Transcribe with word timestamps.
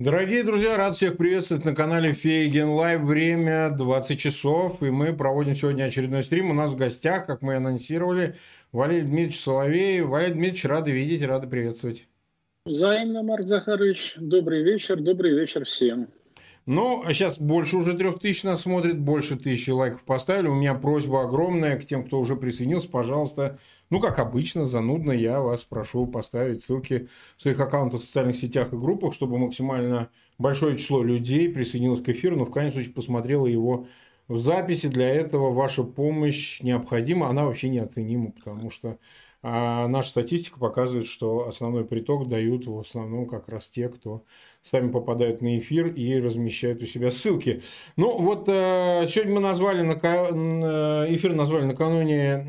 Дорогие 0.00 0.44
друзья, 0.44 0.76
рад 0.76 0.94
всех 0.94 1.16
приветствовать 1.16 1.64
на 1.64 1.74
канале 1.74 2.12
Фейгин 2.12 2.68
Live. 2.68 3.00
Время 3.00 3.70
20 3.70 4.16
часов, 4.16 4.80
и 4.80 4.90
мы 4.90 5.12
проводим 5.12 5.56
сегодня 5.56 5.82
очередной 5.82 6.22
стрим. 6.22 6.52
У 6.52 6.54
нас 6.54 6.70
в 6.70 6.76
гостях, 6.76 7.26
как 7.26 7.42
мы 7.42 7.56
анонсировали, 7.56 8.36
Валерий 8.70 9.02
Дмитриевич 9.02 9.40
Соловей. 9.40 10.02
Валерий 10.02 10.34
Дмитриевич, 10.34 10.64
рады 10.66 10.92
видеть, 10.92 11.24
рады 11.24 11.48
приветствовать. 11.48 12.06
Взаимно, 12.64 13.24
Марк 13.24 13.48
Захарович. 13.48 14.14
Добрый 14.18 14.62
вечер, 14.62 15.00
добрый 15.00 15.32
вечер 15.32 15.64
всем. 15.64 16.06
Ну, 16.64 17.02
а 17.04 17.12
сейчас 17.12 17.40
больше 17.40 17.78
уже 17.78 17.94
трех 17.94 18.20
тысяч 18.20 18.44
нас 18.44 18.60
смотрит, 18.60 19.00
больше 19.00 19.36
тысячи 19.36 19.70
лайков 19.70 20.04
поставили. 20.04 20.46
У 20.46 20.54
меня 20.54 20.74
просьба 20.74 21.24
огромная 21.24 21.76
к 21.76 21.86
тем, 21.86 22.04
кто 22.04 22.20
уже 22.20 22.36
присоединился. 22.36 22.88
Пожалуйста, 22.88 23.58
ну, 23.90 24.00
как 24.00 24.18
обычно, 24.18 24.66
занудно 24.66 25.12
я 25.12 25.40
вас 25.40 25.64
прошу 25.64 26.06
поставить 26.06 26.62
ссылки 26.62 27.08
в 27.36 27.42
своих 27.42 27.58
аккаунтах 27.58 28.02
в 28.02 28.04
социальных 28.04 28.36
сетях 28.36 28.72
и 28.72 28.76
группах, 28.76 29.14
чтобы 29.14 29.38
максимально 29.38 30.10
большое 30.38 30.76
число 30.76 31.02
людей 31.02 31.48
присоединилось 31.48 32.02
к 32.02 32.08
эфиру, 32.08 32.36
но 32.36 32.44
в 32.44 32.50
крайнем 32.50 32.72
случае 32.72 32.92
посмотрело 32.92 33.46
его 33.46 33.86
в 34.28 34.38
записи. 34.38 34.88
Для 34.88 35.08
этого 35.08 35.52
ваша 35.52 35.84
помощь 35.84 36.60
необходима, 36.60 37.28
она 37.28 37.44
вообще 37.44 37.68
неоценима, 37.68 38.32
потому 38.32 38.70
что 38.70 38.98
а 39.40 39.86
наша 39.86 40.10
статистика 40.10 40.58
показывает, 40.58 41.06
что 41.06 41.46
основной 41.46 41.84
приток 41.84 42.28
дают 42.28 42.66
в 42.66 42.80
основном 42.80 43.28
как 43.28 43.48
раз 43.48 43.70
те, 43.70 43.88
кто 43.88 44.24
сами 44.62 44.90
попадают 44.90 45.42
на 45.42 45.58
эфир 45.58 45.86
и 45.86 46.18
размещают 46.18 46.82
у 46.82 46.86
себя 46.86 47.12
ссылки. 47.12 47.62
Ну 47.96 48.20
вот 48.20 48.48
э, 48.48 49.06
сегодня 49.08 49.34
мы 49.34 49.40
назвали 49.40 49.82
эфир 51.14 51.34
назвали 51.34 51.66
накануне 51.66 52.44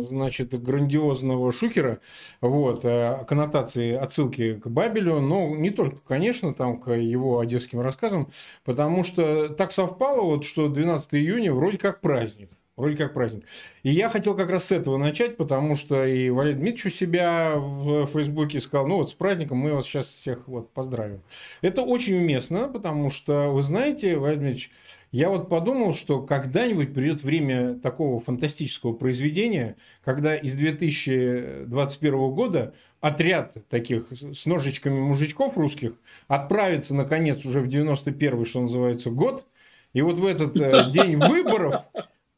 значит 0.00 0.58
грандиозного 0.62 1.52
Шухера, 1.52 2.00
вот 2.40 2.84
э, 2.84 3.24
коннотации 3.28 3.92
отсылки 3.92 4.54
к 4.54 4.66
Бабелю, 4.68 5.20
но 5.20 5.54
не 5.54 5.68
только, 5.70 5.98
конечно, 6.06 6.54
там 6.54 6.80
к 6.80 6.92
его 6.92 7.40
одесским 7.40 7.80
рассказам, 7.80 8.28
потому 8.64 9.04
что 9.04 9.50
так 9.50 9.72
совпало 9.72 10.22
вот, 10.22 10.44
что 10.44 10.68
12 10.68 11.14
июня 11.14 11.52
вроде 11.52 11.76
как 11.76 12.00
праздник. 12.00 12.50
Вроде 12.74 12.96
как 12.96 13.12
праздник. 13.12 13.44
И 13.82 13.90
я 13.90 14.08
хотел 14.08 14.34
как 14.34 14.48
раз 14.48 14.64
с 14.64 14.72
этого 14.72 14.96
начать, 14.96 15.36
потому 15.36 15.76
что 15.76 16.06
и 16.06 16.30
Валерий 16.30 16.56
Дмитриевич 16.56 16.86
у 16.86 16.90
себя 16.90 17.52
в 17.56 18.06
Фейсбуке 18.06 18.62
сказал, 18.62 18.86
ну 18.86 18.96
вот 18.96 19.10
с 19.10 19.12
праздником 19.12 19.58
мы 19.58 19.74
вас 19.74 19.84
сейчас 19.84 20.06
всех 20.06 20.48
вот 20.48 20.72
поздравим. 20.72 21.20
Это 21.60 21.82
очень 21.82 22.16
уместно, 22.16 22.68
потому 22.68 23.10
что, 23.10 23.50
вы 23.50 23.62
знаете, 23.62 24.16
Валерий 24.16 24.38
Дмитриевич, 24.38 24.70
я 25.10 25.28
вот 25.28 25.50
подумал, 25.50 25.92
что 25.92 26.22
когда-нибудь 26.22 26.94
придет 26.94 27.22
время 27.22 27.74
такого 27.74 28.18
фантастического 28.20 28.94
произведения, 28.94 29.76
когда 30.02 30.34
из 30.34 30.54
2021 30.54 32.30
года 32.30 32.72
отряд 33.02 33.54
таких 33.68 34.06
с 34.10 34.46
ножичками 34.46 34.98
мужичков 34.98 35.58
русских 35.58 35.92
отправится, 36.26 36.94
наконец, 36.94 37.44
уже 37.44 37.60
в 37.60 37.68
91 37.68 38.46
что 38.46 38.62
называется, 38.62 39.10
год, 39.10 39.46
и 39.92 40.00
вот 40.00 40.16
в 40.16 40.24
этот 40.24 40.56
э, 40.56 40.90
день 40.90 41.16
выборов 41.28 41.82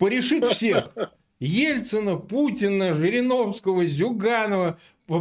порешит 0.05 0.45
всех. 0.45 0.93
Ельцина, 1.41 2.17
Путина, 2.17 2.93
Жириновского, 2.93 3.87
Зюганова. 3.87 4.79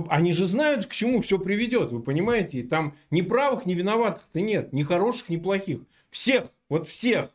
Они 0.09 0.33
же 0.33 0.47
знают, 0.47 0.85
к 0.85 0.91
чему 0.91 1.21
все 1.21 1.39
приведет, 1.39 1.91
вы 1.91 2.01
понимаете? 2.01 2.63
Там 2.63 2.95
ни 3.09 3.21
правых, 3.21 3.65
ни 3.65 3.75
виноватых-то 3.75 4.41
нет, 4.41 4.73
ни 4.73 4.83
хороших, 4.83 5.29
ни 5.29 5.37
плохих. 5.37 5.79
Всех, 6.11 6.45
вот 6.69 6.89
всех. 6.89 7.29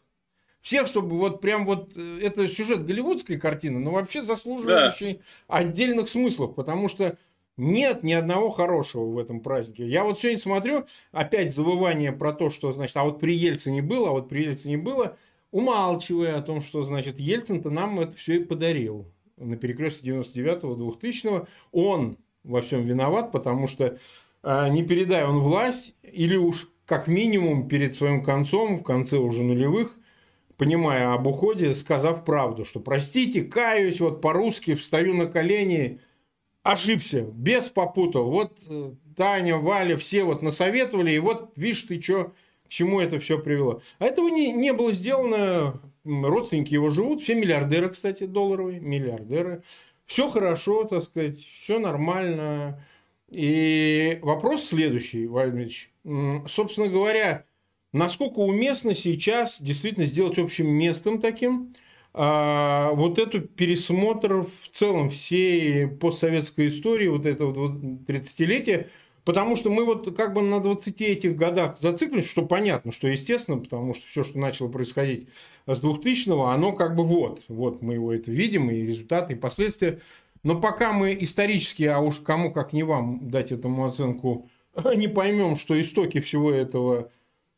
Всех, 0.60 0.88
чтобы 0.88 1.16
вот 1.16 1.40
прям 1.40 1.64
вот, 1.64 1.92
э, 1.96 2.20
это 2.22 2.48
сюжет 2.48 2.84
голливудской 2.84 3.38
картины, 3.38 3.78
но 3.78 3.92
вообще 3.92 4.22
заслуживающий 4.22 5.14
да. 5.14 5.56
отдельных 5.56 6.08
смыслов, 6.08 6.54
потому 6.54 6.88
что 6.88 7.16
нет 7.56 8.02
ни 8.02 8.12
одного 8.12 8.50
хорошего 8.50 9.04
в 9.04 9.18
этом 9.18 9.40
празднике. 9.40 9.86
Я 9.86 10.04
вот 10.04 10.18
сегодня 10.18 10.38
смотрю, 10.38 10.86
опять 11.12 11.54
завывание 11.54 12.12
про 12.12 12.32
то, 12.32 12.50
что, 12.50 12.72
значит, 12.72 12.96
а 12.96 13.04
вот 13.04 13.20
при 13.20 13.34
Ельцине 13.34 13.82
было, 13.82 14.10
а 14.10 14.12
вот 14.12 14.28
при 14.28 14.44
Ельцине 14.44 14.76
было– 14.76 15.16
умалчивая 15.50 16.36
о 16.36 16.42
том, 16.42 16.60
что, 16.60 16.82
значит, 16.82 17.18
Ельцин-то 17.18 17.70
нам 17.70 18.00
это 18.00 18.14
все 18.16 18.36
и 18.36 18.44
подарил. 18.44 19.12
На 19.36 19.56
перекрестке 19.56 20.10
99-го, 20.10 20.74
2000-го 20.74 21.46
он 21.72 22.18
во 22.44 22.60
всем 22.60 22.82
виноват, 22.82 23.32
потому 23.32 23.66
что 23.66 23.98
а, 24.42 24.68
не 24.68 24.82
передай 24.82 25.24
он 25.24 25.40
власть, 25.40 25.94
или 26.02 26.36
уж 26.36 26.68
как 26.84 27.06
минимум 27.06 27.68
перед 27.68 27.94
своим 27.94 28.22
концом, 28.22 28.78
в 28.78 28.82
конце 28.82 29.18
уже 29.18 29.42
нулевых, 29.42 29.96
понимая 30.56 31.12
об 31.12 31.26
уходе, 31.26 31.74
сказав 31.74 32.24
правду, 32.24 32.64
что 32.64 32.80
простите, 32.80 33.42
каюсь, 33.42 34.00
вот 34.00 34.20
по-русски 34.20 34.74
встаю 34.74 35.14
на 35.14 35.26
колени, 35.26 36.00
ошибся, 36.62 37.22
без 37.22 37.68
попутал. 37.68 38.30
Вот 38.30 38.58
э, 38.68 38.92
Таня, 39.16 39.56
Валя, 39.56 39.96
все 39.96 40.24
вот 40.24 40.42
насоветовали, 40.42 41.12
и 41.12 41.18
вот 41.18 41.52
видишь 41.56 41.82
ты, 41.82 42.00
что 42.00 42.32
к 42.68 42.70
чему 42.70 43.00
это 43.00 43.18
все 43.18 43.38
привело. 43.38 43.80
А 43.98 44.04
этого 44.04 44.28
не, 44.28 44.52
не 44.52 44.74
было 44.74 44.92
сделано, 44.92 45.80
родственники 46.04 46.74
его 46.74 46.90
живут, 46.90 47.22
все 47.22 47.34
миллиардеры, 47.34 47.88
кстати, 47.88 48.24
долларовые, 48.24 48.78
миллиардеры. 48.78 49.62
Все 50.04 50.28
хорошо, 50.28 50.84
так 50.84 51.04
сказать, 51.04 51.38
все 51.38 51.78
нормально. 51.78 52.84
И 53.30 54.18
вопрос 54.22 54.64
следующий, 54.64 55.26
Владимирович. 55.26 55.90
Собственно 56.46 56.88
говоря, 56.88 57.44
насколько 57.92 58.38
уместно 58.38 58.94
сейчас 58.94 59.60
действительно 59.60 60.06
сделать 60.06 60.38
общим 60.38 60.68
местом 60.68 61.20
таким 61.20 61.74
а, 62.14 62.92
вот 62.92 63.18
эту 63.18 63.42
пересмотр 63.42 64.42
в 64.42 64.68
целом 64.72 65.08
всей 65.08 65.86
постсоветской 65.86 66.68
истории, 66.68 67.08
вот 67.08 67.26
этого 67.26 67.68
30-летия, 67.68 68.88
Потому 69.28 69.56
что 69.56 69.68
мы 69.68 69.84
вот 69.84 70.16
как 70.16 70.32
бы 70.32 70.40
на 70.40 70.58
20 70.58 71.02
этих 71.02 71.36
годах 71.36 71.78
зациклились, 71.78 72.26
что 72.26 72.46
понятно, 72.46 72.92
что 72.92 73.08
естественно, 73.08 73.58
потому 73.58 73.92
что 73.92 74.06
все, 74.06 74.24
что 74.24 74.38
начало 74.38 74.68
происходить 74.68 75.28
с 75.66 75.84
2000-го, 75.84 76.46
оно 76.46 76.72
как 76.72 76.96
бы 76.96 77.04
вот, 77.04 77.42
вот 77.48 77.82
мы 77.82 77.92
его 77.92 78.10
это 78.10 78.30
видим, 78.30 78.70
и 78.70 78.80
результаты, 78.80 79.34
и 79.34 79.36
последствия. 79.36 80.00
Но 80.44 80.58
пока 80.58 80.94
мы 80.94 81.14
исторически, 81.20 81.82
а 81.82 81.98
уж 81.98 82.20
кому 82.20 82.50
как 82.50 82.72
не 82.72 82.84
вам 82.84 83.28
дать 83.28 83.52
этому 83.52 83.84
оценку, 83.84 84.48
не 84.96 85.08
поймем, 85.08 85.56
что 85.56 85.78
истоки 85.78 86.20
всего 86.20 86.50
этого, 86.50 87.10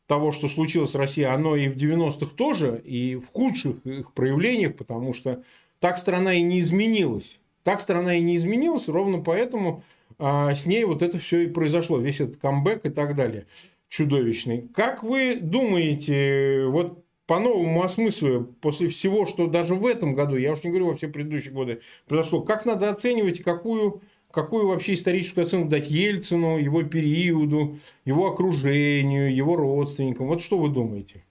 того, 0.07 0.33
что 0.33 0.49
случилось 0.49 0.91
с 0.91 0.95
Россией, 0.95 1.27
оно 1.27 1.55
и 1.55 1.69
в 1.69 1.77
90-х 1.77 2.35
тоже, 2.35 2.81
и 2.83 3.15
в 3.15 3.27
худших 3.27 3.77
их 3.85 4.11
проявлениях, 4.11 4.75
потому 4.75 5.13
что 5.13 5.41
так 5.79 5.97
страна 5.97 6.33
и 6.33 6.41
не 6.41 6.59
изменилась. 6.59 7.39
Так 7.63 7.79
страна 7.79 8.15
и 8.15 8.19
не 8.21 8.35
изменилась, 8.35 8.89
ровно 8.89 9.19
поэтому 9.19 9.85
а 10.23 10.53
с 10.53 10.67
ней 10.67 10.85
вот 10.85 11.01
это 11.01 11.17
все 11.17 11.41
и 11.41 11.47
произошло, 11.47 11.97
весь 11.97 12.19
этот 12.19 12.37
камбэк 12.37 12.85
и 12.85 12.89
так 12.89 13.15
далее 13.15 13.47
чудовищный. 13.89 14.69
Как 14.73 15.03
вы 15.03 15.35
думаете, 15.35 16.65
вот 16.67 17.03
по 17.25 17.39
новому 17.39 17.81
осмыслию, 17.83 18.55
после 18.61 18.87
всего, 18.87 19.25
что 19.25 19.47
даже 19.47 19.73
в 19.73 19.85
этом 19.85 20.13
году, 20.13 20.37
я 20.37 20.53
уж 20.53 20.63
не 20.63 20.69
говорю 20.69 20.87
во 20.87 20.95
все 20.95 21.07
предыдущие 21.07 21.53
годы, 21.53 21.81
произошло, 22.07 22.41
как 22.41 22.65
надо 22.65 22.89
оценивать, 22.89 23.41
какую, 23.41 24.01
какую 24.29 24.67
вообще 24.67 24.93
историческую 24.93 25.43
оценку 25.43 25.69
дать 25.69 25.89
Ельцину, 25.89 26.57
его 26.57 26.83
периоду, 26.83 27.79
его 28.05 28.31
окружению, 28.31 29.35
его 29.35 29.55
родственникам? 29.55 30.27
Вот 30.27 30.41
что 30.41 30.57
вы 30.57 30.69
думаете? 30.69 31.25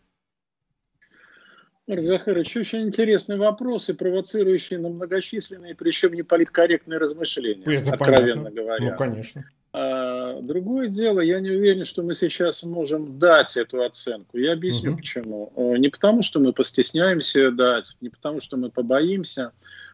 Марк 1.91 2.07
Захарович, 2.07 2.57
очень 2.57 2.83
интересные 2.83 3.37
вопросы, 3.37 3.95
провоцирующие 3.95 4.79
на 4.79 4.91
многочисленные, 4.91 5.75
причем 5.75 6.13
не 6.13 6.23
политкорректные 6.23 7.01
размышления, 7.01 7.65
Это 7.65 7.95
откровенно 7.95 8.45
понятно. 8.45 8.51
говоря. 8.51 8.91
Ну, 8.93 8.97
конечно. 8.97 9.45
А, 9.73 10.41
другое 10.41 10.87
дело, 10.87 11.19
я 11.19 11.41
не 11.41 11.51
уверен, 11.51 11.85
что 11.85 12.05
мы 12.05 12.15
сейчас 12.15 12.63
можем 12.63 13.19
дать 13.19 13.57
эту 13.57 13.83
оценку. 13.83 14.39
Я 14.39 14.53
объясню 14.53 14.93
угу. 14.93 14.99
почему. 14.99 15.53
Не 15.79 15.89
потому, 15.89 16.23
что 16.23 16.39
мы 16.39 16.53
постесняемся 16.53 17.51
дать, 17.51 17.97
не 18.01 18.09
потому, 18.09 18.41
что 18.41 18.57
мы 18.57 18.71
побоимся, 18.71 19.51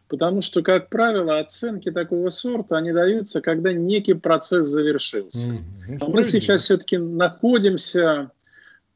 потому 0.07 0.43
что, 0.43 0.61
как 0.61 0.89
правило, 0.89 1.39
оценки 1.39 1.89
такого 1.89 2.29
сорта, 2.29 2.77
они 2.77 2.91
даются, 2.91 3.41
когда 3.41 3.73
некий 3.73 4.13
процесс 4.13 4.67
завершился. 4.67 5.49
Угу. 5.49 5.97
А 5.99 6.09
мы 6.09 6.23
сейчас 6.23 6.61
все-таки 6.61 6.99
находимся, 6.99 8.29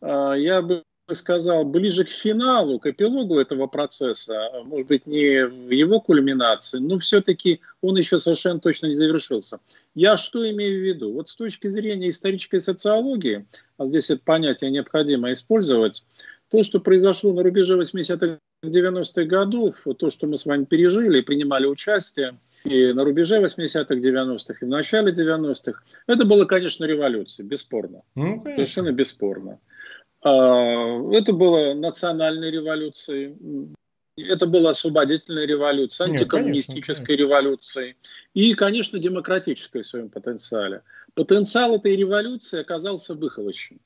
а, 0.02 0.34
я 0.34 0.62
бы 0.62 0.84
сказал, 1.16 1.66
ближе 1.66 2.04
к 2.04 2.10
финалу, 2.10 2.80
к 2.80 2.88
эпилогу 2.88 3.40
этого 3.40 3.68
процесса, 3.68 4.50
может 4.64 4.88
быть, 4.88 5.06
не 5.06 5.46
в 5.46 5.70
его 5.70 6.00
кульминации, 6.00 6.80
но 6.80 7.00
все-таки 7.00 7.62
он 7.82 7.98
еще 7.98 8.18
совершенно 8.18 8.60
точно 8.60 8.88
не 8.88 8.96
завершился. 8.96 9.60
Я 9.96 10.18
что 10.18 10.50
имею 10.50 10.80
в 10.80 10.86
виду? 10.86 11.14
Вот 11.14 11.30
с 11.30 11.36
точки 11.36 11.68
зрения 11.68 12.10
исторической 12.10 12.60
социологии, 12.60 13.46
а 13.78 13.88
здесь 13.88 14.10
это 14.10 14.22
понятие 14.24 14.72
необходимо 14.72 15.32
использовать, 15.32 16.04
то, 16.50 16.64
что 16.64 16.80
произошло 16.80 17.34
на 17.34 17.44
рубеже 17.44 17.80
80-х 17.80 18.38
90-х 18.64 19.24
годов, 19.24 19.86
то, 19.98 20.12
что 20.12 20.28
мы 20.28 20.38
с 20.38 20.46
вами 20.46 20.66
пережили 20.66 21.20
и 21.20 21.24
принимали 21.24 21.66
участие, 21.66 22.38
и 22.64 22.94
на 22.94 23.04
рубеже 23.04 23.42
80-х, 23.42 23.96
90-х, 23.96 24.56
и 24.62 24.66
в 24.66 24.68
начале 24.68 25.12
90-х, 25.12 25.82
это 26.08 26.26
было, 26.26 26.46
конечно, 26.46 26.86
революция, 26.86 27.46
бесспорно. 27.46 28.02
Ну, 28.16 28.44
Совершенно 28.44 28.92
бесспорно. 28.92 29.60
А, 30.24 31.12
это 31.12 31.34
была 31.34 31.74
национальная 31.74 32.52
революция, 32.52 33.36
это 34.18 34.46
была 34.46 34.72
освободительная 34.72 35.46
революция, 35.46 36.08
антикоммунистическая 36.08 37.18
революция 37.18 37.96
и, 38.34 38.54
конечно, 38.54 39.00
демократическая 39.00 39.82
в 39.82 39.88
своем 39.88 40.10
потенциале. 40.10 40.84
Потенциал 41.14 41.76
этой 41.76 41.96
революции 41.96 42.60
оказался 42.62 43.16
выхолощен. 43.16 43.80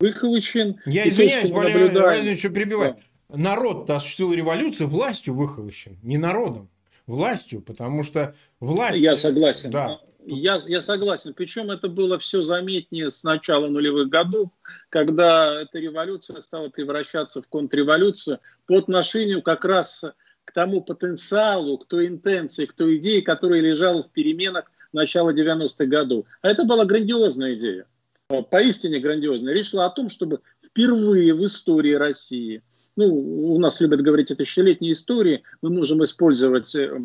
выхолощен. 0.00 0.80
Я 0.86 1.08
извиняюсь, 1.08 1.50
Валерий 1.50 1.90
Владимирович, 1.90 2.42
перебиваю. 2.42 2.96
Да. 3.28 3.36
Народ-то 3.36 3.96
осуществил 3.96 4.32
революцию 4.32 4.88
властью 4.88 5.34
выхолощен, 5.34 5.98
не 6.02 6.18
народом, 6.18 6.68
властью, 7.06 7.62
потому 7.62 8.02
что 8.02 8.34
власть... 8.60 8.98
Я 8.98 9.16
согласен. 9.16 9.70
Да. 9.70 10.00
Я, 10.26 10.58
я 10.66 10.80
согласен. 10.80 11.34
Причем 11.34 11.70
это 11.70 11.88
было 11.88 12.18
все 12.18 12.42
заметнее 12.42 13.10
с 13.10 13.24
начала 13.24 13.68
нулевых 13.68 14.08
годов, 14.08 14.50
когда 14.88 15.60
эта 15.60 15.78
революция 15.78 16.40
стала 16.40 16.70
превращаться 16.70 17.42
в 17.42 17.48
контрреволюцию 17.48 18.40
по 18.66 18.78
отношению 18.78 19.42
как 19.42 19.64
раз 19.64 20.04
к 20.44 20.52
тому 20.52 20.80
потенциалу, 20.82 21.78
к 21.78 21.86
той 21.86 22.06
интенции, 22.06 22.64
к 22.64 22.72
той 22.72 22.96
идее, 22.96 23.22
которая 23.22 23.60
лежала 23.60 24.02
в 24.02 24.10
переменах 24.12 24.70
начала 24.92 25.34
90-х 25.34 25.84
годов. 25.86 26.24
А 26.40 26.48
это 26.48 26.64
была 26.64 26.84
грандиозная 26.86 27.54
идея, 27.54 27.86
а, 28.28 28.42
поистине 28.42 29.00
грандиозная. 29.00 29.52
Речь 29.52 29.70
шла 29.70 29.86
о 29.86 29.90
том, 29.90 30.08
чтобы 30.08 30.40
впервые 30.64 31.34
в 31.34 31.44
истории 31.44 31.94
России, 31.94 32.62
ну, 32.96 33.06
у 33.06 33.58
нас 33.58 33.80
любят 33.80 34.02
говорить 34.02 34.30
о 34.30 34.36
тысячелетней 34.36 34.92
истории, 34.92 35.42
мы 35.62 35.70
можем 35.70 36.04
использовать 36.04 36.72
э, 36.76 36.96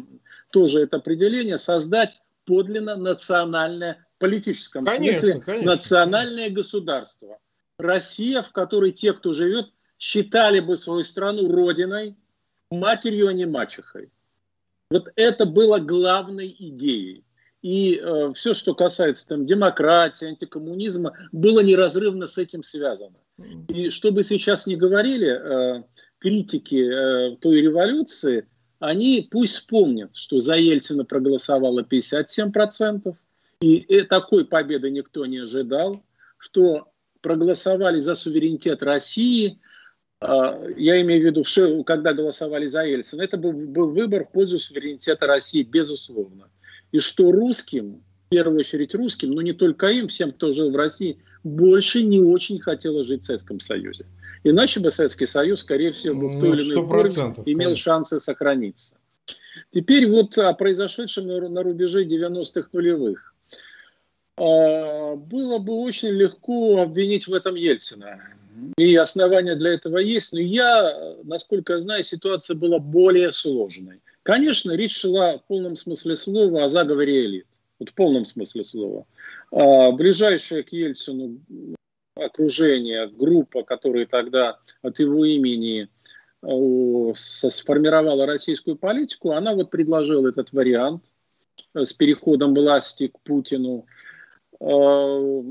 тоже 0.51 0.81
это 0.81 0.97
определение, 0.97 1.57
создать 1.57 2.21
подлинно 2.49 2.95
национальное, 2.95 4.03
в 4.15 4.19
политическом 4.19 4.83
конечно, 4.83 5.19
смысле, 5.19 5.41
конечно. 5.41 5.71
национальное 5.71 6.49
государство. 6.49 7.37
Россия, 7.77 8.41
в 8.41 8.51
которой 8.51 8.91
те, 8.91 9.13
кто 9.13 9.33
живет, 9.33 9.67
считали 9.99 10.59
бы 10.59 10.75
свою 10.75 11.03
страну 11.03 11.47
родиной, 11.47 12.17
матерью, 12.71 13.27
а 13.27 13.33
не 13.33 13.45
мачехой. 13.45 14.09
Вот 14.89 15.09
это 15.15 15.45
было 15.45 15.77
главной 15.77 16.55
идеей. 16.57 17.23
И 17.61 18.01
э, 18.01 18.33
все, 18.33 18.55
что 18.55 18.73
касается 18.73 19.27
там, 19.27 19.45
демократии, 19.45 20.27
антикоммунизма, 20.27 21.15
было 21.31 21.59
неразрывно 21.59 22.25
с 22.25 22.39
этим 22.39 22.63
связано. 22.63 23.19
И 23.67 23.91
что 23.91 24.11
бы 24.11 24.23
сейчас 24.23 24.65
ни 24.65 24.73
говорили 24.73 25.29
э, 25.29 25.83
критики 26.17 26.81
э, 26.81 27.35
той 27.37 27.61
революции, 27.61 28.47
они 28.79 29.27
пусть 29.29 29.55
вспомнят, 29.55 30.15
что 30.15 30.39
за 30.39 30.55
Ельцина 30.55 31.05
проголосовало 31.05 31.81
57%, 31.81 33.15
и 33.61 34.01
такой 34.03 34.45
победы 34.45 34.89
никто 34.89 35.25
не 35.25 35.39
ожидал, 35.39 36.01
что 36.37 36.87
проголосовали 37.21 37.99
за 37.99 38.15
суверенитет 38.15 38.81
России, 38.81 39.59
а, 40.21 40.57
я 40.77 41.01
имею 41.01 41.21
в 41.21 41.25
виду, 41.25 41.83
когда 41.83 42.13
голосовали 42.13 42.67
за 42.67 42.83
Ельцина, 42.83 43.21
это 43.21 43.37
был, 43.37 43.51
был 43.51 43.89
выбор 43.89 44.25
в 44.25 44.31
пользу 44.31 44.59
суверенитета 44.59 45.27
России, 45.27 45.63
безусловно. 45.63 46.49
И 46.93 46.99
что 46.99 47.31
русским, 47.31 48.03
в 48.27 48.29
первую 48.29 48.59
очередь 48.59 48.95
русским, 48.95 49.31
но 49.31 49.41
не 49.41 49.53
только 49.53 49.87
им, 49.87 50.07
всем, 50.07 50.31
кто 50.31 50.53
жил 50.53 50.71
в 50.71 50.75
России, 50.75 51.19
больше 51.43 52.03
не 52.03 52.19
очень 52.19 52.59
хотело 52.59 53.03
жить 53.03 53.23
в 53.23 53.25
Советском 53.25 53.59
Союзе. 53.59 54.05
Иначе 54.43 54.79
бы 54.79 54.89
Советский 54.89 55.25
Союз, 55.25 55.61
скорее 55.61 55.91
всего, 55.91 56.29
в 56.29 56.39
той 56.39 56.57
или 56.57 56.73
иной 56.73 56.85
форме 56.85 57.33
имел 57.45 57.69
конечно. 57.69 57.75
шансы 57.75 58.19
сохраниться. 58.19 58.95
Теперь 59.73 60.09
вот 60.09 60.37
о 60.37 60.53
произошедшем 60.53 61.27
на 61.27 61.63
рубеже 61.63 62.05
90-х 62.05 62.69
нулевых. 62.71 63.35
А, 64.37 65.15
было 65.15 65.57
бы 65.59 65.73
очень 65.73 66.09
легко 66.09 66.81
обвинить 66.81 67.27
в 67.27 67.33
этом 67.33 67.55
Ельцина. 67.55 68.21
И 68.77 68.95
основания 68.95 69.55
для 69.55 69.71
этого 69.71 69.97
есть. 69.97 70.33
Но 70.33 70.39
я, 70.39 71.15
насколько 71.23 71.77
знаю, 71.77 72.03
ситуация 72.03 72.55
была 72.55 72.79
более 72.79 73.31
сложной. 73.31 74.01
Конечно, 74.23 74.71
речь 74.71 74.97
шла 74.97 75.37
в 75.37 75.43
полном 75.45 75.75
смысле 75.75 76.15
слова 76.15 76.63
о 76.63 76.67
заговоре 76.67 77.25
элит. 77.25 77.47
Вот 77.79 77.89
в 77.89 77.93
полном 77.93 78.25
смысле 78.25 78.63
слова. 78.63 79.05
А, 79.51 79.91
ближайшее 79.91 80.63
к 80.63 80.69
Ельцину 80.69 81.39
окружение, 82.25 83.07
группа, 83.07 83.63
которая 83.63 84.05
тогда 84.05 84.59
от 84.81 84.99
его 84.99 85.25
имени 85.25 85.87
э, 86.41 87.13
сформировала 87.15 88.25
российскую 88.25 88.75
политику, 88.75 89.31
она 89.31 89.53
вот 89.53 89.69
предложила 89.69 90.29
этот 90.29 90.51
вариант 90.51 91.03
э, 91.73 91.85
с 91.85 91.93
переходом 91.93 92.53
власти 92.53 93.07
к 93.07 93.19
Путину. 93.21 93.85
Э, 94.59 95.43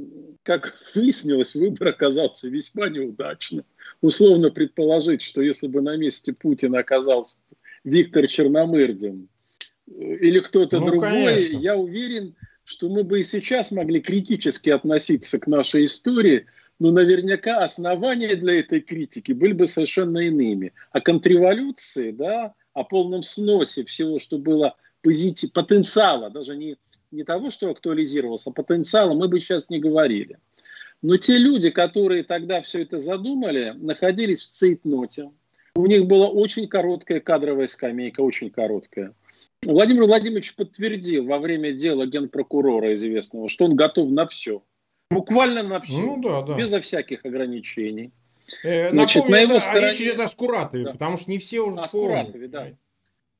как 0.43 0.79
выяснилось, 0.95 1.55
выбор 1.55 1.89
оказался 1.89 2.49
весьма 2.49 2.89
неудачным. 2.89 3.65
Условно 4.01 4.51
предположить, 4.51 5.23
что 5.23 5.43
если 5.43 5.67
бы 5.67 5.81
на 5.81 5.97
месте 5.97 6.33
Путина 6.33 6.79
оказался 6.79 7.39
Виктор 7.85 8.27
Черномырдин 8.27 9.29
или 9.87 10.41
кто-то 10.41 10.81
ну, 10.81 10.87
другой, 10.87 11.11
конечно. 11.11 11.57
я 11.59 11.77
уверен, 11.77 12.35
что 12.65 12.89
мы 12.89 13.03
бы 13.03 13.21
и 13.21 13.25
сейчас 13.25 13.73
могли 13.73 14.01
критически 14.01 14.71
относиться 14.71 15.39
к 15.41 15.47
нашей 15.47 15.87
истории, 15.87 16.47
но 16.79 16.91
наверняка 16.91 17.59
основания 17.59 18.37
для 18.37 18.61
этой 18.61 18.81
критики 18.81 19.33
были 19.33 19.53
бы 19.53 19.67
совершенно 19.67 20.19
иными. 20.19 20.73
О 20.93 21.01
контрреволюции, 21.01 22.13
да, 22.13 22.55
о 22.73 22.85
полном 22.85 23.23
сносе 23.23 23.85
всего, 23.85 24.21
что 24.21 24.39
было 24.39 24.77
позитив, 25.03 25.53
потенциала, 25.53 26.31
даже 26.31 26.57
не, 26.57 26.77
не 27.11 27.25
того, 27.25 27.51
что 27.51 27.71
актуализировался, 27.71 28.51
а 28.51 28.53
потенциала 28.53 29.15
мы 29.15 29.29
бы 29.29 29.41
сейчас 29.41 29.71
не 29.71 29.81
говорили. 29.81 30.39
Но 31.03 31.17
те 31.17 31.39
люди, 31.39 31.71
которые 31.71 32.25
тогда 32.25 32.61
все 32.63 32.83
это 32.83 32.99
задумали, 32.99 33.75
находились 33.77 34.43
в 34.43 34.53
цейтноте. 34.53 35.31
У 35.75 35.87
них 35.87 36.07
была 36.07 36.29
очень 36.29 36.67
короткая 36.67 37.21
кадровая 37.21 37.69
скамейка, 37.69 38.21
очень 38.21 38.51
короткая. 38.51 39.15
Владимир 39.63 40.05
Владимирович 40.05 40.55
подтвердил 40.55 41.27
во 41.27 41.39
время 41.39 41.73
дела 41.73 42.07
генпрокурора 42.07 42.95
известного, 42.95 43.49
что 43.49 43.65
он 43.65 43.75
готов 43.75 44.11
на 44.11 44.27
все. 44.27 44.63
Буквально 45.11 45.63
на 45.63 45.81
все. 45.81 45.99
Ну, 45.99 46.23
да, 46.23 46.43
да. 46.43 46.55
Безо 46.55 46.81
всяких 46.81 47.25
ограничений. 47.25 48.13
Э, 48.63 48.91
Значит, 48.91 49.17
напомню, 49.17 49.37
на 49.37 49.41
его 49.41 49.53
это, 49.55 49.61
стороне... 49.61 49.91
речь 49.91 50.01
идет 50.01 50.21
о 50.21 50.29
Скуратове, 50.29 50.85
да. 50.85 50.93
потому 50.93 51.17
что 51.17 51.31
не 51.31 51.39
все 51.39 51.61
уже 51.61 51.79
о 51.81 51.89
помнят. 51.89 52.29
Скуратове, 52.29 52.49
да. 52.49 52.69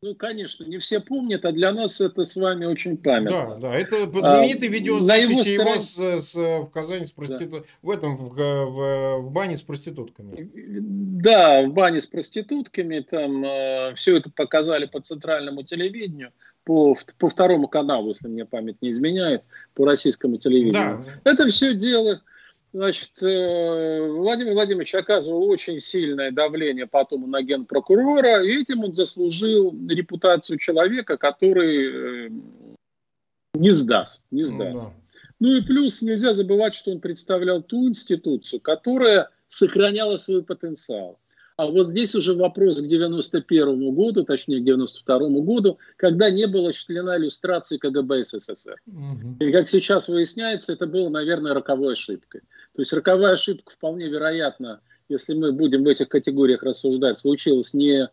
Ну, 0.01 0.15
конечно, 0.15 0.63
не 0.63 0.79
все 0.79 1.01
помнят, 1.01 1.45
а 1.45 1.51
для 1.51 1.73
нас 1.73 2.01
это 2.01 2.25
с 2.25 2.37
вами 2.37 2.67
очень 2.67 2.97
памятно. 2.97 3.59
Да, 3.61 3.71
да, 3.71 3.75
это 3.75 4.09
знаменитый 4.09 4.69
а, 4.69 4.71
видеозапись 4.71 5.47
его, 5.49 5.71
его 5.71 5.83
с, 5.83 5.97
с, 5.97 6.35
в 6.37 6.71
Казани 6.73 7.05
с 7.05 7.11
проститут... 7.11 7.51
да. 7.51 7.69
в 7.83 7.91
этом, 7.91 8.17
в, 8.17 8.35
в, 8.35 9.19
в 9.19 9.31
бане 9.33 9.57
с 9.57 9.63
проститутками. 9.63 10.49
Да, 10.55 11.63
в 11.63 11.73
бане 11.73 12.01
с 12.01 12.07
проститутками, 12.07 13.01
там 13.01 13.45
э, 13.45 13.95
все 13.97 14.17
это 14.17 14.31
показали 14.31 14.87
по 14.87 15.01
центральному 15.01 15.65
телевидению, 15.65 16.33
по, 16.69 16.95
по 17.17 17.31
второму 17.31 17.67
каналу, 17.67 18.09
если 18.09 18.29
мне 18.29 18.45
память 18.45 18.83
не 18.83 18.91
изменяет, 18.91 19.43
по 19.73 19.87
российскому 19.87 20.37
телевидению. 20.37 21.03
Да. 21.25 21.31
Это 21.31 21.49
все 21.49 21.73
дело 21.73 22.21
Значит, 22.75 23.23
э, 23.23 24.07
Владимир 24.07 24.53
Владимирович 24.53 24.95
оказывал 24.95 25.43
очень 25.49 25.81
сильное 25.81 26.31
давление 26.31 26.87
потом 26.87 27.31
на 27.31 27.41
генпрокурора, 27.41 28.45
и 28.45 28.61
этим 28.61 28.85
он 28.85 28.95
заслужил 28.95 29.75
репутацию 29.89 30.59
человека, 30.59 31.17
который 31.17 32.27
э, 32.27 32.31
не 33.55 33.71
сдаст, 33.71 34.27
не 34.31 34.43
ну 34.43 34.49
сдаст. 34.49 34.75
Ну, 34.75 34.91
да. 34.91 34.95
ну 35.41 35.57
и 35.57 35.63
плюс 35.63 36.03
нельзя 36.03 36.35
забывать, 36.35 36.75
что 36.75 36.91
он 36.91 37.01
представлял 37.01 37.63
ту 37.63 37.89
институцию, 37.89 38.61
которая 38.61 39.31
сохраняла 39.49 40.19
свой 40.19 40.45
потенциал. 40.45 41.19
А 41.59 41.67
вот 41.67 41.91
здесь 41.91 42.15
уже 42.15 42.35
вопрос 42.35 42.81
к 42.81 42.87
91 42.87 43.93
году, 43.93 44.23
точнее 44.23 44.61
к 44.61 44.65
92 44.65 45.29
году, 45.41 45.79
когда 45.97 46.31
не 46.31 46.47
было 46.47 46.69
осуществлена 46.69 47.19
иллюстрации 47.19 47.79
КГБ 47.79 48.23
СССР. 48.23 48.77
Угу. 48.87 49.45
И 49.45 49.51
как 49.51 49.69
сейчас 49.69 50.07
выясняется, 50.07 50.73
это 50.73 50.87
было, 50.87 51.09
наверное, 51.09 51.55
роковой 51.55 51.95
ошибкой. 51.95 52.43
То 52.77 52.83
есть 52.83 52.93
роковая 52.93 53.35
ошибка 53.35 53.73
вполне 53.73 54.07
вероятно, 54.07 54.81
если 55.09 55.35
мы 55.35 55.51
будем 55.51 55.83
в 55.83 55.89
этих 55.89 56.09
категориях 56.09 56.63
рассуждать, 56.63 57.19
случилась 57.19 57.75
не, 57.75 58.09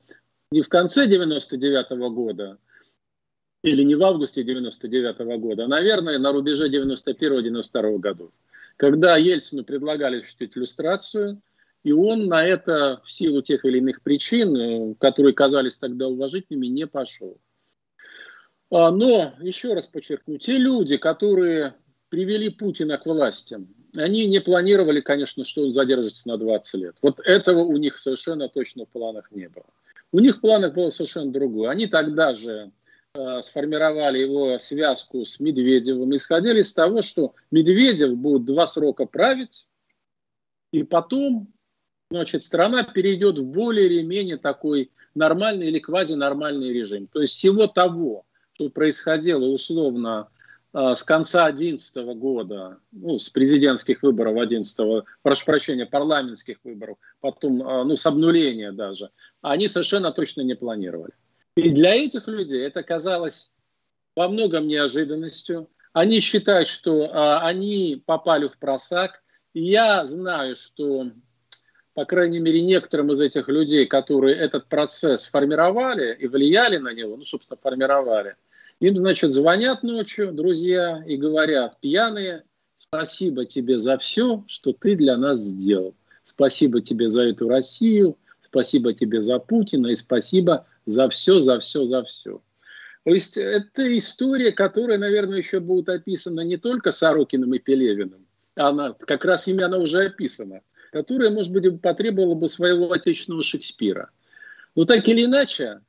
не 0.50 0.64
в 0.64 0.68
конце 0.68 1.06
99 1.06 1.92
года, 2.16 2.58
или 3.62 3.84
не 3.84 3.94
в 3.94 4.02
августе 4.02 4.44
99 4.44 5.20
года, 5.40 5.66
а, 5.66 5.68
наверное, 5.68 6.18
на 6.18 6.32
рубеже 6.32 6.68
91-92 6.68 8.00
годов, 8.00 8.32
когда 8.76 9.18
Ельцину 9.18 9.64
предлагали 9.64 10.18
осуществить 10.18 10.58
иллюстрацию– 10.58 11.40
и 11.86 11.92
он 11.92 12.26
на 12.26 12.44
это 12.44 13.00
в 13.06 13.12
силу 13.12 13.44
тех 13.44 13.64
или 13.64 13.78
иных 13.78 14.02
причин, 14.02 14.58
э, 14.58 14.96
которые 14.96 15.34
казались 15.36 15.78
тогда 15.78 16.08
уважительными, 16.08 16.66
не 16.66 16.88
пошел. 16.88 17.38
А, 18.72 18.90
но, 18.90 19.36
еще 19.40 19.76
раз 19.76 19.86
подчеркну, 19.86 20.40
те 20.40 20.58
люди, 20.58 20.98
которые 20.98 21.76
привели 22.10 22.50
Путина 22.50 22.98
к 22.98 23.06
власти, 23.06 23.60
они 23.94 24.26
не 24.26 24.42
планировали, 24.42 25.00
конечно, 25.00 25.46
что 25.46 25.62
он 25.62 25.74
задержится 25.74 26.28
на 26.28 26.38
20 26.38 26.82
лет. 26.82 26.96
Вот 27.04 27.20
этого 27.20 27.60
у 27.60 27.78
них 27.78 28.00
совершенно 28.00 28.50
точно 28.50 28.86
в 28.86 28.90
планах 28.90 29.32
не 29.32 29.48
было. 29.48 29.68
У 30.12 30.20
них 30.20 30.38
в 30.38 30.42
планах 30.42 30.74
было 30.74 30.90
совершенно 30.90 31.32
другое. 31.32 31.70
Они 31.70 31.86
тогда 31.86 32.34
же 32.34 32.72
э, 33.14 33.42
сформировали 33.44 34.18
его 34.18 34.58
связку 34.58 35.24
с 35.24 35.40
Медведевым, 35.40 36.16
исходили 36.16 36.62
из 36.62 36.74
того, 36.74 37.04
что 37.04 37.36
Медведев 37.52 38.18
будет 38.18 38.46
два 38.46 38.66
срока 38.66 39.06
править, 39.06 39.68
и 40.72 40.82
потом 40.82 41.54
значит, 42.10 42.44
страна 42.44 42.84
перейдет 42.84 43.38
в 43.38 43.46
более 43.46 43.88
или 43.88 44.02
менее 44.02 44.38
такой 44.38 44.92
нормальный 45.14 45.68
или 45.68 45.80
квазинормальный 45.80 46.72
режим. 46.72 47.08
То 47.08 47.22
есть 47.22 47.34
всего 47.34 47.68
того, 47.68 48.26
что 48.54 48.70
происходило 48.70 49.46
условно 49.46 50.30
с 50.74 51.04
конца 51.04 51.52
2011 51.52 52.18
года, 52.18 52.80
ну, 52.92 53.18
с 53.18 53.30
президентских 53.30 54.04
выборов 54.04 54.34
2011, 54.34 55.06
прошу 55.22 55.46
прощения, 55.46 55.86
парламентских 55.86 56.58
выборов, 56.66 56.98
потом, 57.22 57.60
ну, 57.60 57.96
с 57.96 58.06
обнуления 58.06 58.74
даже, 58.74 59.10
они 59.42 59.70
совершенно 59.70 60.12
точно 60.12 60.42
не 60.42 60.54
планировали. 60.54 61.14
И 61.56 61.70
для 61.70 61.96
этих 61.96 62.28
людей 62.28 62.66
это 62.66 62.84
казалось 62.84 63.54
во 64.16 64.28
многом 64.28 64.68
неожиданностью. 64.68 65.70
Они 65.94 66.20
считают, 66.20 66.68
что 66.68 67.10
а, 67.12 67.48
они 67.48 68.04
попали 68.06 68.48
в 68.48 68.58
просак. 68.58 69.24
Я 69.54 70.06
знаю, 70.06 70.58
что, 70.58 71.12
по 71.96 72.04
крайней 72.04 72.40
мере, 72.40 72.62
некоторым 72.62 73.14
из 73.14 73.22
этих 73.22 73.48
людей, 73.48 73.88
которые 73.88 74.36
этот 74.36 74.68
процесс 74.68 75.28
формировали 75.28 76.14
и 76.20 76.28
влияли 76.28 76.78
на 76.78 76.94
него, 76.94 77.16
ну, 77.16 77.24
собственно, 77.24 77.58
формировали, 77.62 78.36
им, 78.82 78.98
значит, 78.98 79.34
звонят 79.34 79.82
ночью 79.82 80.34
друзья 80.34 81.02
и 81.08 81.16
говорят, 81.16 81.80
пьяные, 81.80 82.44
спасибо 82.76 83.46
тебе 83.46 83.80
за 83.80 83.98
все, 83.98 84.44
что 84.48 84.74
ты 84.74 84.96
для 84.96 85.16
нас 85.16 85.40
сделал. 85.40 85.96
Спасибо 86.26 86.82
тебе 86.82 87.08
за 87.08 87.24
эту 87.24 87.48
Россию, 87.48 88.18
спасибо 88.46 88.94
тебе 88.94 89.22
за 89.22 89.40
Путина 89.40 89.88
и 89.88 89.96
спасибо 89.96 90.68
за 90.86 91.08
все, 91.08 91.40
за 91.40 91.62
все, 91.62 91.86
за 91.86 92.04
все. 92.04 92.42
То 93.06 93.12
есть 93.12 93.38
это 93.38 93.98
история, 93.98 94.52
которая, 94.52 94.98
наверное, 94.98 95.38
еще 95.38 95.62
будет 95.62 95.88
описана 95.88 96.42
не 96.42 96.58
только 96.58 96.92
Сорокиным 96.92 97.54
и 97.54 97.60
Пелевиным, 97.60 98.26
она, 98.56 98.94
как 98.94 99.24
раз 99.24 99.48
ими 99.48 99.64
она 99.64 99.78
уже 99.78 100.08
описана, 100.08 100.62
которая, 100.96 101.30
может 101.30 101.52
быть, 101.52 101.82
потребовала 101.82 102.36
бы 102.36 102.48
своего 102.48 102.90
отечественного 102.90 103.44
Шекспира. 103.44 104.12
Но 104.76 104.86
так 104.86 105.06
или 105.10 105.26
иначе, 105.26 105.82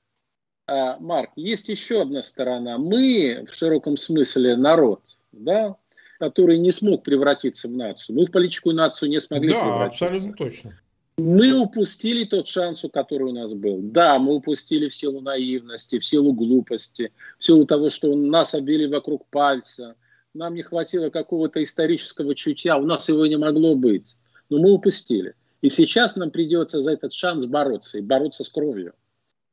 а, 0.67 0.99
Марк, 0.99 1.31
есть 1.37 1.69
еще 1.69 2.03
одна 2.03 2.23
сторона. 2.23 2.77
Мы, 2.77 3.47
в 3.49 3.55
широком 3.55 3.97
смысле, 3.97 4.57
народ, 4.57 5.03
да, 5.31 5.77
который 6.19 6.59
не 6.59 6.73
смог 6.73 7.05
превратиться 7.05 7.69
в 7.69 7.77
нацию. 7.77 8.17
Мы 8.17 8.27
в 8.27 8.33
политическую 8.33 8.75
нацию 8.75 9.09
не 9.09 9.21
смогли 9.21 9.51
да, 9.51 9.61
превратиться. 9.61 10.07
абсолютно 10.07 10.37
точно. 10.37 10.81
Мы 11.19 11.57
упустили 11.57 12.25
тот 12.25 12.49
шанс, 12.49 12.85
который 12.93 13.29
у 13.29 13.33
нас 13.33 13.55
был. 13.55 13.79
Да, 13.81 14.19
мы 14.19 14.35
упустили 14.35 14.89
в 14.89 14.95
силу 14.97 15.21
наивности, 15.21 16.01
в 16.01 16.05
силу 16.05 16.33
глупости, 16.33 17.13
в 17.39 17.45
силу 17.45 17.65
того, 17.65 17.91
что 17.91 18.13
нас 18.17 18.57
обили 18.57 18.87
вокруг 18.93 19.25
пальца. 19.29 19.95
Нам 20.35 20.57
не 20.57 20.63
хватило 20.63 21.11
какого-то 21.11 21.63
исторического 21.63 22.35
чутья, 22.35 22.77
у 22.77 22.85
нас 22.85 23.09
его 23.09 23.25
не 23.27 23.37
могло 23.37 23.77
быть. 23.77 24.17
Но 24.49 24.59
мы 24.59 24.73
упустили. 24.73 25.35
И 25.63 25.69
сейчас 25.69 26.17
нам 26.17 26.31
придется 26.31 26.81
за 26.81 26.93
этот 26.93 27.13
шанс 27.13 27.47
бороться, 27.47 27.99
и 27.99 28.03
бороться 28.03 28.45
с 28.45 28.49
кровью. 28.49 28.95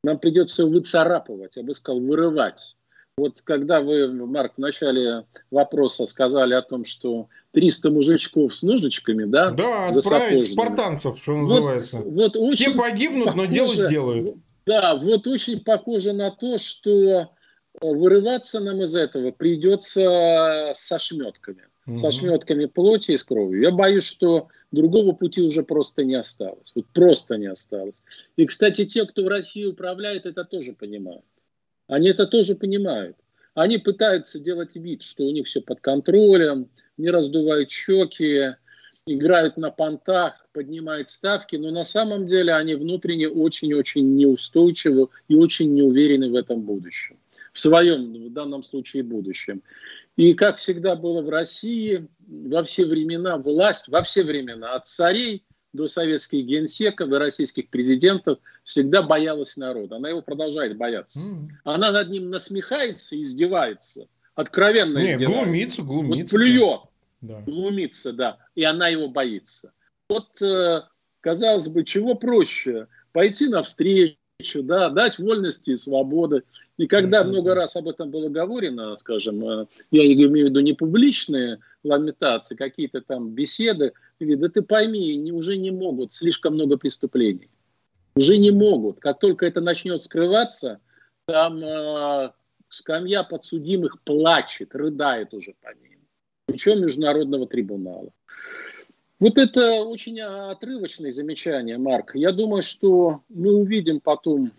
Нам 0.02 0.18
придется 0.18 0.66
выцарапывать, 0.66 1.56
я 1.56 1.62
бы 1.62 1.72
сказал, 1.72 2.00
вырывать 2.00 2.76
вот 3.16 3.42
когда 3.42 3.80
вы, 3.80 4.08
Марк, 4.08 4.54
в 4.56 4.60
начале 4.60 5.24
вопроса 5.50 6.06
сказали 6.06 6.54
о 6.54 6.62
том, 6.62 6.84
что 6.84 7.28
300 7.52 7.90
мужичков 7.90 8.56
с 8.56 8.62
ножичками, 8.64 9.24
да? 9.24 9.50
Да, 9.50 9.88
отправить 9.88 10.52
спартанцев, 10.52 11.18
что 11.18 11.36
называется. 11.36 11.98
Вот, 11.98 12.34
вот 12.34 12.36
очень 12.36 12.70
Все 12.70 12.74
погибнут, 12.74 13.26
похоже, 13.26 13.46
но 13.46 13.52
дело 13.52 13.74
сделают. 13.74 14.36
Да, 14.66 14.96
вот 14.96 15.26
очень 15.28 15.60
похоже 15.60 16.12
на 16.12 16.32
то, 16.32 16.58
что 16.58 17.30
вырываться 17.80 18.58
нам 18.58 18.82
из 18.82 18.96
этого 18.96 19.30
придется 19.30 20.72
со 20.74 20.98
шметками. 20.98 21.62
Угу. 21.86 21.98
Со 21.98 22.10
шметками 22.10 22.64
плоти 22.64 23.12
и 23.12 23.18
с 23.18 23.22
кровью. 23.22 23.62
Я 23.62 23.70
боюсь, 23.70 24.04
что 24.04 24.48
другого 24.74 25.12
пути 25.12 25.40
уже 25.40 25.62
просто 25.62 26.04
не 26.04 26.14
осталось. 26.14 26.72
Вот 26.74 26.86
просто 26.92 27.36
не 27.36 27.46
осталось. 27.46 28.02
И, 28.36 28.46
кстати, 28.46 28.84
те, 28.84 29.06
кто 29.06 29.24
в 29.24 29.28
России 29.28 29.64
управляет, 29.64 30.26
это 30.26 30.44
тоже 30.44 30.72
понимают. 30.72 31.24
Они 31.86 32.08
это 32.08 32.26
тоже 32.26 32.54
понимают. 32.54 33.16
Они 33.54 33.78
пытаются 33.78 34.38
делать 34.40 34.74
вид, 34.74 35.02
что 35.02 35.24
у 35.24 35.30
них 35.30 35.46
все 35.46 35.60
под 35.60 35.80
контролем, 35.80 36.68
не 36.96 37.10
раздувают 37.10 37.70
щеки, 37.70 38.56
играют 39.06 39.56
на 39.56 39.70
понтах, 39.70 40.46
поднимают 40.52 41.10
ставки, 41.10 41.56
но 41.56 41.70
на 41.70 41.84
самом 41.84 42.26
деле 42.26 42.54
они 42.54 42.74
внутренне 42.74 43.28
очень-очень 43.28 44.16
неустойчивы 44.16 45.08
и 45.28 45.34
очень 45.34 45.74
неуверены 45.74 46.30
в 46.30 46.34
этом 46.34 46.62
будущем. 46.62 47.18
В 47.52 47.60
своем, 47.60 48.12
в 48.12 48.32
данном 48.32 48.64
случае, 48.64 49.04
будущем. 49.04 49.62
И 50.16 50.34
как 50.34 50.58
всегда 50.58 50.94
было 50.94 51.22
в 51.22 51.28
России, 51.28 52.06
во 52.26 52.62
все 52.64 52.86
времена 52.86 53.36
власть, 53.36 53.88
во 53.88 54.02
все 54.02 54.22
времена, 54.22 54.74
от 54.74 54.86
царей 54.86 55.44
до 55.72 55.88
советских 55.88 56.46
генсеков 56.46 57.10
и 57.10 57.14
российских 57.14 57.68
президентов 57.68 58.38
всегда 58.62 59.02
боялась 59.02 59.56
народа. 59.56 59.96
Она 59.96 60.08
его 60.08 60.22
продолжает 60.22 60.76
бояться. 60.76 61.18
Mm. 61.18 61.48
Она 61.64 61.90
над 61.90 62.10
ним 62.10 62.30
насмехается, 62.30 63.20
издевается, 63.20 64.06
откровенно 64.36 64.98
Не, 64.98 65.14
издевается. 65.14 65.44
глумится, 65.44 65.82
глумится. 65.82 66.36
Вот 66.36 66.44
плюет, 66.44 66.80
да. 67.20 67.40
глумится, 67.40 68.12
да. 68.12 68.38
И 68.54 68.62
она 68.62 68.88
его 68.88 69.08
боится. 69.08 69.72
Вот, 70.08 70.40
э, 70.40 70.82
казалось 71.20 71.68
бы, 71.68 71.82
чего 71.82 72.14
проще? 72.14 72.86
Пойти 73.12 73.48
навстречу, 73.48 74.16
да, 74.62 74.90
дать 74.90 75.18
вольности 75.18 75.70
и 75.70 75.76
свободы. 75.76 76.44
И 76.76 76.86
когда 76.88 77.22
много 77.22 77.54
раз 77.54 77.76
об 77.76 77.88
этом 77.88 78.10
было 78.10 78.28
говорено, 78.28 78.96
скажем, 78.96 79.44
э, 79.46 79.66
я 79.92 80.04
имею 80.12 80.46
в 80.46 80.50
виду 80.50 80.60
не 80.60 80.72
публичные 80.72 81.60
ламентации, 81.84 82.56
какие-то 82.56 83.00
там 83.00 83.30
беседы, 83.30 83.92
говорит, 84.18 84.40
да 84.40 84.48
ты 84.48 84.62
пойми, 84.62 85.30
уже 85.32 85.56
не 85.56 85.70
могут, 85.70 86.12
слишком 86.12 86.54
много 86.54 86.76
преступлений. 86.76 87.48
Уже 88.16 88.38
не 88.38 88.50
могут. 88.50 89.00
Как 89.00 89.20
только 89.20 89.46
это 89.46 89.60
начнет 89.60 90.02
скрываться, 90.02 90.80
там 91.26 91.62
э, 91.62 92.30
скамья 92.68 93.22
подсудимых 93.22 94.02
плачет, 94.02 94.74
рыдает 94.74 95.32
уже 95.32 95.54
по 95.60 95.68
ним. 95.74 96.00
Причем 96.46 96.82
Международного 96.82 97.46
трибунала. 97.46 98.10
Вот 99.20 99.38
это 99.38 99.84
очень 99.84 100.20
отрывочное 100.20 101.12
замечание, 101.12 101.78
Марк. 101.78 102.14
Я 102.14 102.32
думаю, 102.32 102.62
что 102.62 103.22
мы 103.28 103.54
увидим 103.54 104.00
потом 104.00 104.52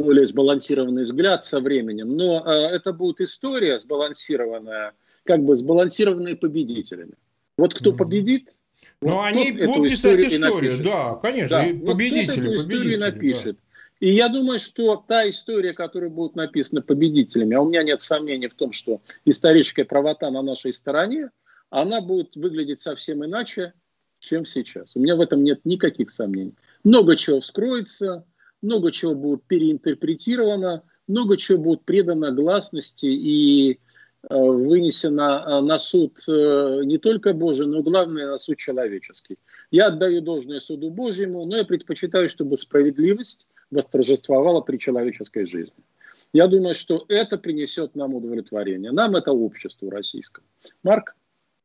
более 0.00 0.26
сбалансированный 0.26 1.04
взгляд 1.04 1.44
со 1.44 1.60
временем, 1.60 2.16
но 2.16 2.42
э, 2.44 2.50
это 2.74 2.92
будет 2.92 3.20
история 3.20 3.78
сбалансированная, 3.78 4.92
как 5.24 5.42
бы 5.42 5.56
сбалансированная 5.56 6.36
победителями. 6.36 7.14
Вот 7.56 7.74
кто 7.74 7.92
победит, 7.92 8.56
но 9.02 9.16
вот 9.16 9.24
они 9.24 9.52
будут 9.52 9.90
писать 9.90 10.22
историю, 10.22 10.72
да, 10.82 11.14
конечно, 11.16 11.58
да. 11.58 11.92
победители, 11.92 12.48
вот 12.48 12.66
победители. 12.66 12.96
напишет. 12.96 13.56
Да. 13.56 13.62
И 14.00 14.14
я 14.14 14.28
думаю, 14.28 14.58
что 14.60 14.96
та 15.06 15.28
история, 15.28 15.74
которая 15.74 16.08
будет 16.08 16.34
написана 16.34 16.80
победителями, 16.80 17.54
а 17.54 17.60
у 17.60 17.68
меня 17.68 17.82
нет 17.82 18.00
сомнений 18.00 18.48
в 18.48 18.54
том, 18.54 18.72
что 18.72 19.02
историческая 19.26 19.84
правота 19.84 20.30
на 20.30 20.42
нашей 20.42 20.72
стороне, 20.72 21.30
она 21.68 22.00
будет 22.00 22.34
выглядеть 22.34 22.80
совсем 22.80 23.24
иначе, 23.24 23.74
чем 24.18 24.46
сейчас. 24.46 24.96
У 24.96 25.00
меня 25.00 25.16
в 25.16 25.20
этом 25.20 25.44
нет 25.44 25.60
никаких 25.64 26.10
сомнений. 26.10 26.54
Много 26.82 27.16
чего 27.16 27.40
вскроется, 27.40 28.24
много 28.62 28.92
чего 28.92 29.14
будет 29.14 29.44
переинтерпретировано, 29.44 30.82
много 31.06 31.36
чего 31.36 31.58
будет 31.58 31.84
предано 31.84 32.30
гласности 32.30 33.06
и 33.06 33.72
э, 33.72 33.76
вынесено 34.30 35.44
э, 35.46 35.60
на 35.60 35.78
суд 35.78 36.18
э, 36.28 36.80
не 36.84 36.98
только 36.98 37.32
Божий, 37.32 37.66
но 37.66 37.82
главное 37.82 38.26
на 38.26 38.38
суд 38.38 38.58
человеческий. 38.58 39.38
Я 39.70 39.86
отдаю 39.86 40.20
должное 40.20 40.60
суду 40.60 40.90
Божьему, 40.90 41.44
но 41.46 41.58
я 41.58 41.64
предпочитаю, 41.64 42.28
чтобы 42.28 42.56
справедливость 42.56 43.46
восторжествовала 43.70 44.60
при 44.60 44.78
человеческой 44.78 45.46
жизни. 45.46 45.82
Я 46.32 46.46
думаю, 46.46 46.74
что 46.74 47.04
это 47.08 47.38
принесет 47.38 47.96
нам 47.96 48.14
удовлетворение. 48.14 48.92
Нам 48.92 49.16
это 49.16 49.32
обществу 49.32 49.90
российскому. 49.90 50.46
Марк? 50.84 51.16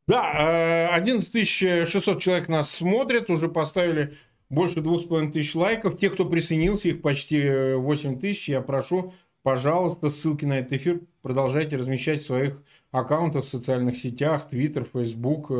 Да, 0.08 0.88
11 0.94 1.48
600 1.48 2.20
человек 2.20 2.48
нас 2.48 2.70
смотрят, 2.70 3.28
уже 3.28 3.48
поставили 3.48 4.14
больше 4.48 4.80
двух 4.80 5.02
с 5.02 5.04
половиной 5.04 5.32
тысяч 5.32 5.54
лайков. 5.54 5.98
Те, 5.98 6.10
кто 6.10 6.24
присоединился, 6.24 6.88
их 6.88 7.02
почти 7.02 7.74
8 7.74 8.14
э, 8.14 8.16
тысяч. 8.18 8.48
Я 8.48 8.60
прошу, 8.60 9.12
пожалуйста, 9.42 10.10
ссылки 10.10 10.44
на 10.44 10.58
этот 10.58 10.74
эфир 10.74 11.00
продолжайте 11.22 11.76
размещать 11.76 12.22
в 12.22 12.26
своих 12.26 12.62
аккаунтах 12.92 13.44
в 13.44 13.48
социальных 13.48 13.96
сетях, 13.96 14.48
Twitter, 14.50 14.88
Facebook, 14.92 15.50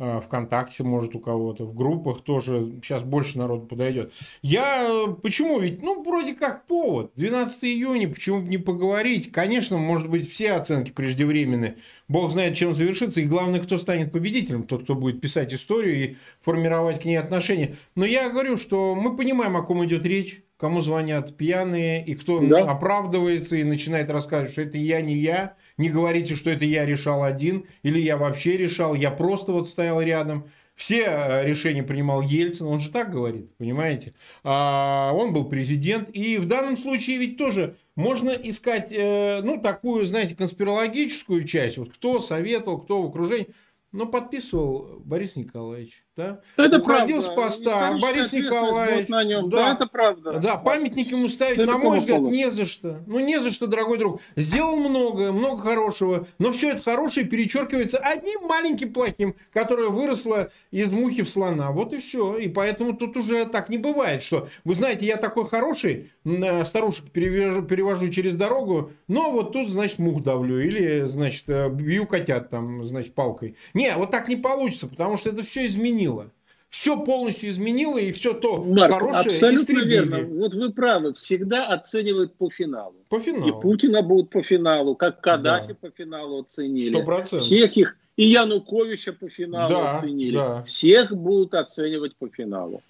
ВКонтакте, 0.00 0.82
может, 0.82 1.14
у 1.14 1.20
кого-то, 1.20 1.66
в 1.66 1.74
группах 1.74 2.22
тоже 2.22 2.72
сейчас 2.82 3.02
больше 3.02 3.36
народу 3.36 3.66
подойдет. 3.66 4.14
Я 4.40 5.06
почему? 5.22 5.60
Ведь, 5.60 5.82
ну, 5.82 6.02
вроде 6.02 6.34
как 6.34 6.66
повод. 6.66 7.12
12 7.16 7.64
июня, 7.64 8.08
почему 8.08 8.40
бы 8.40 8.48
не 8.48 8.56
поговорить? 8.56 9.30
Конечно, 9.30 9.76
может 9.76 10.08
быть, 10.08 10.30
все 10.30 10.52
оценки 10.52 10.90
преждевременны. 10.90 11.76
Бог 12.08 12.30
знает, 12.30 12.56
чем 12.56 12.74
завершится. 12.74 13.20
И 13.20 13.26
главное, 13.26 13.60
кто 13.60 13.76
станет 13.76 14.10
победителем. 14.10 14.62
Тот, 14.62 14.84
кто 14.84 14.94
будет 14.94 15.20
писать 15.20 15.52
историю 15.52 16.02
и 16.02 16.16
формировать 16.40 17.02
к 17.02 17.04
ней 17.04 17.16
отношения. 17.16 17.76
Но 17.94 18.06
я 18.06 18.30
говорю, 18.30 18.56
что 18.56 18.94
мы 18.94 19.14
понимаем, 19.16 19.56
о 19.56 19.62
ком 19.62 19.84
идет 19.84 20.06
речь 20.06 20.42
кому 20.60 20.82
звонят 20.82 21.38
пьяные, 21.38 22.04
и 22.04 22.14
кто 22.14 22.38
да. 22.40 22.70
оправдывается 22.70 23.56
и 23.56 23.64
начинает 23.64 24.10
рассказывать, 24.10 24.52
что 24.52 24.60
это 24.60 24.76
я, 24.76 25.00
не 25.00 25.16
я, 25.16 25.54
не 25.80 25.88
говорите, 25.88 26.34
что 26.34 26.50
это 26.50 26.66
я 26.66 26.84
решал 26.84 27.24
один, 27.24 27.64
или 27.82 27.98
я 27.98 28.18
вообще 28.18 28.58
решал, 28.58 28.94
я 28.94 29.10
просто 29.10 29.52
вот 29.52 29.68
стоял 29.68 30.00
рядом. 30.02 30.44
Все 30.74 31.04
э, 31.06 31.46
решения 31.46 31.82
принимал 31.82 32.20
Ельцин, 32.20 32.66
он 32.66 32.80
же 32.80 32.90
так 32.90 33.10
говорит, 33.10 33.54
понимаете? 33.56 34.14
А, 34.44 35.10
он 35.14 35.32
был 35.32 35.46
президент, 35.46 36.10
и 36.12 36.36
в 36.36 36.46
данном 36.46 36.76
случае 36.76 37.16
ведь 37.16 37.38
тоже 37.38 37.76
можно 37.96 38.30
искать, 38.30 38.88
э, 38.90 39.40
ну, 39.42 39.60
такую, 39.60 40.04
знаете, 40.04 40.36
конспирологическую 40.36 41.44
часть, 41.44 41.78
вот 41.78 41.92
кто 41.92 42.20
советовал, 42.20 42.80
кто 42.82 43.02
в 43.02 43.06
окружении, 43.06 43.48
но 43.92 44.06
подписывал 44.06 45.00
Борис 45.04 45.36
Николаевич. 45.36 46.04
Да? 46.20 46.40
Это 46.64 46.78
Уходил 46.78 47.22
правда. 47.22 47.22
с 47.22 47.28
поста, 47.28 47.98
Борис 48.00 48.32
Николаевич. 48.32 49.08
На 49.08 49.24
нем. 49.24 49.48
Да. 49.48 49.56
да, 49.56 49.72
это 49.72 49.86
правда. 49.86 50.38
Да, 50.38 50.56
памятник 50.56 51.10
ему 51.10 51.28
ставить, 51.28 51.58
это 51.58 51.72
на 51.72 51.78
мой 51.78 52.00
взгляд, 52.00 52.20
не 52.20 52.50
за 52.50 52.66
что. 52.66 53.00
Ну, 53.06 53.20
не 53.20 53.40
за 53.40 53.50
что, 53.50 53.66
дорогой 53.66 53.98
друг. 53.98 54.20
Сделал 54.36 54.76
много, 54.76 55.32
много 55.32 55.62
хорошего, 55.62 56.26
но 56.38 56.52
все 56.52 56.72
это 56.72 56.82
хорошее 56.82 57.26
перечеркивается 57.26 57.98
одним 57.98 58.46
маленьким 58.46 58.92
плохим, 58.92 59.34
которое 59.52 59.88
выросло 59.88 60.50
из 60.70 60.90
мухи 60.90 61.22
в 61.22 61.30
слона. 61.30 61.70
Вот 61.70 61.92
и 61.94 61.98
все. 61.98 62.36
И 62.36 62.48
поэтому 62.48 62.94
тут 62.94 63.16
уже 63.16 63.46
так 63.46 63.68
не 63.68 63.78
бывает, 63.78 64.22
что, 64.22 64.48
вы 64.64 64.74
знаете, 64.74 65.06
я 65.06 65.16
такой 65.16 65.48
хороший, 65.48 66.12
э, 66.24 66.64
старушек 66.64 67.10
перевожу, 67.10 67.62
перевожу 67.62 68.08
через 68.10 68.34
дорогу, 68.34 68.92
но 69.08 69.30
вот 69.30 69.52
тут, 69.52 69.68
значит, 69.68 69.98
мух 69.98 70.22
давлю 70.22 70.60
или, 70.60 71.06
значит, 71.06 71.44
э, 71.48 71.70
бью 71.70 72.06
котят 72.06 72.50
там, 72.50 72.86
значит, 72.86 73.14
палкой. 73.14 73.56
Не, 73.74 73.94
вот 73.96 74.10
так 74.10 74.28
не 74.28 74.36
получится, 74.36 74.86
потому 74.86 75.16
что 75.16 75.30
это 75.30 75.42
все 75.42 75.66
изменило. 76.10 76.30
Все 76.70 76.96
полностью 77.04 77.50
изменило, 77.50 77.98
и 77.98 78.12
все 78.12 78.32
то 78.32 78.62
Марк, 78.62 78.94
хорошее 78.94 79.24
абсолютно 79.26 79.74
истребили. 79.74 79.90
верно. 79.90 80.22
Вот 80.22 80.54
вы 80.54 80.72
правы, 80.72 81.14
всегда 81.14 81.66
оценивают 81.66 82.36
по 82.36 82.48
финалу. 82.48 82.94
По 83.08 83.18
финалу. 83.18 83.48
И 83.48 83.60
Путина 83.60 84.02
будут 84.02 84.30
по 84.30 84.42
финалу, 84.42 84.94
как 84.94 85.20
Каддафи 85.20 85.68
да. 85.72 85.74
по 85.74 85.90
финалу 85.90 86.40
оценили. 86.40 87.04
100%. 87.04 87.38
Всех 87.38 87.76
их, 87.76 87.96
и 88.16 88.28
Януковича 88.28 89.12
по 89.12 89.28
финалу 89.28 89.68
да, 89.68 89.90
оценили. 89.90 90.36
Да. 90.36 90.62
Всех 90.62 91.12
будут 91.12 91.54
оценивать 91.54 92.14
по 92.16 92.28
финалу. 92.28 92.82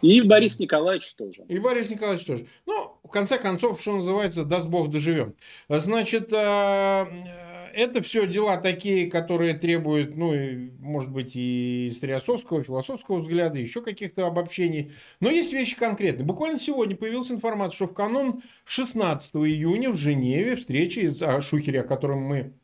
И 0.00 0.20
Борис 0.22 0.60
Николаевич 0.60 1.14
тоже. 1.14 1.42
И 1.48 1.58
Борис 1.58 1.90
Николаевич 1.90 2.24
тоже. 2.24 2.46
Ну, 2.66 2.96
в 3.02 3.08
конце 3.08 3.38
концов, 3.38 3.80
что 3.80 3.96
называется, 3.96 4.44
даст 4.44 4.66
Бог 4.66 4.90
доживем. 4.90 5.34
Значит, 5.68 6.32
э, 6.32 7.06
это 7.76 8.02
все 8.02 8.26
дела 8.26 8.56
такие, 8.56 9.10
которые 9.10 9.54
требуют, 9.54 10.16
ну, 10.16 10.32
может 10.78 11.10
быть, 11.10 11.32
и 11.34 11.88
историосовского, 11.90 12.62
философского 12.62 13.20
взгляда, 13.20 13.58
еще 13.58 13.82
каких-то 13.82 14.26
обобщений. 14.26 14.92
Но 15.20 15.30
есть 15.30 15.52
вещи 15.52 15.76
конкретные. 15.76 16.24
Буквально 16.24 16.58
сегодня 16.58 16.96
появилась 16.96 17.30
информация, 17.30 17.76
что 17.76 17.86
в 17.86 17.94
канун 17.94 18.42
16 18.64 19.34
июня 19.36 19.90
в 19.90 19.96
Женеве 19.96 20.56
встречи 20.56 21.14
о 21.22 21.40
Шухере, 21.40 21.80
о 21.80 21.84
котором 21.84 22.20
мы 22.20 22.54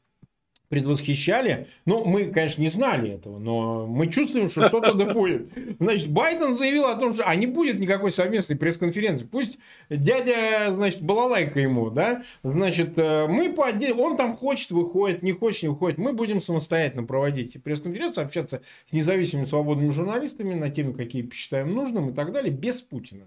предвосхищали. 0.71 1.67
Ну, 1.85 2.05
мы, 2.05 2.27
конечно, 2.27 2.63
не 2.63 2.69
знали 2.69 3.11
этого, 3.11 3.39
но 3.39 3.89
мы 3.89 4.07
чувствуем, 4.07 4.49
что 4.49 4.69
что-то 4.69 4.95
да 4.95 5.13
будет. 5.13 5.49
Значит, 5.81 6.09
Байден 6.11 6.55
заявил 6.55 6.87
о 6.87 6.95
том, 6.95 7.13
что 7.13 7.25
а 7.25 7.35
не 7.35 7.47
будет 7.47 7.81
никакой 7.81 8.13
совместной 8.13 8.57
пресс-конференции. 8.57 9.27
Пусть 9.27 9.59
дядя, 9.91 10.73
значит, 10.73 11.03
балалайка 11.03 11.59
ему, 11.59 11.91
да? 11.91 12.23
Значит, 12.45 12.97
э, 12.97 13.27
мы 13.27 13.53
по 13.53 13.67
отдельно, 13.67 14.01
он 14.01 14.17
там 14.17 14.33
хочет, 14.33 14.71
выходит, 14.71 15.25
не 15.25 15.33
хочет, 15.33 15.65
не 15.65 15.69
выходит. 15.71 15.99
Мы 15.99 16.13
будем 16.13 16.41
самостоятельно 16.41 17.03
проводить 17.03 17.61
пресс-конференцию, 17.63 18.25
общаться 18.25 18.63
с 18.89 18.93
независимыми 18.93 19.47
свободными 19.47 19.91
журналистами 19.91 20.55
на 20.55 20.71
темы, 20.71 20.95
какие 20.95 21.23
посчитаем 21.23 21.75
нужным 21.75 22.11
и 22.11 22.13
так 22.13 22.31
далее, 22.33 22.53
без 22.53 22.81
Путина. 22.81 23.25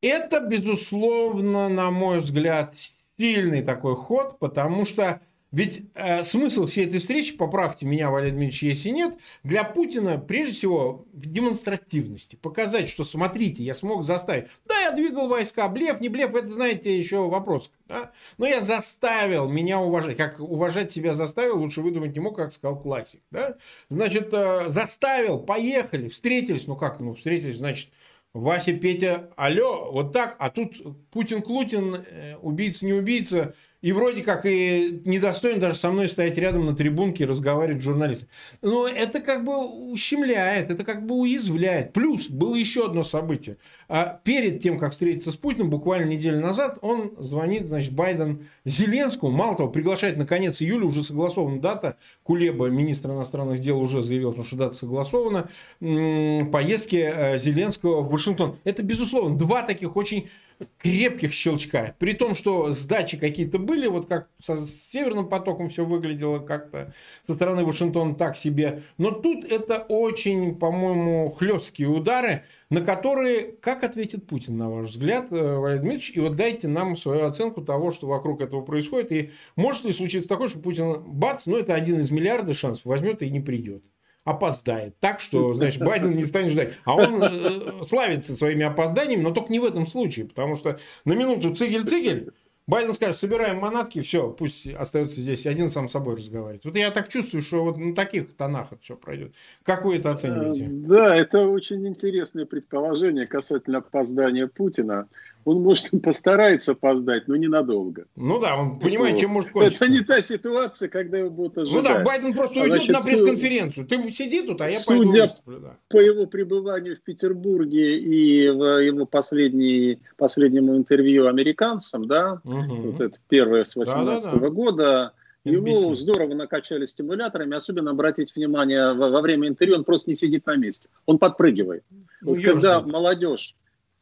Это, 0.00 0.40
безусловно, 0.40 1.68
на 1.68 1.90
мой 1.90 2.20
взгляд, 2.20 2.74
сильный 3.18 3.62
такой 3.62 3.96
ход, 3.96 4.38
потому 4.38 4.86
что 4.86 5.20
ведь 5.54 5.82
э, 5.94 6.24
смысл 6.24 6.66
всей 6.66 6.84
этой 6.84 6.98
встречи, 6.98 7.36
поправьте 7.36 7.86
меня, 7.86 8.10
Валерий 8.10 8.32
Дмитриевич, 8.32 8.62
если 8.64 8.88
нет, 8.88 9.14
для 9.44 9.62
Путина 9.62 10.18
прежде 10.18 10.52
всего 10.52 11.06
в 11.12 11.26
демонстративности. 11.30 12.34
Показать, 12.34 12.88
что 12.88 13.04
смотрите, 13.04 13.62
я 13.62 13.76
смог 13.76 14.02
заставить. 14.02 14.48
Да, 14.66 14.76
я 14.80 14.90
двигал 14.90 15.28
войска, 15.28 15.68
блеф, 15.68 16.00
не 16.00 16.08
блеф, 16.08 16.34
это, 16.34 16.48
знаете, 16.48 16.98
еще 16.98 17.28
вопрос. 17.28 17.70
Да? 17.86 18.10
Но 18.36 18.46
я 18.46 18.60
заставил 18.62 19.48
меня 19.48 19.78
уважать. 19.78 20.16
Как 20.16 20.40
уважать 20.40 20.90
себя 20.90 21.14
заставил, 21.14 21.60
лучше 21.60 21.82
выдумать 21.82 22.14
не 22.14 22.20
мог, 22.20 22.34
как 22.34 22.52
сказал 22.52 22.76
классик. 22.76 23.20
Да? 23.30 23.56
Значит, 23.88 24.30
э, 24.32 24.70
заставил, 24.70 25.38
поехали, 25.38 26.08
встретились. 26.08 26.66
Ну 26.66 26.74
как, 26.74 26.98
ну 26.98 27.14
встретились, 27.14 27.58
значит, 27.58 27.90
Вася, 28.34 28.72
Петя, 28.72 29.30
алло, 29.36 29.92
вот 29.92 30.12
так, 30.12 30.34
а 30.40 30.50
тут 30.50 30.74
Путин-Клутин, 31.12 31.94
э, 31.94 32.36
убийца, 32.42 32.84
не 32.84 32.92
убийца, 32.92 33.54
и 33.84 33.92
вроде 33.92 34.22
как 34.22 34.46
и 34.46 35.02
недостоин 35.04 35.60
даже 35.60 35.74
со 35.74 35.90
мной 35.90 36.08
стоять 36.08 36.38
рядом 36.38 36.64
на 36.64 36.74
трибунке 36.74 37.24
и 37.24 37.26
разговаривать 37.26 37.82
с 37.82 37.84
журналистами. 37.84 38.30
Но 38.62 38.88
это 38.88 39.20
как 39.20 39.44
бы 39.44 39.58
ущемляет, 39.92 40.70
это 40.70 40.84
как 40.84 41.04
бы 41.04 41.16
уязвляет. 41.16 41.92
Плюс 41.92 42.30
было 42.30 42.54
еще 42.54 42.86
одно 42.86 43.02
событие. 43.04 43.58
А 43.86 44.18
перед 44.24 44.62
тем, 44.62 44.78
как 44.78 44.92
встретиться 44.92 45.32
с 45.32 45.36
Путиным, 45.36 45.68
буквально 45.68 46.06
неделю 46.06 46.40
назад, 46.40 46.78
он 46.80 47.12
звонит, 47.18 47.66
значит, 47.66 47.92
Байден 47.92 48.46
Зеленскому. 48.64 49.30
Мало 49.30 49.54
того, 49.54 49.68
приглашает 49.68 50.16
на 50.16 50.24
конец 50.24 50.62
июля, 50.62 50.86
уже 50.86 51.04
согласована 51.04 51.60
дата. 51.60 51.98
Кулеба, 52.22 52.68
министр 52.68 53.10
иностранных 53.10 53.58
дел, 53.58 53.78
уже 53.78 54.00
заявил, 54.00 54.42
что 54.44 54.56
дата 54.56 54.78
согласована. 54.78 55.50
Поездки 55.80 56.96
э, 56.96 57.38
Зеленского 57.38 58.00
в 58.00 58.10
Вашингтон. 58.10 58.56
Это, 58.64 58.82
безусловно, 58.82 59.36
два 59.36 59.60
таких 59.60 59.94
очень 59.94 60.30
крепких 60.78 61.32
щелчка. 61.32 61.94
При 61.98 62.12
том, 62.12 62.34
что 62.34 62.70
сдачи 62.70 63.16
какие-то 63.16 63.58
были, 63.58 63.86
вот 63.86 64.06
как 64.06 64.28
со 64.40 64.66
Северным 64.66 65.28
потоком 65.28 65.68
все 65.68 65.84
выглядело 65.84 66.38
как-то 66.38 66.94
со 67.26 67.34
стороны 67.34 67.64
Вашингтона 67.64 68.14
так 68.14 68.36
себе. 68.36 68.82
Но 68.98 69.10
тут 69.10 69.44
это 69.44 69.78
очень, 69.78 70.54
по-моему, 70.56 71.30
хлесткие 71.30 71.88
удары, 71.88 72.44
на 72.70 72.80
которые, 72.80 73.52
как 73.60 73.84
ответит 73.84 74.26
Путин, 74.26 74.56
на 74.56 74.70
ваш 74.70 74.90
взгляд, 74.90 75.28
э, 75.30 75.56
Валерий 75.56 75.80
Дмитриевич? 75.80 76.12
И 76.14 76.20
вот 76.20 76.36
дайте 76.36 76.68
нам 76.68 76.96
свою 76.96 77.24
оценку 77.24 77.62
того, 77.62 77.90
что 77.90 78.06
вокруг 78.06 78.40
этого 78.40 78.62
происходит. 78.62 79.12
И 79.12 79.30
может 79.56 79.84
ли 79.84 79.92
случиться 79.92 80.28
такое, 80.28 80.48
что 80.48 80.58
Путин, 80.58 81.02
бац, 81.06 81.46
ну 81.46 81.56
это 81.56 81.74
один 81.74 82.00
из 82.00 82.10
миллиарда 82.10 82.54
шансов, 82.54 82.84
возьмет 82.84 83.22
и 83.22 83.30
не 83.30 83.40
придет 83.40 83.82
опоздает. 84.24 84.98
Так 85.00 85.20
что, 85.20 85.52
значит, 85.54 85.82
Байден 85.82 86.16
не 86.16 86.24
станет 86.24 86.52
ждать. 86.52 86.74
А 86.84 86.96
он 86.96 87.22
э, 87.22 87.84
славится 87.88 88.36
своими 88.36 88.64
опозданиями, 88.64 89.22
но 89.22 89.30
только 89.30 89.52
не 89.52 89.60
в 89.60 89.64
этом 89.64 89.86
случае. 89.86 90.26
Потому 90.26 90.56
что 90.56 90.78
на 91.04 91.12
минуту 91.12 91.54
цигель-цигель, 91.54 92.32
Байден 92.66 92.94
скажет, 92.94 93.16
собираем 93.16 93.58
манатки, 93.58 94.00
все, 94.00 94.30
пусть 94.30 94.66
остается 94.66 95.20
здесь, 95.20 95.46
один 95.46 95.68
сам 95.68 95.88
с 95.88 95.92
собой 95.92 96.16
разговаривает. 96.16 96.64
Вот 96.64 96.74
я 96.76 96.90
так 96.90 97.08
чувствую, 97.08 97.42
что 97.42 97.62
вот 97.62 97.76
на 97.76 97.94
таких 97.94 98.34
тонах 98.36 98.72
это 98.72 98.80
все 98.80 98.96
пройдет. 98.96 99.34
Как 99.62 99.84
вы 99.84 99.96
это 99.96 100.10
оцениваете? 100.10 100.68
Да, 100.70 101.14
это 101.14 101.46
очень 101.46 101.86
интересное 101.86 102.46
предположение 102.46 103.26
касательно 103.26 103.78
опоздания 103.78 104.46
Путина 104.46 105.08
он, 105.44 105.62
может, 105.62 105.90
постарается 106.02 106.72
опоздать, 106.72 107.28
но 107.28 107.36
ненадолго. 107.36 108.06
Ну 108.16 108.38
да, 108.40 108.56
он 108.56 108.78
понимает, 108.78 109.18
чем 109.18 109.30
может 109.30 109.50
кончиться. 109.50 109.84
Это 109.84 109.92
не 109.92 110.00
та 110.00 110.22
ситуация, 110.22 110.88
когда 110.88 111.18
его 111.18 111.30
будут 111.30 111.58
ожидать. 111.58 111.76
Ну 111.76 111.82
да, 111.82 112.02
Байден 112.02 112.34
просто 112.34 112.60
а, 112.60 112.62
уйдет 112.64 112.84
значит, 112.84 112.92
на 112.92 113.00
пресс-конференцию. 113.00 113.86
Ты 113.86 114.10
сиди 114.10 114.46
тут, 114.46 114.60
а 114.60 114.68
я 114.68 114.78
судя 114.78 115.28
пойду. 115.44 115.60
Да. 115.60 115.76
по 115.88 115.98
его 115.98 116.26
пребыванию 116.26 116.96
в 116.96 117.00
Петербурге 117.02 117.98
и 117.98 118.48
в 118.48 118.82
его 118.82 119.06
последний, 119.06 120.00
последнему 120.16 120.76
интервью 120.76 121.26
американцам, 121.26 122.06
да, 122.06 122.40
угу. 122.44 122.90
вот 122.90 123.00
это 123.00 123.18
первое 123.28 123.64
с 123.64 123.76
18 123.76 124.24
да, 124.24 124.32
да, 124.32 124.38
да. 124.38 124.48
года, 124.50 125.12
его 125.44 125.94
здорово 125.94 126.34
накачали 126.34 126.86
стимуляторами, 126.86 127.56
особенно 127.56 127.90
обратить 127.90 128.34
внимание 128.34 128.94
во, 128.94 129.10
во 129.10 129.20
время 129.20 129.48
интервью, 129.48 129.76
он 129.76 129.84
просто 129.84 130.10
не 130.10 130.14
сидит 130.14 130.46
на 130.46 130.56
месте, 130.56 130.88
он 131.06 131.18
подпрыгивает. 131.18 131.84
Ну, 132.22 132.34
вот 132.34 132.42
когда 132.42 132.80
молодежь 132.80 133.54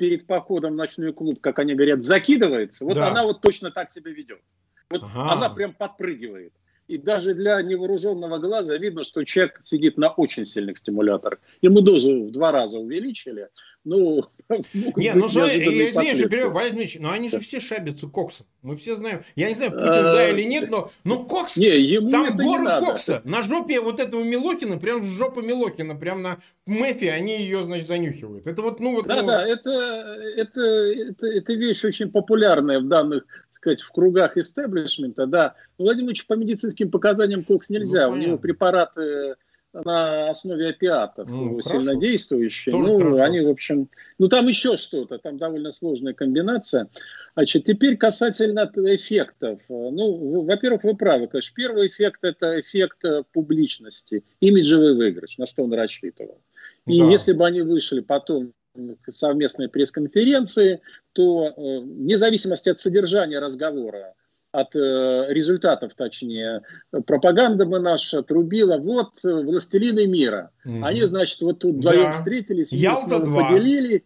перед 0.03 0.27
походом 0.27 0.73
в 0.73 0.77
ночной 0.77 1.13
клуб, 1.13 1.41
как 1.41 1.61
они 1.61 1.77
говорят, 1.77 2.03
закидывается, 2.03 2.85
вот 2.85 2.95
да. 2.95 3.07
она 3.07 3.23
вот 3.23 3.41
точно 3.41 3.71
так 3.71 3.93
себя 3.93 4.11
ведет. 4.11 4.41
Вот 4.91 5.05
ага. 5.05 5.31
она 5.31 5.49
прям 5.49 5.75
подпрыгивает. 5.75 6.53
И 6.93 6.99
даже 6.99 7.33
для 7.33 7.63
невооруженного 7.63 8.37
глаза 8.37 8.77
видно, 8.77 9.03
что 9.03 9.25
человек 9.25 9.63
сидит 9.65 9.97
на 9.97 10.11
очень 10.11 10.45
сильных 10.45 10.77
стимуляторах. 10.77 11.39
Ему 11.63 11.81
дозу 11.81 12.25
в 12.25 12.31
два 12.33 12.53
раза 12.53 12.79
увеличили, 12.79 13.49
ну, 13.83 14.27
не, 14.95 15.15
ну 15.15 15.27
я 15.29 15.57
извиняюсь, 15.57 16.19
что 16.19 16.29
перевел, 16.29 16.51
Валерий 16.51 16.75
Дмитриевич, 16.75 17.01
но 17.01 17.11
они 17.11 17.31
же 17.31 17.41
все 17.41 17.61
шабятся 17.61 18.09
коксом. 18.09 18.45
Мы 18.61 18.77
все 18.77 18.95
знаем. 18.95 19.23
Я 19.37 19.49
не 19.49 19.55
знаю, 19.55 19.73
Путин 19.73 19.87
да 19.87 20.29
или 20.29 20.43
нет, 20.43 20.69
но 20.71 20.91
ну 21.05 21.25
кокс, 21.25 21.57
не, 21.57 21.81
ему 21.81 22.11
там 22.11 22.37
гору 22.37 22.67
кокса. 22.81 23.23
На 23.25 23.41
жопе 23.41 23.81
вот 23.81 23.99
этого 23.99 24.23
Милохина, 24.23 24.77
прям 24.77 25.03
жопа 25.03 25.41
Милохина, 25.41 25.95
прям 25.95 26.21
на 26.21 26.41
Мэфи, 26.67 27.07
они 27.07 27.39
ее, 27.39 27.65
значит, 27.65 27.87
занюхивают. 27.87 28.47
Это 28.47 28.61
вот, 28.61 28.81
ну 28.81 28.97
вот. 28.97 29.07
Да, 29.07 29.23
ну... 29.23 29.29
да, 29.29 29.47
это, 29.47 29.71
это, 30.37 30.61
это, 30.61 31.27
это 31.27 31.53
вещь 31.55 31.85
очень 31.87 32.11
популярная 32.11 32.81
в 32.81 32.87
данных 32.87 33.25
сказать, 33.63 33.81
в 33.81 33.93
кругах 33.93 34.37
истеблишмента, 34.37 35.27
да. 35.27 35.55
Владимир 35.79 36.09
Ильич 36.09 36.27
по 36.27 36.35
медицинским 36.35 36.91
показаниям 36.91 37.45
кокс 37.45 37.71
нельзя. 37.71 38.09
Ну, 38.09 38.15
У 38.15 38.17
него 38.17 38.39
препараты 38.39 39.37
на 39.73 40.29
основе 40.31 40.69
опиатов, 40.69 41.29
ну, 41.29 41.61
сильнодействующие. 41.63 42.73
Тоже 42.73 42.93
ну, 42.93 42.99
хорошо. 42.99 43.23
они, 43.23 43.41
в 43.41 43.49
общем, 43.49 43.89
ну 44.19 44.29
там 44.29 44.47
еще 44.49 44.77
что-то, 44.77 45.19
там 45.19 45.39
довольно 45.39 45.73
сложная 45.73 46.13
комбинация. 46.13 46.89
Значит, 47.35 47.65
теперь 47.65 47.97
касательно 47.97 48.71
эффектов. 48.75 49.61
Ну, 49.69 50.43
во-первых, 50.43 50.85
вы 50.85 50.95
правы, 50.95 51.29
конечно. 51.29 51.55
Первый 51.57 51.89
эффект– 51.89 52.19
это 52.23 52.61
эффект 52.61 53.03
э, 53.05 53.23
публичности, 53.33 54.25
имиджевый 54.41 54.95
выигрыш, 54.95 55.39
на 55.39 55.47
что 55.47 55.63
он 55.65 55.73
рассчитывал. 55.73 56.39
И 56.87 56.99
да. 56.99 57.07
если 57.07 57.33
бы 57.33 57.47
они 57.47 57.63
вышли 57.63 58.01
потом 58.01 58.53
совместной 59.11 59.69
пресс-конференции, 59.69 60.81
то 61.13 61.47
э, 61.47 61.81
вне 61.81 62.17
зависимости 62.17 62.69
от 62.69 62.81
содержания 62.81 63.39
разговора, 63.39 64.15
от 64.51 64.75
э, 64.75 65.27
результатов, 65.29 65.93
точнее, 65.95 66.63
пропаганда 66.91 67.67
бы 67.67 67.79
наша 67.81 68.23
трубила, 68.23 68.79
вот 68.79 69.13
э, 69.25 69.29
властелины 69.29 70.07
мира. 70.07 70.51
Угу. 70.65 70.85
Они, 70.85 71.03
значит, 71.03 71.41
вот 71.41 71.61
тут 71.61 71.77
вдвоем 71.77 72.05
да. 72.05 72.13
встретились, 72.13 72.73
Ялта 72.73 73.19
поделили, 73.21 74.05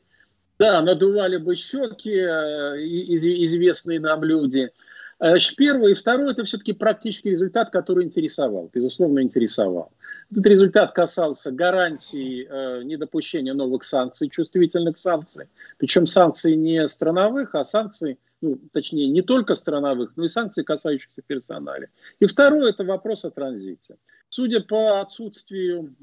да, 0.58 0.82
надували 0.82 1.36
бы 1.36 1.54
щеки 1.56 2.10
из, 2.10 3.24
известные 3.24 4.00
нам 4.00 4.24
люди. 4.24 4.70
Значит, 5.18 5.56
первое. 5.56 5.92
И 5.92 5.94
второе, 5.94 6.32
это 6.32 6.44
все-таки 6.44 6.72
практический 6.72 7.30
результат, 7.30 7.70
который 7.70 8.04
интересовал, 8.04 8.70
безусловно, 8.72 9.20
интересовал. 9.20 9.92
Этот 10.30 10.46
результат 10.46 10.92
касался 10.92 11.52
гарантии 11.52 12.46
э, 12.48 12.82
недопущения 12.82 13.54
новых 13.54 13.84
санкций, 13.84 14.28
чувствительных 14.28 14.98
санкций. 14.98 15.46
Причем 15.78 16.06
санкций 16.06 16.56
не 16.56 16.86
страновых, 16.88 17.54
а 17.54 17.64
санкций, 17.64 18.18
ну, 18.40 18.58
точнее, 18.72 19.08
не 19.08 19.22
только 19.22 19.54
страновых, 19.54 20.12
но 20.16 20.24
и 20.24 20.28
санкций, 20.28 20.64
касающихся 20.64 21.22
персонали. 21.26 21.90
И 22.18 22.26
второе– 22.26 22.70
это 22.70 22.84
вопрос 22.84 23.24
о 23.24 23.30
транзите. 23.30 23.96
Судя 24.28 24.60
по 24.60 25.00
отсутствию 25.00 25.94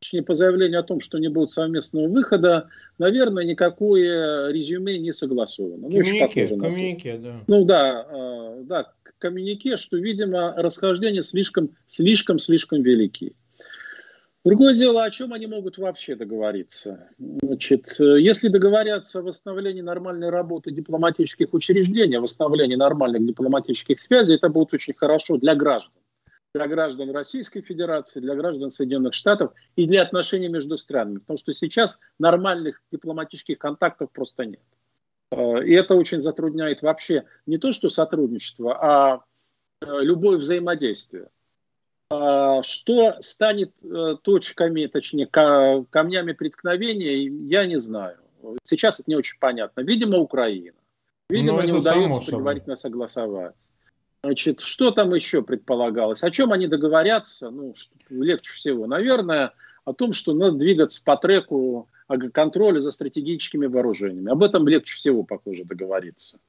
точнее, 0.00 0.22
по 0.22 0.34
заявлению 0.34 0.80
о 0.80 0.82
том, 0.82 1.00
что 1.00 1.18
не 1.18 1.28
будет 1.28 1.50
совместного 1.50 2.08
выхода, 2.08 2.68
наверное, 2.98 3.44
никакое 3.44 4.50
резюме 4.50 4.98
не 4.98 5.12
согласовано. 5.12 5.88
Ну, 5.88 5.90
коммюнике, 5.90 6.46
коммюнике, 6.46 7.18
да. 7.18 7.44
Ну 7.46 7.64
да, 7.64 8.06
э, 8.10 8.62
да, 8.64 8.92
коммюнике, 9.20 9.76
что, 9.76 9.96
видимо, 9.96 10.54
расхождения 10.56 11.22
слишком, 11.22 11.76
слишком, 11.86 12.40
слишком 12.40 12.82
велики. 12.82 13.36
Другое 14.42 14.74
дело, 14.74 15.04
о 15.04 15.10
чем 15.10 15.34
они 15.34 15.46
могут 15.46 15.76
вообще 15.76 16.16
договориться. 16.16 17.10
Значит, 17.18 17.94
если 18.00 18.48
договорятся 18.48 19.18
о 19.18 19.22
восстановлении 19.22 19.82
нормальной 19.82 20.30
работы 20.30 20.70
дипломатических 20.70 21.52
учреждений, 21.52 22.16
о 22.16 22.22
восстановлении 22.22 22.74
нормальных 22.74 23.26
дипломатических 23.26 24.00
связей, 24.00 24.36
это 24.36 24.48
будет 24.48 24.72
очень 24.72 24.94
хорошо 24.94 25.36
для 25.36 25.54
граждан. 25.54 25.92
Для 26.54 26.66
граждан 26.66 27.10
Российской 27.10 27.60
Федерации, 27.60 28.20
для 28.20 28.34
граждан 28.34 28.70
Соединенных 28.70 29.12
Штатов 29.12 29.52
и 29.76 29.86
для 29.86 30.02
отношений 30.02 30.48
между 30.48 30.78
странами. 30.78 31.18
Потому 31.18 31.38
что 31.38 31.52
сейчас 31.52 31.98
нормальных 32.18 32.82
дипломатических 32.90 33.58
контактов 33.58 34.10
просто 34.10 34.46
нет. 34.46 34.62
Э, 35.30 35.64
и 35.64 35.72
это 35.72 35.94
очень 35.94 36.22
затрудняет 36.22 36.82
вообще 36.82 37.24
не 37.46 37.58
то, 37.58 37.72
что 37.72 37.90
сотрудничество, 37.90 38.76
а 38.80 39.24
э, 39.80 39.86
любое 40.00 40.38
взаимодействие. 40.38 41.28
А 42.10 42.62
что 42.62 43.16
станет 43.20 43.72
э, 43.82 44.16
точками, 44.22 44.86
точнее, 44.86 45.26
камнями 45.26 46.32
преткновения, 46.32 47.26
я 47.26 47.66
не 47.66 47.78
знаю. 47.78 48.16
Сейчас 48.64 49.00
это 49.00 49.10
не 49.10 49.16
очень 49.16 49.38
понятно. 49.38 49.82
Видимо, 49.82 50.18
Украина. 50.18 50.76
Видимо, 51.28 51.62
не 51.62 51.72
удается 51.72 52.24
предварительно 52.24 52.76
согласовать. 52.76 53.54
Значит, 54.22 54.60
что 54.60 54.90
там 54.90 55.14
еще 55.14 55.42
предполагалось? 55.42 56.24
О 56.24 56.30
чем 56.30 56.52
они 56.52 56.66
договорятся? 56.66 57.50
Ну, 57.50 57.74
легче 58.10 58.52
всего. 58.52 58.86
Наверное, 58.86 59.52
о 59.90 59.94
том, 59.94 60.12
что 60.12 60.32
надо 60.34 60.56
двигаться 60.56 61.02
по 61.04 61.16
треку 61.16 61.88
контроля 62.32 62.80
за 62.80 62.90
стратегическими 62.90 63.66
вооружениями. 63.66 64.30
Об 64.30 64.42
этом 64.42 64.66
легче 64.66 64.94
всего, 64.96 65.22
похоже, 65.22 65.64
договориться. 65.64 66.40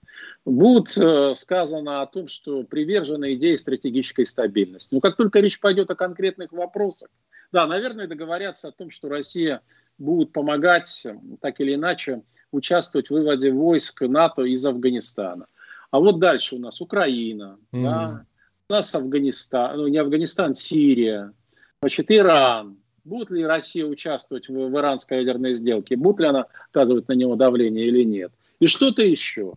Будет 0.45 0.97
э, 0.97 1.35
сказано 1.35 2.01
о 2.01 2.07
том, 2.07 2.27
что 2.27 2.63
привержена 2.63 3.33
идея 3.33 3.57
стратегической 3.57 4.25
стабильности. 4.25 4.93
Но 4.93 5.01
как 5.01 5.15
только 5.17 5.39
речь 5.39 5.59
пойдет 5.59 5.91
о 5.91 5.95
конкретных 5.95 6.51
вопросах, 6.51 7.09
да, 7.51 7.67
наверное, 7.67 8.07
договорятся 8.07 8.69
о 8.69 8.71
том, 8.71 8.89
что 8.89 9.09
Россия 9.09 9.61
будет 9.97 10.31
помогать, 10.31 11.05
так 11.41 11.59
или 11.59 11.75
иначе, 11.75 12.23
участвовать 12.51 13.07
в 13.07 13.11
выводе 13.11 13.51
войск 13.51 14.01
НАТО 14.01 14.43
из 14.43 14.65
Афганистана. 14.65 15.45
А 15.91 15.99
вот 15.99 16.19
дальше 16.19 16.55
у 16.55 16.59
нас 16.59 16.81
Украина, 16.81 17.57
mm-hmm. 17.71 17.83
да, 17.83 18.25
у 18.69 18.73
нас 18.73 18.95
Афганистан, 18.95 19.77
ну 19.77 19.87
не 19.87 19.97
Афганистан, 19.97 20.55
Сирия, 20.55 21.33
значит, 21.81 22.09
Иран, 22.09 22.80
Будет 23.03 23.31
ли 23.31 23.43
Россия 23.43 23.85
участвовать 23.85 24.47
в, 24.47 24.53
в 24.53 24.77
иранской 24.77 25.19
ядерной 25.19 25.53
сделке? 25.53 25.95
Будет 25.95 26.19
ли 26.19 26.27
она 26.27 26.45
оказывать 26.69 27.07
на 27.07 27.13
него 27.13 27.35
давление 27.35 27.87
или 27.87 28.03
нет? 28.03 28.31
И 28.59 28.67
что-то 28.67 29.01
еще. 29.01 29.53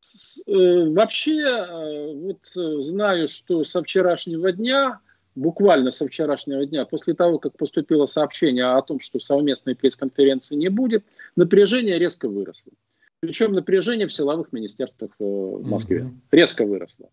С, 0.00 0.42
э, 0.46 0.90
вообще, 0.90 1.40
э, 1.40 2.14
вот 2.14 2.38
э, 2.56 2.80
знаю, 2.82 3.28
что 3.28 3.64
со 3.64 3.82
вчерашнего 3.82 4.52
дня, 4.52 5.00
буквально 5.34 5.90
со 5.90 6.06
вчерашнего 6.06 6.66
дня, 6.66 6.84
после 6.84 7.14
того, 7.14 7.38
как 7.38 7.56
поступило 7.56 8.06
сообщение 8.06 8.64
о 8.64 8.82
том, 8.82 9.00
что 9.00 9.18
совместной 9.20 9.74
пресс-конференции 9.74 10.56
не 10.56 10.68
будет, 10.68 11.04
напряжение 11.36 11.98
резко 11.98 12.28
выросло. 12.28 12.72
Причем 13.20 13.52
напряжение 13.52 14.06
в 14.06 14.12
силовых 14.12 14.52
министерствах 14.52 15.10
э, 15.18 15.24
в 15.24 15.66
Москве 15.66 16.00
mm-hmm. 16.00 16.18
резко 16.32 16.64
выросло. 16.64 17.08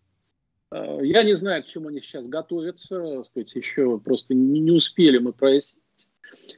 Э, 0.71 0.99
я 1.01 1.23
не 1.23 1.35
знаю, 1.35 1.63
к 1.63 1.67
чему 1.67 1.89
они 1.89 2.01
сейчас 2.01 2.27
готовятся, 2.27 3.23
сказать, 3.23 3.55
еще 3.55 3.99
просто 3.99 4.33
не 4.33 4.71
успели 4.71 5.17
мы 5.17 5.33
прояснить. 5.33 5.83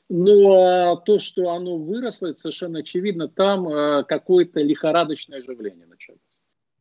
Но 0.10 0.96
то, 1.06 1.20
что 1.20 1.50
оно 1.50 1.78
выросло, 1.78 2.28
это 2.28 2.40
совершенно 2.40 2.80
очевидно, 2.80 3.28
там 3.28 3.68
э, 3.70 4.04
какое-то 4.04 4.62
лихорадочное 4.62 5.40
оживление 5.40 5.88
началось. 5.88 6.20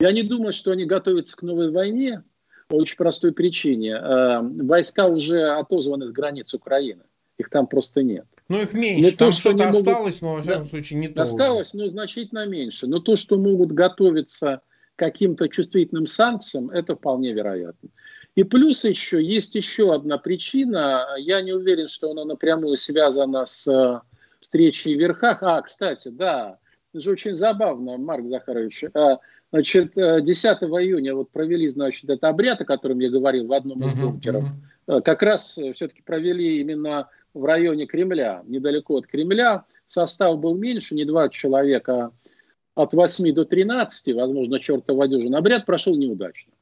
Я 0.01 0.13
не 0.13 0.23
думаю, 0.23 0.53
что 0.53 0.71
они 0.71 0.85
готовятся 0.85 1.37
к 1.37 1.43
новой 1.43 1.71
войне 1.71 2.23
по 2.69 2.77
очень 2.77 2.97
простой 2.97 3.33
причине. 3.33 3.93
Э, 3.93 4.41
войска 4.41 5.07
уже 5.07 5.49
отозваны 5.51 6.07
с 6.07 6.11
границ 6.11 6.55
Украины. 6.55 7.03
Их 7.39 7.51
там 7.51 7.67
просто 7.67 8.03
нет. 8.03 8.27
Ну, 8.49 8.61
их 8.61 8.73
меньше. 8.73 9.11
Но 9.11 9.17
там 9.17 9.33
что-то 9.33 9.69
осталось, 9.69 10.21
но, 10.21 10.35
во 10.35 10.43
всяком 10.43 10.65
да, 10.65 10.69
случае, 10.69 10.99
не 10.99 11.09
то. 11.09 11.23
Осталось, 11.23 11.75
уже. 11.75 11.85
но 11.85 11.89
значительно 11.89 12.47
меньше. 12.47 12.87
Но 12.87 12.99
то, 12.99 13.17
что 13.17 13.39
могут 13.39 13.73
готовиться 13.73 14.63
каким-то 14.99 15.49
чувствительным 15.49 16.07
санкциям, 16.07 16.71
это 16.71 16.97
вполне 16.97 17.33
вероятно. 17.33 17.89
И 18.35 18.43
плюс 18.43 18.85
еще, 18.85 19.23
есть 19.23 19.55
еще 19.55 19.95
одна 19.95 20.19
причина, 20.19 21.07
я 21.19 21.41
не 21.41 21.53
уверен, 21.53 21.89
что 21.89 22.11
она 22.11 22.25
напрямую 22.25 22.77
связана 22.77 23.47
с 23.47 23.67
э, 23.67 24.01
встречей 24.41 24.97
в 24.97 25.01
верхах. 25.01 25.43
А, 25.43 25.63
кстати, 25.63 26.09
да, 26.09 26.59
это 26.93 27.03
же 27.03 27.11
очень 27.13 27.37
забавно, 27.37 27.97
Марк 27.97 28.29
Захарович. 28.29 28.85
А, 28.95 29.19
значит, 29.53 29.93
10 29.95 30.63
э, 30.63 30.67
июня 30.67 31.15
вот 31.15 31.31
провели, 31.31 31.69
значит, 31.69 32.05
этот 32.05 32.25
обряд, 32.25 32.61
о 32.61 32.65
котором 32.65 32.99
я 32.99 33.09
говорил 33.09 33.47
в 33.47 33.53
одном 33.53 33.85
из 33.85 33.95
бункеров. 33.95 34.45
Uh-huh, 34.87 35.03
Как 35.03 35.23
раз 35.23 35.59
все-таки 35.75 36.03
провели 36.03 36.61
именно 36.61 37.09
в 37.35 37.45
районе 37.45 37.87
Кремля, 37.87 38.43
недалеко 38.47 38.99
от 38.99 39.07
Кремля. 39.07 39.65
Состав 39.87 40.39
был 40.39 40.55
меньше, 40.55 40.95
не 40.95 41.05
20 41.05 41.33
человек, 41.33 41.89
а 41.89 42.11
от 42.79 42.95
8 42.95 43.35
до 43.35 43.45
13, 43.45 44.15
возможно, 44.15 44.61
чертова 44.61 45.09
дюжина, 45.09 45.39
обряд 45.39 45.67
прошел 45.67 45.97
неудачно. 45.97 46.53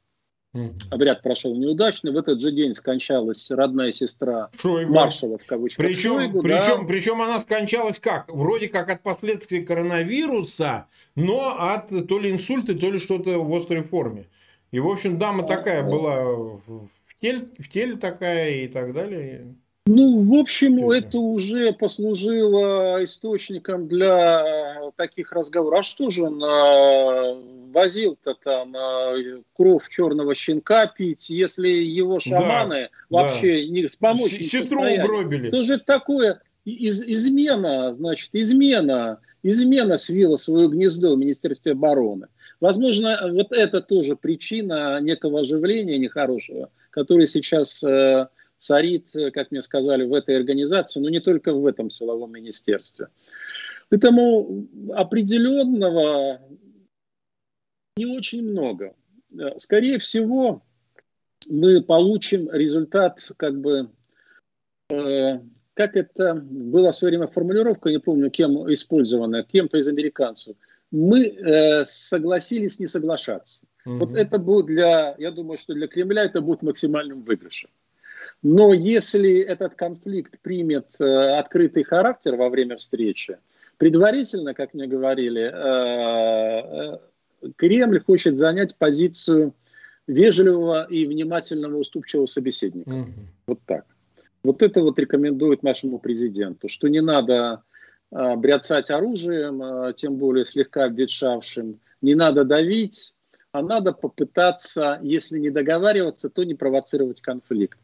Обряд 0.91 1.23
прошел 1.23 1.55
неудачно. 1.55 2.13
В 2.13 2.17
этот 2.17 2.41
же 2.41 2.51
день 2.51 2.75
скончалась 2.75 3.51
родная 3.51 3.93
сестра 3.93 4.49
Шойгу. 4.59 4.91
маршала, 4.91 5.37
в 5.37 5.45
кавычках. 5.45 5.85
Причем, 5.85 6.15
Шойгу, 6.15 6.41
причем, 6.41 6.79
да. 6.81 6.85
причем 6.87 7.21
она 7.21 7.39
скончалась 7.41 7.99
как? 7.99 8.33
Вроде 8.33 8.69
как 8.69 8.89
от 8.89 9.03
последствий 9.03 9.63
коронавируса, 9.63 10.87
но 11.15 11.57
от 11.59 11.91
то 12.09 12.19
ли 12.19 12.31
инсульта, 12.31 12.75
то 12.75 12.91
ли 12.91 12.99
что-то 12.99 13.39
в 13.39 13.55
острой 13.55 13.83
форме. 13.83 14.29
И, 14.71 14.81
в 14.81 14.89
общем, 14.89 15.19
дама 15.19 15.47
такая 15.47 15.83
была 15.83 16.25
в 16.25 16.89
теле, 17.21 17.49
в 17.59 17.69
теле 17.69 17.97
такая 17.97 18.63
и 18.63 18.69
так 18.69 18.95
далее. 18.95 19.55
Ну, 19.89 20.21
в 20.23 20.35
общем, 20.35 20.79
Тюрьма. 20.79 20.97
это 20.97 21.19
уже 21.19 21.73
послужило 21.73 23.03
источником 23.05 23.87
для 23.87 24.91
таких 24.97 25.31
разговоров. 25.31 25.81
А 25.81 25.83
что 25.85 26.11
же 26.11 26.25
он 26.25 26.43
а, 26.43 27.41
возил-то 27.73 28.35
там 28.35 28.75
а, 28.77 29.15
кровь 29.55 29.89
черного 29.89 30.35
щенка 30.35 30.89
пить, 30.89 31.31
если 31.31 31.69
его 31.69 32.19
шаманы 32.19 32.89
да, 32.91 32.91
вообще 33.11 33.63
да. 33.63 33.71
не 33.71 33.89
помочь 34.01 34.33
С- 34.33 34.51
Сестру 34.51 34.83
угробили. 34.83 35.49
Что 35.49 35.63
же 35.63 35.79
такое? 35.79 36.43
Из, 36.65 37.05
измена, 37.05 37.93
значит, 37.93 38.31
измена, 38.33 39.21
измена 39.45 39.99
свила 39.99 40.35
свое 40.35 40.69
гнездо 40.69 41.15
в 41.15 41.19
Министерстве 41.19 41.73
обороны. 41.73 42.27
Возможно, 42.59 43.21
вот 43.31 43.53
это 43.53 43.81
тоже 43.81 44.17
причина 44.17 45.01
некого 45.01 45.41
оживления 45.41 45.97
нехорошего, 45.99 46.71
которое 46.91 47.29
сейчас 47.29 47.85
э, 47.85 48.27
царит, 48.59 49.15
э, 49.15 49.31
как 49.31 49.51
мне 49.51 49.63
сказали, 49.63 50.05
в 50.05 50.15
этой 50.15 50.37
организации, 50.37 51.01
но 51.01 51.09
не 51.09 51.21
только 51.21 51.53
в 51.53 51.67
этом 51.67 51.91
силовом 51.91 52.33
министерстве. 52.33 53.09
Поэтому 53.89 54.69
определенного 54.95 56.41
не 57.97 58.07
очень 58.07 58.43
много. 58.43 58.95
Э, 59.39 59.59
скорее 59.59 59.99
всего, 59.99 60.63
мы 61.49 61.83
получим 61.83 62.51
результат, 62.51 63.21
как 63.37 63.61
бы, 63.61 63.91
э, 64.91 65.41
как 65.75 65.97
это 65.97 66.35
была 66.35 66.93
в 66.93 66.97
свое 66.97 67.17
время 67.17 67.31
формулировка, 67.31 67.91
не 67.91 67.99
помню, 67.99 68.31
кем 68.31 68.73
использованная, 68.73 69.45
кем-то 69.45 69.79
из 69.79 69.89
американцев. 69.89 70.57
Мы 70.91 71.27
э, 71.27 71.85
согласились 71.85 72.79
не 72.79 72.87
соглашаться. 72.87 73.67
Угу. 73.85 73.97
Вот 73.97 74.17
это 74.17 74.39
будет 74.39 74.67
для, 74.67 75.15
я 75.19 75.31
думаю, 75.31 75.59
что 75.59 75.75
для 75.75 75.89
Кремля 75.89 76.25
это 76.25 76.41
будет 76.41 76.63
максимальным 76.63 77.23
выигрышем. 77.23 77.71
Но 78.49 78.73
если 78.73 79.41
этот 79.41 79.75
конфликт 79.75 80.39
примет 80.41 80.87
э, 81.01 81.05
открытый 81.37 81.83
характер 81.83 82.37
во 82.37 82.49
время 82.49 82.77
встречи, 82.77 83.39
предварительно, 83.77 84.55
как 84.55 84.73
мне 84.73 84.87
говорили, 84.87 85.51
э, 85.53 87.01
э, 87.43 87.51
Кремль 87.57 87.99
хочет 87.99 88.39
занять 88.39 88.77
позицию 88.77 89.53
вежливого 90.07 90.85
и 90.85 91.07
внимательного 91.07 91.77
уступчивого 91.77 92.27
собеседника. 92.27 92.91
Угу. 92.91 93.13
Вот 93.49 93.59
так. 93.67 93.85
Вот 94.45 94.63
это 94.63 94.81
вот 94.81 94.97
рекомендует 95.01 95.65
нашему 95.65 95.99
президенту, 95.99 96.69
что 96.69 96.87
не 96.87 97.01
надо 97.01 97.65
э, 98.13 98.37
бряцать 98.37 98.91
оружием, 98.93 99.61
э, 99.61 99.93
тем 99.97 100.19
более 100.19 100.45
слегка 100.45 100.85
обветшавшим, 100.85 101.81
не 102.01 102.15
надо 102.15 102.45
давить, 102.45 103.13
а 103.51 103.61
надо 103.61 103.91
попытаться, 103.91 105.01
если 105.03 105.41
не 105.41 105.51
договариваться, 105.51 106.31
то 106.31 106.45
не 106.45 106.55
провоцировать 106.55 107.21
конфликт. 107.21 107.79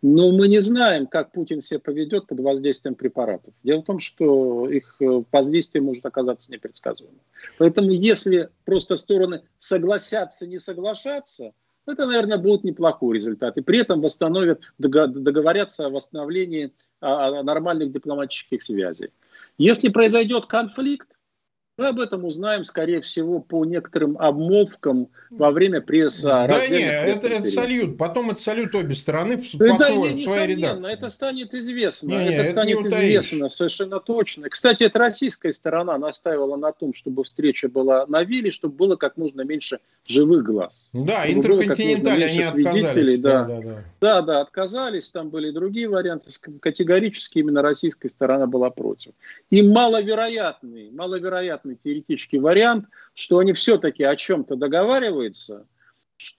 Но 0.00 0.30
мы 0.30 0.46
не 0.46 0.60
знаем, 0.60 1.06
как 1.06 1.32
Путин 1.32 1.60
себя 1.60 1.80
поведет 1.80 2.28
под 2.28 2.40
воздействием 2.40 2.94
препаратов. 2.94 3.52
Дело 3.64 3.80
в 3.80 3.84
том, 3.84 3.98
что 3.98 4.68
их 4.68 4.96
э, 5.00 5.22
воздействие 5.32 5.82
может 5.82 6.06
оказаться 6.06 6.52
непредсказуемым. 6.52 7.20
Поэтому 7.58 7.90
если 7.90 8.48
просто 8.64 8.96
стороны 8.96 9.42
согласятся, 9.58 10.46
не 10.46 10.58
соглашаться, 10.58 11.52
это, 11.86 12.06
наверное, 12.06 12.38
будет 12.38 12.64
неплохой 12.64 13.16
результат. 13.16 13.56
И 13.56 13.60
при 13.60 13.80
этом 13.80 14.00
восстановят, 14.00 14.60
договорятся 14.78 15.86
о 15.86 15.90
восстановлении 15.90 16.72
нормальных 17.00 17.92
дипломатических 17.92 18.62
связей. 18.62 19.10
Если 19.56 19.88
произойдет 19.88 20.46
конфликт, 20.46 21.08
мы 21.78 21.86
об 21.86 22.00
этом 22.00 22.24
узнаем, 22.24 22.64
скорее 22.64 23.00
всего, 23.00 23.38
по 23.38 23.64
некоторым 23.64 24.18
обмолвкам 24.18 25.08
во 25.30 25.52
время 25.52 25.80
пресса. 25.80 26.46
Да 26.48 26.66
нет, 26.66 27.18
это, 27.18 27.28
это 27.28 27.44
сольют. 27.44 27.96
Потом 27.96 28.32
это 28.32 28.40
сольют 28.40 28.74
обе 28.74 28.96
стороны 28.96 29.36
в, 29.36 29.56
да, 29.56 29.72
по 29.72 29.78
да, 29.78 29.90
не, 29.90 30.24
своей 30.24 30.56
редакции. 30.56 30.92
Это 30.92 31.10
станет 31.10 31.54
известно. 31.54 32.08
Не, 32.08 32.16
не, 32.16 32.24
это, 32.34 32.42
это 32.42 32.50
станет 32.50 32.86
известно 32.86 33.48
совершенно 33.48 34.00
точно. 34.00 34.48
Кстати, 34.48 34.82
это 34.82 34.98
российская 34.98 35.52
сторона 35.52 35.96
настаивала 35.98 36.56
на 36.56 36.72
том, 36.72 36.94
чтобы 36.94 37.22
встреча 37.22 37.68
была 37.68 38.06
на 38.08 38.24
вилле, 38.24 38.50
чтобы 38.50 38.74
было 38.74 38.96
как 38.96 39.16
можно 39.16 39.42
меньше 39.42 39.78
живых 40.04 40.44
глаз. 40.44 40.90
Да, 40.92 41.30
интерконтиненталь 41.30 42.24
они 42.24 42.40
отказались. 42.40 43.20
Да. 43.20 43.44
Да, 43.44 43.44
да, 43.44 43.60
да. 43.60 43.84
да, 44.00 44.22
да, 44.22 44.40
отказались. 44.40 45.10
Там 45.10 45.30
были 45.30 45.52
другие 45.52 45.88
варианты. 45.88 46.30
Категорически 46.60 47.38
именно 47.38 47.62
российская 47.62 48.08
сторона 48.08 48.48
была 48.48 48.70
против. 48.70 49.12
И 49.50 49.62
маловероятный, 49.62 50.90
маловероятный 50.90 51.67
вероятный 51.68 51.76
теоретический 51.76 52.38
вариант, 52.38 52.86
что 53.14 53.38
они 53.38 53.52
все-таки 53.52 54.04
о 54.04 54.16
чем-то 54.16 54.56
договариваются, 54.56 55.66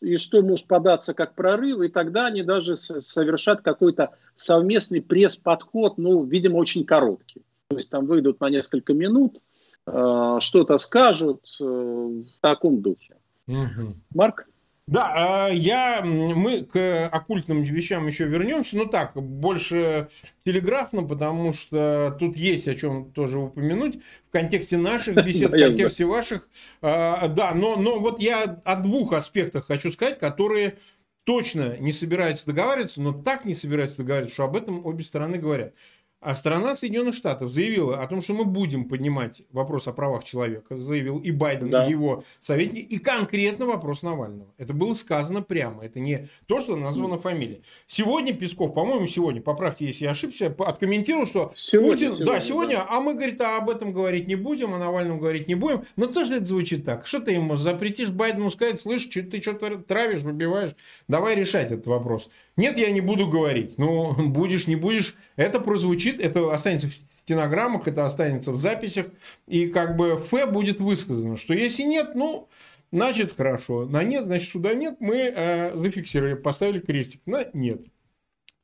и 0.01 0.17
что 0.17 0.41
может 0.41 0.67
податься 0.67 1.13
как 1.13 1.35
прорыв, 1.35 1.81
и 1.81 1.87
тогда 1.87 2.27
они 2.27 2.43
даже 2.43 2.75
совершат 2.75 3.61
какой-то 3.61 4.11
совместный 4.35 5.01
пресс-подход, 5.01 5.97
ну, 5.97 6.23
видимо, 6.23 6.57
очень 6.57 6.85
короткий. 6.85 7.41
То 7.69 7.77
есть 7.77 7.89
там 7.89 8.05
выйдут 8.05 8.39
на 8.41 8.49
несколько 8.49 8.93
минут, 8.93 9.41
э, 9.85 10.37
что-то 10.41 10.77
скажут 10.77 11.45
э, 11.61 11.63
в 11.63 12.39
таком 12.41 12.81
духе. 12.81 13.15
Угу. 13.47 13.95
Марк? 14.15 14.47
Да, 14.89 15.11
а, 15.13 15.49
я, 15.49 16.01
мы 16.01 16.63
к 16.63 17.07
оккультным 17.09 17.61
вещам 17.61 18.07
еще 18.07 18.25
вернемся. 18.25 18.75
Ну 18.75 18.85
так, 18.85 19.13
больше 19.13 20.09
телеграфно, 20.43 21.03
потому 21.03 21.53
что 21.53 22.17
тут 22.19 22.35
есть 22.35 22.67
о 22.67 22.73
чем 22.73 23.11
тоже 23.11 23.37
упомянуть 23.37 23.99
в 24.27 24.31
контексте 24.31 24.77
наших 24.77 25.15
бесед, 25.25 25.51
в 25.51 25.57
контексте 25.59 26.05
ваших. 26.05 26.49
А, 26.81 27.27
да, 27.27 27.53
но, 27.53 27.75
но 27.75 27.99
вот 27.99 28.19
я 28.19 28.61
о 28.65 28.75
двух 28.77 29.13
аспектах 29.13 29.67
хочу 29.67 29.91
сказать, 29.91 30.17
которые 30.17 30.79
точно 31.23 31.77
не 31.77 31.93
собираются 31.93 32.47
договариваться, 32.47 32.99
но 33.03 33.13
так 33.13 33.45
не 33.45 33.53
собираются 33.53 33.99
договариваться, 33.99 34.33
что 34.33 34.45
об 34.45 34.55
этом 34.55 34.83
обе 34.87 35.03
стороны 35.03 35.37
говорят. 35.37 35.75
А 36.21 36.35
страна 36.35 36.75
Соединенных 36.75 37.15
Штатов 37.15 37.49
заявила 37.49 38.01
о 38.01 38.07
том, 38.07 38.21
что 38.21 38.33
мы 38.33 38.43
будем 38.43 38.89
поднимать 38.89 39.43
вопрос 39.53 39.87
о 39.87 39.93
правах 39.93 40.25
человека, 40.25 40.75
заявил 40.75 41.19
и 41.19 41.31
Байден, 41.31 41.69
да. 41.69 41.87
и 41.87 41.91
его 41.91 42.25
советники, 42.41 42.81
и 42.81 42.99
конкретно 42.99 43.65
вопрос 43.65 44.03
Навального. 44.03 44.53
Это 44.57 44.73
было 44.73 44.93
сказано 44.95 45.41
прямо, 45.41 45.85
это 45.85 46.01
не 46.01 46.27
то, 46.45 46.59
что 46.59 46.75
названо 46.75 47.15
mm. 47.15 47.21
фамилией. 47.21 47.61
Сегодня 47.87 48.33
Песков, 48.33 48.73
по-моему, 48.73 49.07
сегодня, 49.07 49.41
поправьте, 49.41 49.85
если 49.85 50.03
я 50.03 50.11
ошибся, 50.11 50.53
откомментировал, 50.59 51.25
что 51.25 51.53
сегодня, 51.55 51.91
Путин, 51.91 52.11
сегодня, 52.11 52.33
да, 52.33 52.41
сегодня, 52.41 52.75
да. 52.75 52.87
а 52.89 52.99
мы, 52.99 53.13
говорит, 53.13 53.39
а 53.39 53.57
об 53.57 53.69
этом 53.69 53.93
говорить 53.93 54.27
не 54.27 54.35
будем, 54.35 54.73
о 54.73 54.77
Навальном 54.77 55.19
говорить 55.19 55.47
не 55.47 55.55
будем. 55.55 55.85
Но 55.95 56.07
тоже 56.07 56.35
это 56.35 56.45
звучит 56.45 56.83
так. 56.83 57.07
Что 57.07 57.21
ты 57.21 57.31
ему 57.31 57.55
запретишь 57.55 58.09
Байдену 58.09 58.51
сказать, 58.51 58.81
слышь, 58.81 59.05
ты 59.05 59.41
что-то 59.41 59.77
травишь, 59.77 60.23
выбиваешь, 60.23 60.75
давай 61.07 61.35
решать 61.35 61.71
этот 61.71 61.87
вопрос. 61.87 62.29
Нет, 62.59 62.77
я 62.77 62.91
не 62.91 62.99
буду 62.99 63.29
говорить. 63.29 63.77
Ну, 63.77 64.13
будешь, 64.29 64.67
не 64.67 64.75
будешь, 64.75 65.15
это 65.37 65.61
прозвучит, 65.61 66.19
это 66.19 66.53
останется 66.53 66.87
в 66.87 66.93
стенограммах, 67.21 67.87
это 67.87 68.05
останется 68.05 68.51
в 68.51 68.61
записях, 68.61 69.05
и 69.47 69.67
как 69.67 69.95
бы 69.95 70.21
Ф 70.29 70.51
будет 70.51 70.81
высказано, 70.81 71.37
что 71.37 71.53
если 71.53 71.83
нет, 71.83 72.15
ну, 72.15 72.49
значит 72.91 73.31
хорошо, 73.31 73.85
на 73.85 74.03
нет, 74.03 74.25
значит 74.25 74.49
сюда 74.49 74.73
нет, 74.73 74.97
мы 74.99 75.15
э, 75.15 75.77
зафиксировали, 75.77 76.33
поставили 76.33 76.79
крестик 76.79 77.21
на 77.25 77.45
нет. 77.53 77.81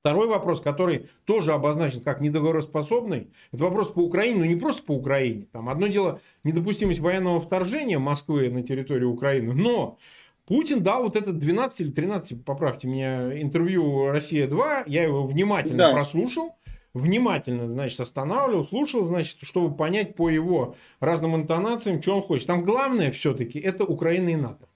Второй 0.01 0.27
вопрос, 0.27 0.59
который 0.59 1.07
тоже 1.23 1.53
обозначен 1.53 2.01
как 2.01 2.19
недоговороспособный, 2.19 3.29
это 3.53 3.63
вопрос 3.63 3.93
по 3.93 3.99
Украине, 3.99 4.39
но 4.39 4.45
не 4.45 4.57
просто 4.57 4.83
по 4.83 4.91
Украине. 4.91 5.47
Там 5.53 5.69
одно 5.69 5.87
дело 5.87 6.19
недопустимость 6.43 6.99
военного 6.99 7.39
вторжения 7.39 7.97
Москвы 7.97 8.49
на 8.49 8.61
территорию 8.61 9.09
Украины, 9.09 9.53
но 9.53 9.97
Путин 10.45 10.83
дал 10.83 11.03
вот 11.03 11.15
этот 11.15 11.37
12 11.37 11.81
или 11.81 11.91
13, 11.91 12.45
поправьте 12.45 12.87
меня, 12.87 13.41
интервью 13.41 14.11
«Россия-2», 14.11 14.83
я 14.85 15.03
его 15.03 15.25
внимательно 15.25 15.77
да. 15.77 15.91
прослушал, 15.91 16.55
внимательно, 16.93 17.67
значит, 17.67 17.99
останавливал, 17.99 18.63
слушал, 18.63 19.05
значит, 19.05 19.39
чтобы 19.41 19.75
понять 19.75 20.15
по 20.15 20.29
его 20.29 20.75
разным 20.99 21.35
интонациям, 21.35 22.01
что 22.01 22.15
он 22.15 22.21
хочет. 22.21 22.47
Там 22.47 22.63
главное 22.63 23.11
все-таки 23.11 23.59
это 23.59 23.83
Украина 23.83 24.29
и 24.29 24.35
НАТО. 24.35 24.67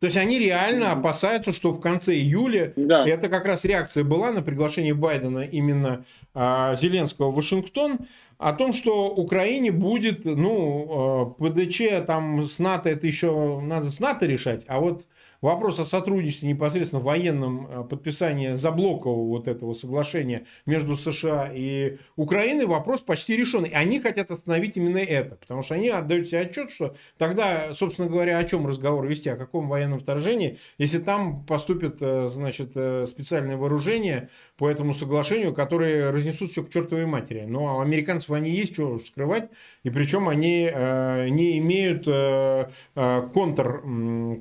То 0.00 0.06
есть 0.06 0.16
они 0.16 0.40
реально 0.40 0.90
опасаются, 0.90 1.52
что 1.52 1.70
в 1.70 1.80
конце 1.80 2.14
июля, 2.14 2.72
да. 2.74 3.06
это 3.06 3.28
как 3.28 3.44
раз 3.44 3.64
реакция 3.64 4.02
была 4.02 4.32
на 4.32 4.42
приглашение 4.42 4.94
Байдена 4.94 5.44
именно 5.44 6.04
э, 6.34 6.74
Зеленского 6.76 7.30
в 7.30 7.36
Вашингтон, 7.36 8.00
о 8.42 8.52
том, 8.52 8.72
что 8.72 9.08
Украине 9.08 9.70
будет, 9.70 10.24
ну, 10.24 11.36
э, 11.38 11.50
ПДЧ 11.50 12.04
там 12.06 12.48
с 12.48 12.58
НАТО, 12.58 12.88
это 12.88 13.06
еще 13.06 13.60
надо 13.60 13.92
с 13.92 14.00
НАТО 14.00 14.26
решать, 14.26 14.64
а 14.66 14.80
вот 14.80 15.06
вопрос 15.42 15.78
о 15.80 15.84
сотрудничестве 15.84 16.48
непосредственно 16.48 17.02
военном 17.02 17.66
э, 17.68 17.84
подписании 17.84 18.54
заблокового 18.54 19.28
вот 19.28 19.48
этого 19.48 19.74
соглашения 19.74 20.46
между 20.64 20.96
США 20.96 21.50
и 21.52 21.98
Украиной 22.16 22.64
вопрос 22.64 23.00
почти 23.00 23.36
решенный. 23.36 23.70
И 23.70 23.74
они 23.74 24.00
хотят 24.00 24.30
остановить 24.30 24.76
именно 24.76 24.98
это, 24.98 25.34
потому 25.34 25.62
что 25.62 25.74
они 25.74 25.88
отдают 25.88 26.28
себе 26.28 26.40
отчет, 26.40 26.70
что 26.70 26.96
тогда, 27.18 27.74
собственно 27.74 28.08
говоря, 28.08 28.38
о 28.38 28.44
чем 28.44 28.66
разговор 28.66 29.06
вести, 29.06 29.28
о 29.28 29.36
каком 29.36 29.68
военном 29.68 29.98
вторжении, 29.98 30.58
если 30.78 30.98
там 30.98 31.44
поступит, 31.44 31.98
э, 32.00 32.28
значит, 32.28 32.70
специальное 32.70 33.56
вооружение 33.56 34.30
по 34.62 34.70
этому 34.70 34.94
соглашению, 34.94 35.52
которые 35.52 36.10
разнесут 36.10 36.52
все 36.52 36.62
к 36.62 36.70
чертовой 36.70 37.04
матери. 37.04 37.46
Но 37.48 37.78
у 37.78 37.80
американцев 37.80 38.30
они 38.30 38.52
есть, 38.52 38.74
что 38.74 39.00
скрывать, 39.00 39.50
и 39.82 39.90
причем 39.90 40.28
они 40.28 40.70
э, 40.72 41.30
не 41.30 41.58
имеют 41.58 42.04
э, 42.06 42.68
контр, 42.94 43.82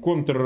контр 0.04 0.38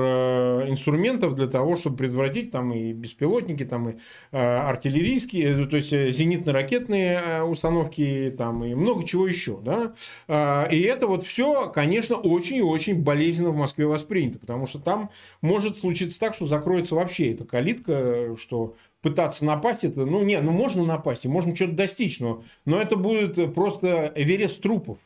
инструментов 0.69 1.35
для 1.35 1.47
того, 1.47 1.75
чтобы 1.75 1.97
предотвратить 1.97 2.51
там 2.51 2.71
и 2.73 2.93
беспилотники, 2.93 3.65
там 3.65 3.89
и 3.89 3.93
э, 4.31 4.38
артиллерийские, 4.38 5.65
э, 5.65 5.67
то 5.67 5.75
есть 5.75 5.91
э, 5.91 6.07
зенитно-ракетные 6.07 7.43
установки, 7.43 8.33
там 8.38 8.63
и 8.63 8.75
много 8.75 9.05
чего 9.05 9.27
еще, 9.27 9.59
да. 9.61 10.67
И 10.71 10.79
это 10.79 11.07
вот 11.07 11.27
все, 11.27 11.69
конечно, 11.69 12.15
очень 12.15 12.59
и 12.59 12.61
очень 12.61 13.03
болезненно 13.03 13.49
в 13.49 13.57
Москве 13.57 13.88
воспринято, 13.88 14.39
потому 14.39 14.67
что 14.67 14.79
там 14.79 15.09
может 15.41 15.77
случиться 15.77 16.17
так, 16.17 16.33
что 16.33 16.47
закроется 16.47 16.95
вообще 16.95 17.33
эта 17.33 17.43
калитка, 17.43 18.38
что 18.38 18.75
пытаться 19.06 19.46
напасть 19.46 19.84
это, 19.84 20.04
ну 20.04 20.24
не, 20.24 20.41
ну 20.41 20.52
можно 20.52 20.84
напасть, 20.84 21.26
и 21.26 21.28
можно 21.28 21.56
что-то 21.56 21.74
достичь, 21.74 22.20
но, 22.20 22.44
но 22.65 22.82
это 22.82 22.96
будет 22.96 23.54
просто 23.54 24.12
Эверест 24.15 24.63
трупов 24.63 24.98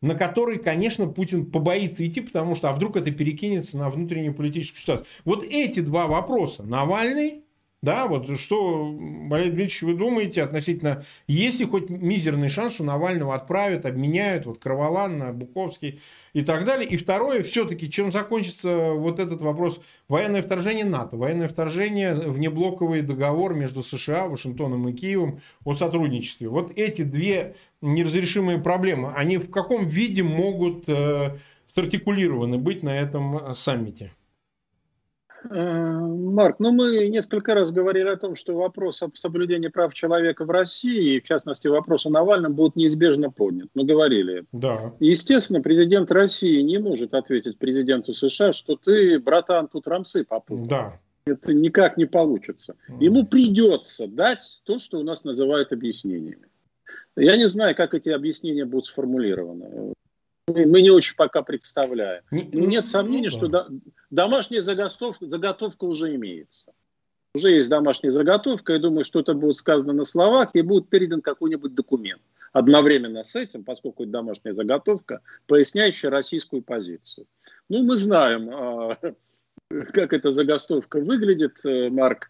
на 0.00 0.14
который, 0.14 0.58
конечно, 0.58 1.08
Путин 1.08 1.50
побоится 1.50 2.06
идти, 2.06 2.20
потому 2.22 2.54
что 2.54 2.70
а 2.70 2.72
вдруг 2.72 2.96
это 2.96 3.10
перекинется 3.10 3.76
на 3.76 3.90
внутреннюю 3.90 4.34
политическую 4.34 4.80
ситуацию. 4.80 5.06
Вот 5.26 5.42
эти 5.42 5.80
два 5.80 6.06
вопроса. 6.06 6.62
Навальный, 6.62 7.44
да, 7.82 8.06
вот 8.06 8.38
что, 8.38 8.92
Валерий 8.92 9.52
Дмитриевич, 9.52 9.82
вы 9.82 9.94
думаете 9.94 10.42
относительно, 10.42 11.02
есть 11.26 11.60
ли 11.60 11.66
хоть 11.66 11.88
мизерный 11.88 12.50
шанс, 12.50 12.74
что 12.74 12.84
Навального 12.84 13.34
отправят, 13.34 13.86
обменяют, 13.86 14.44
вот 14.44 14.58
Кроволан 14.58 15.34
Буковский 15.34 16.00
и 16.34 16.42
так 16.42 16.66
далее. 16.66 16.86
И 16.86 16.98
второе, 16.98 17.42
все-таки, 17.42 17.90
чем 17.90 18.12
закончится 18.12 18.90
вот 18.92 19.18
этот 19.18 19.40
вопрос 19.40 19.80
военное 20.08 20.42
вторжение 20.42 20.84
НАТО, 20.84 21.16
военное 21.16 21.48
вторжение, 21.48 22.14
внеблоковый 22.14 23.00
договор 23.00 23.54
между 23.54 23.82
США, 23.82 24.28
Вашингтоном 24.28 24.86
и 24.88 24.92
Киевом 24.92 25.40
о 25.64 25.72
сотрудничестве. 25.72 26.48
Вот 26.50 26.72
эти 26.76 27.00
две 27.00 27.56
неразрешимые 27.80 28.58
проблемы, 28.58 29.10
они 29.16 29.38
в 29.38 29.50
каком 29.50 29.88
виде 29.88 30.22
могут 30.22 30.84
э, 30.86 31.38
сартикулированы 31.74 32.58
быть 32.58 32.82
на 32.82 32.94
этом 32.94 33.38
э, 33.38 33.54
саммите? 33.54 34.12
Э, 35.48 35.98
Марк, 36.00 36.56
ну 36.58 36.72
мы 36.72 37.08
несколько 37.08 37.54
раз 37.54 37.72
говорили 37.72 38.08
о 38.08 38.16
том, 38.16 38.36
что 38.36 38.56
вопрос 38.56 39.02
об 39.02 39.16
соблюдении 39.16 39.68
прав 39.68 39.94
человека 39.94 40.44
в 40.44 40.50
России, 40.50 41.20
в 41.20 41.24
частности 41.24 41.68
вопрос 41.68 42.06
о 42.06 42.10
Навальном, 42.10 42.54
будет 42.54 42.76
неизбежно 42.76 43.30
поднят. 43.30 43.68
Мы 43.74 43.84
говорили. 43.84 44.44
Да. 44.52 44.92
Естественно, 45.00 45.62
президент 45.62 46.10
России 46.10 46.60
не 46.60 46.78
может 46.78 47.14
ответить 47.14 47.58
президенту 47.58 48.14
США, 48.14 48.52
что 48.52 48.76
ты, 48.76 49.18
братан, 49.18 49.68
тут 49.68 49.86
рамсы 49.86 50.24
попутал. 50.24 50.66
Да. 50.66 51.00
Это 51.26 51.52
никак 51.54 51.96
не 51.96 52.06
получится. 52.06 52.76
Ему 52.98 53.24
придется 53.24 54.08
дать 54.08 54.62
то, 54.64 54.78
что 54.78 54.98
у 54.98 55.02
нас 55.02 55.24
называют 55.24 55.72
объяснениями. 55.72 56.48
Я 57.16 57.36
не 57.36 57.48
знаю, 57.48 57.76
как 57.76 57.94
эти 57.94 58.08
объяснения 58.08 58.64
будут 58.64 58.86
сформулированы 58.86 59.94
мы 60.48 60.82
не 60.82 60.90
очень 60.90 61.16
пока 61.16 61.42
представляем. 61.42 62.22
Но 62.30 62.66
нет 62.66 62.86
сомнений, 62.86 63.28
ну, 63.32 63.48
да. 63.48 63.64
что 63.64 63.80
домашняя 64.10 64.62
заготовка, 64.62 65.28
заготовка 65.28 65.84
уже 65.84 66.14
имеется. 66.14 66.72
Уже 67.34 67.50
есть 67.50 67.68
домашняя 67.68 68.10
заготовка, 68.10 68.72
я 68.72 68.80
думаю, 68.80 69.04
что 69.04 69.20
это 69.20 69.34
будет 69.34 69.56
сказано 69.56 69.92
на 69.92 70.04
словах, 70.04 70.50
и 70.54 70.62
будет 70.62 70.88
передан 70.88 71.20
какой-нибудь 71.20 71.74
документ. 71.74 72.20
Одновременно 72.52 73.22
с 73.22 73.36
этим, 73.36 73.62
поскольку 73.62 74.02
это 74.02 74.12
домашняя 74.12 74.52
заготовка, 74.52 75.20
поясняющая 75.46 76.10
российскую 76.10 76.62
позицию. 76.62 77.26
Ну, 77.68 77.84
мы 77.84 77.96
знаем, 77.96 78.50
а, 78.52 78.98
как 79.92 80.12
эта 80.12 80.32
заготовка 80.32 81.00
выглядит, 81.00 81.64
э, 81.64 81.88
Марк. 81.90 82.28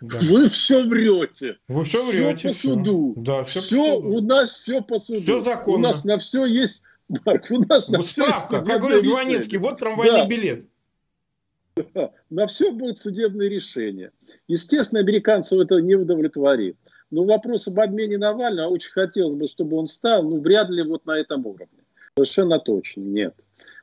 Да. 0.00 0.18
Вы 0.22 0.48
все 0.48 0.84
врете. 0.86 1.58
Вы 1.68 1.84
все 1.84 2.02
врете. 2.02 2.50
Все 2.50 2.68
по 2.70 2.74
суду. 2.74 3.14
Да, 3.16 3.44
все, 3.44 3.60
все 3.60 3.76
по 3.76 4.00
суду. 4.00 4.08
у 4.08 4.20
нас 4.20 4.50
все 4.50 4.82
по 4.82 4.98
суду. 4.98 5.20
Все 5.20 5.40
законно. 5.40 5.76
У 5.76 5.80
нас 5.80 6.04
на 6.04 6.18
все 6.18 6.44
есть 6.46 6.82
Марк, 7.24 7.46
у 7.50 7.58
нас 7.64 7.88
на 7.88 8.02
Справка, 8.02 8.62
как 8.62 8.80
говорит 8.80 9.04
Иванецкий, 9.04 9.58
вот 9.58 9.78
трамвайный 9.78 10.20
да. 10.22 10.26
билет. 10.26 10.64
На 12.30 12.46
все 12.46 12.70
будет 12.70 12.98
судебное 12.98 13.48
решение. 13.48 14.12
Естественно, 14.48 15.00
американцев 15.00 15.58
это 15.58 15.80
не 15.80 15.94
удовлетворит. 15.94 16.76
Но 17.10 17.24
вопрос 17.24 17.66
об 17.66 17.80
обмене 17.80 18.18
Навального, 18.18 18.68
очень 18.68 18.92
хотелось 18.92 19.34
бы, 19.34 19.48
чтобы 19.48 19.76
он 19.76 19.88
стал, 19.88 20.22
ну, 20.22 20.40
вряд 20.40 20.68
ли 20.70 20.82
вот 20.82 21.06
на 21.06 21.18
этом 21.18 21.44
уровне. 21.46 21.84
Совершенно 22.14 22.60
точно, 22.60 23.00
нет. 23.00 23.34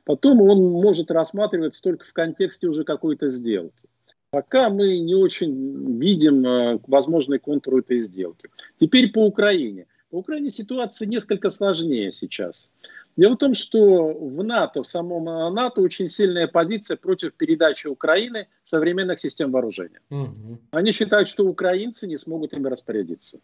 Потом 0.04 0.40
он 0.40 0.62
может 0.62 1.10
рассматриваться 1.10 1.82
только 1.82 2.06
в 2.06 2.12
контексте 2.14 2.68
уже 2.68 2.84
какой-то 2.84 3.28
сделки. 3.28 3.82
Пока 4.30 4.70
мы 4.70 4.98
не 4.98 5.14
очень 5.14 5.98
видим 5.98 6.46
э, 6.46 6.78
возможный 6.86 7.38
контур 7.38 7.78
этой 7.78 8.00
сделки. 8.00 8.48
Теперь 8.80 9.10
по 9.10 9.26
Украине. 9.26 9.86
По 10.10 10.16
Украине 10.16 10.50
ситуация 10.50 11.06
несколько 11.06 11.50
сложнее 11.50 12.12
сейчас. 12.12 12.70
Дело 13.18 13.34
в 13.34 13.38
том, 13.38 13.54
что 13.54 14.12
в 14.14 14.44
НАТО, 14.44 14.84
в 14.84 14.86
самом 14.86 15.28
э, 15.28 15.50
НАТО 15.50 15.80
очень 15.80 16.08
сильная 16.08 16.46
позиция 16.46 16.96
против 16.96 17.34
передачи 17.34 17.88
Украины 17.88 18.46
современных 18.62 19.18
систем 19.18 19.50
вооружения. 19.50 20.00
Угу. 20.08 20.60
Они 20.70 20.92
считают, 20.92 21.28
что 21.28 21.44
украинцы 21.44 22.06
не 22.06 22.16
смогут 22.16 22.52
ими 22.52 22.68
распорядиться. 22.68 23.40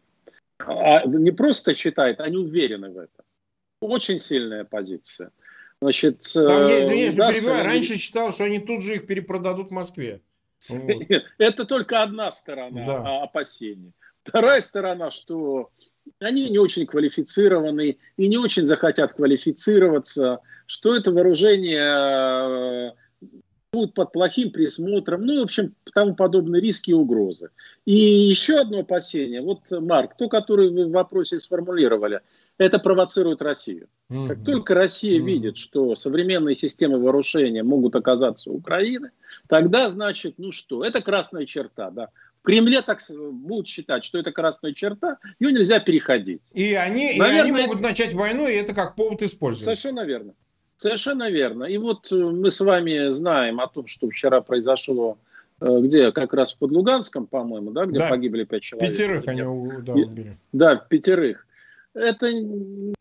А 0.58 1.04
не 1.06 1.32
просто 1.32 1.74
считают, 1.74 2.20
они 2.20 2.36
уверены 2.36 2.90
в 2.90 2.98
этом. 2.98 3.24
Очень 3.80 4.20
сильная 4.20 4.64
позиция. 4.64 5.32
Значит, 5.80 6.22
Там 6.32 6.68
есть, 6.68 7.16
ну, 7.16 7.24
да, 7.24 7.32
перебиваю, 7.32 7.64
раньше 7.64 7.98
читал, 7.98 8.32
что 8.32 8.44
они 8.44 8.60
тут 8.60 8.84
же 8.84 8.94
их 8.94 9.08
перепродадут 9.08 9.70
в 9.70 9.72
Москве. 9.72 10.20
Это 11.38 11.64
только 11.64 12.00
одна 12.00 12.30
сторона 12.30 12.84
да. 12.84 13.22
опасений. 13.24 13.92
Вторая 14.22 14.60
сторона, 14.60 15.10
что 15.10 15.72
они 16.20 16.50
не 16.50 16.58
очень 16.58 16.86
квалифицированы 16.86 17.98
и 18.16 18.28
не 18.28 18.38
очень 18.38 18.66
захотят 18.66 19.14
квалифицироваться, 19.14 20.40
что 20.66 20.94
это 20.94 21.12
вооружение 21.12 21.82
э, 21.82 22.92
будут 23.72 23.94
под 23.94 24.12
плохим 24.12 24.50
присмотром, 24.50 25.26
ну, 25.26 25.40
в 25.40 25.44
общем, 25.44 25.74
тому 25.92 26.14
подобные 26.14 26.62
риски 26.62 26.90
и 26.90 26.94
угрозы. 26.94 27.50
И 27.84 27.94
еще 27.94 28.60
одно 28.60 28.80
опасение, 28.80 29.42
вот, 29.42 29.60
Марк, 29.70 30.16
то, 30.16 30.28
которое 30.28 30.70
вы 30.70 30.86
в 30.86 30.92
вопросе 30.92 31.38
сформулировали, 31.38 32.20
это 32.56 32.78
провоцирует 32.78 33.42
Россию. 33.42 33.88
Mm-hmm. 34.10 34.28
Как 34.28 34.44
только 34.44 34.74
Россия 34.74 35.18
mm-hmm. 35.18 35.24
видит, 35.24 35.56
что 35.56 35.96
современные 35.96 36.54
системы 36.54 36.98
вооружения 37.00 37.64
могут 37.64 37.96
оказаться 37.96 38.50
у 38.50 38.56
Украины, 38.56 39.10
тогда, 39.48 39.88
значит, 39.88 40.34
ну 40.38 40.52
что, 40.52 40.84
это 40.84 41.02
красная 41.02 41.46
черта, 41.46 41.90
да. 41.90 42.08
Кремле 42.44 42.82
так 42.82 43.00
будут 43.32 43.68
считать, 43.68 44.04
что 44.04 44.18
это 44.18 44.30
красная 44.30 44.74
черта, 44.74 45.16
ее 45.40 45.50
нельзя 45.50 45.80
переходить. 45.80 46.42
И 46.52 46.74
они, 46.74 47.14
Наверное, 47.16 47.36
и 47.36 47.40
они 47.40 47.52
могут 47.52 47.80
начать 47.80 48.12
войну, 48.12 48.46
и 48.46 48.52
это 48.52 48.74
как 48.74 48.94
повод 48.94 49.22
использовать. 49.22 49.64
Совершенно 49.64 50.04
верно. 50.04 50.34
Совершенно 50.76 51.30
верно. 51.30 51.64
И 51.64 51.78
вот 51.78 52.12
э, 52.12 52.14
мы 52.14 52.50
с 52.50 52.60
вами 52.60 53.10
знаем 53.10 53.60
о 53.60 53.68
том, 53.68 53.86
что 53.86 54.10
вчера 54.10 54.42
произошло, 54.42 55.16
э, 55.60 55.78
где 55.80 56.12
как 56.12 56.34
раз 56.34 56.52
под 56.52 56.72
Луганском, 56.72 57.26
по-моему, 57.26 57.70
да, 57.70 57.86
где 57.86 58.00
да. 58.00 58.08
погибли 58.08 58.44
пять 58.44 58.62
человек. 58.62 58.90
Пятерых 58.90 59.26
они 59.26 59.40
да, 59.40 59.48
убили. 59.92 60.36
Да, 60.52 60.76
пятерых 60.76 61.43
это, 61.94 62.28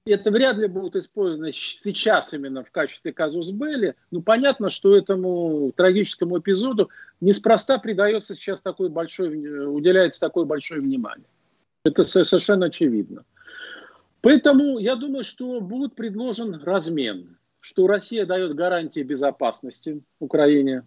это 0.06 0.32
вряд 0.32 0.58
ли 0.58 0.68
будут 0.68 0.96
использованы 0.96 1.52
сейчас 1.54 2.34
именно 2.34 2.64
в 2.64 2.72
качестве 2.72 3.12
казус 3.12 3.52
Белли. 3.52 3.96
Ну, 4.12 4.22
понятно, 4.22 4.70
что 4.70 4.96
этому 4.96 5.72
трагическому 5.76 6.40
эпизоду 6.40 6.90
неспроста 7.20 7.80
придается 7.80 8.36
сейчас 8.36 8.62
такой 8.62 8.90
большой, 8.90 9.66
уделяется 9.68 10.20
такое 10.20 10.46
большое 10.46 10.82
внимание. 10.82 11.28
Это 11.84 12.04
совершенно 12.04 12.68
очевидно. 12.68 13.26
Поэтому 14.22 14.80
я 14.80 14.96
думаю, 14.96 15.24
что 15.24 15.60
будет 15.60 15.96
предложен 15.96 16.62
размен, 16.64 17.38
что 17.60 17.88
Россия 17.88 18.26
дает 18.26 18.56
гарантии 18.56 19.02
безопасности 19.02 20.02
Украине. 20.20 20.84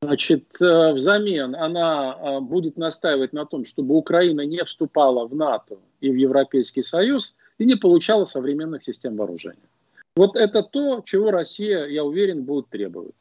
Значит, 0.00 0.60
э, 0.60 0.92
взамен 0.92 1.54
она 1.54 2.16
э, 2.18 2.40
будет 2.40 2.76
настаивать 2.76 3.32
на 3.32 3.46
том, 3.46 3.64
чтобы 3.64 3.94
Украина 3.94 4.40
не 4.40 4.64
вступала 4.64 5.28
в 5.28 5.34
НАТО 5.36 5.78
и 6.00 6.10
в 6.10 6.16
Европейский 6.16 6.82
Союз, 6.82 7.36
и 7.58 7.64
не 7.64 7.76
получала 7.76 8.24
современных 8.24 8.82
систем 8.82 9.16
вооружения. 9.16 9.68
Вот 10.14 10.36
это 10.36 10.62
то, 10.62 11.02
чего 11.04 11.30
Россия, 11.30 11.86
я 11.86 12.04
уверен, 12.04 12.44
будет 12.44 12.68
требовать. 12.68 13.14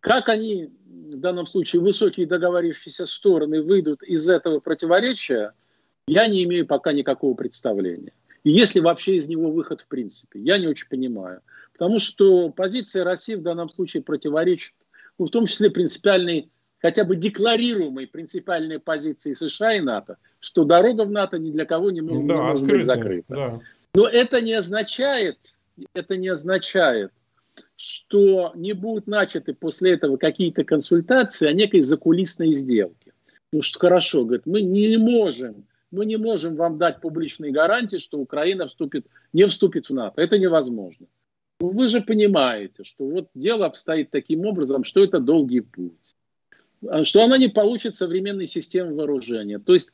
Как 0.00 0.28
они, 0.28 0.70
в 0.84 1.18
данном 1.18 1.46
случае, 1.46 1.80
высокие 1.80 2.26
договорившиеся 2.26 3.06
стороны 3.06 3.62
выйдут 3.62 4.02
из 4.02 4.28
этого 4.28 4.58
противоречия, 4.58 5.52
я 6.08 6.26
не 6.26 6.42
имею 6.42 6.66
пока 6.66 6.92
никакого 6.92 7.34
представления. 7.34 8.12
И 8.42 8.50
если 8.50 8.80
вообще 8.80 9.16
из 9.16 9.28
него 9.28 9.52
выход 9.52 9.82
в 9.82 9.86
принципе, 9.86 10.40
я 10.40 10.58
не 10.58 10.66
очень 10.66 10.88
понимаю. 10.88 11.40
Потому 11.72 12.00
что 12.00 12.50
позиция 12.50 13.04
России 13.04 13.36
в 13.36 13.42
данном 13.42 13.70
случае 13.70 14.02
противоречит, 14.02 14.74
ну, 15.18 15.26
в 15.26 15.30
том 15.30 15.46
числе 15.46 15.70
принципиальной 15.70 16.50
хотя 16.82 17.04
бы 17.04 17.16
декларируемой 17.16 18.08
принципиальной 18.08 18.80
позиции 18.80 19.34
США 19.34 19.74
и 19.74 19.80
НАТО, 19.80 20.18
что 20.40 20.64
дорога 20.64 21.04
в 21.04 21.10
НАТО 21.10 21.38
ни 21.38 21.50
для 21.50 21.64
кого 21.64 21.90
не, 21.90 22.00
может, 22.00 22.26
да, 22.26 22.34
не 22.34 22.40
может 22.40 22.66
быть 22.68 22.84
закрыта. 22.84 23.34
Да. 23.34 23.60
Но 23.94 24.08
это 24.08 24.40
не 24.40 24.54
означает, 24.54 25.38
это 25.94 26.16
не 26.16 26.28
означает, 26.28 27.12
что 27.76 28.52
не 28.54 28.72
будут 28.72 29.06
начаты 29.06 29.54
после 29.54 29.92
этого 29.92 30.16
какие-то 30.16 30.64
консультации 30.64 31.46
о 31.46 31.52
некой 31.52 31.82
закулисной 31.82 32.52
сделке. 32.52 33.12
Ну 33.52 33.62
что 33.62 33.78
хорошо, 33.78 34.24
говорит, 34.24 34.46
мы 34.46 34.62
не 34.62 34.96
можем, 34.96 35.66
мы 35.90 36.06
не 36.06 36.16
можем 36.16 36.56
вам 36.56 36.78
дать 36.78 37.00
публичные 37.00 37.52
гарантии, 37.52 37.98
что 37.98 38.18
Украина 38.18 38.66
вступит, 38.66 39.06
не 39.32 39.46
вступит 39.46 39.88
в 39.88 39.94
НАТО. 39.94 40.20
Это 40.20 40.38
невозможно. 40.38 41.06
Вы 41.60 41.88
же 41.88 42.00
понимаете, 42.00 42.82
что 42.82 43.04
вот 43.04 43.28
дело 43.34 43.66
обстоит 43.66 44.10
таким 44.10 44.46
образом, 44.46 44.84
что 44.84 45.04
это 45.04 45.20
долгий 45.20 45.60
путь. 45.60 45.92
А, 46.88 47.04
что 47.04 47.22
она 47.22 47.38
не 47.38 47.48
получит 47.48 47.96
современной 47.96 48.46
системы 48.46 48.94
вооружения. 48.94 49.58
То 49.58 49.74
есть, 49.74 49.92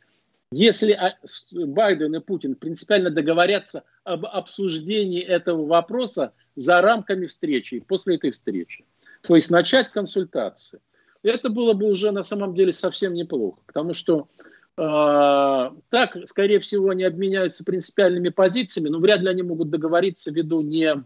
если 0.51 0.93
а, 0.93 1.17
Байден 1.53 2.15
и 2.17 2.21
Путин 2.21 2.55
принципиально 2.55 3.11
договорятся 3.11 3.85
об 4.05 4.25
обсуждении 4.27 5.21
этого 5.21 5.67
вопроса 5.67 6.33
за 6.57 6.81
рамками 6.81 7.27
встречи, 7.27 7.81
после 7.81 8.17
этой 8.17 8.31
встречи, 8.31 8.85
то 9.23 9.35
есть 9.35 9.51
начать 9.51 9.91
консультации, 9.91 10.81
это 11.23 11.51
было 11.51 11.75
бы 11.75 11.87
уже 11.87 12.11
на 12.13 12.23
самом 12.23 12.55
деле 12.55 12.73
совсем 12.73 13.13
неплохо, 13.13 13.61
потому 13.67 13.93
что 13.93 14.29
э, 14.77 15.71
так, 15.91 16.17
скорее 16.27 16.61
всего, 16.61 16.91
они 16.91 17.03
обменяются 17.03 17.65
принципиальными 17.65 18.29
позициями, 18.29 18.89
но 18.89 19.01
вряд 19.01 19.21
ли 19.21 19.29
они 19.29 19.43
могут 19.43 19.69
договориться 19.69 20.31
ввиду 20.31 20.63
не 20.63 21.05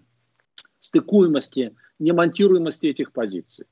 стыкуемости, 0.79 1.75
не 1.99 2.13
монтируемости 2.13 2.87
этих 2.87 3.13
позиций. 3.13 3.67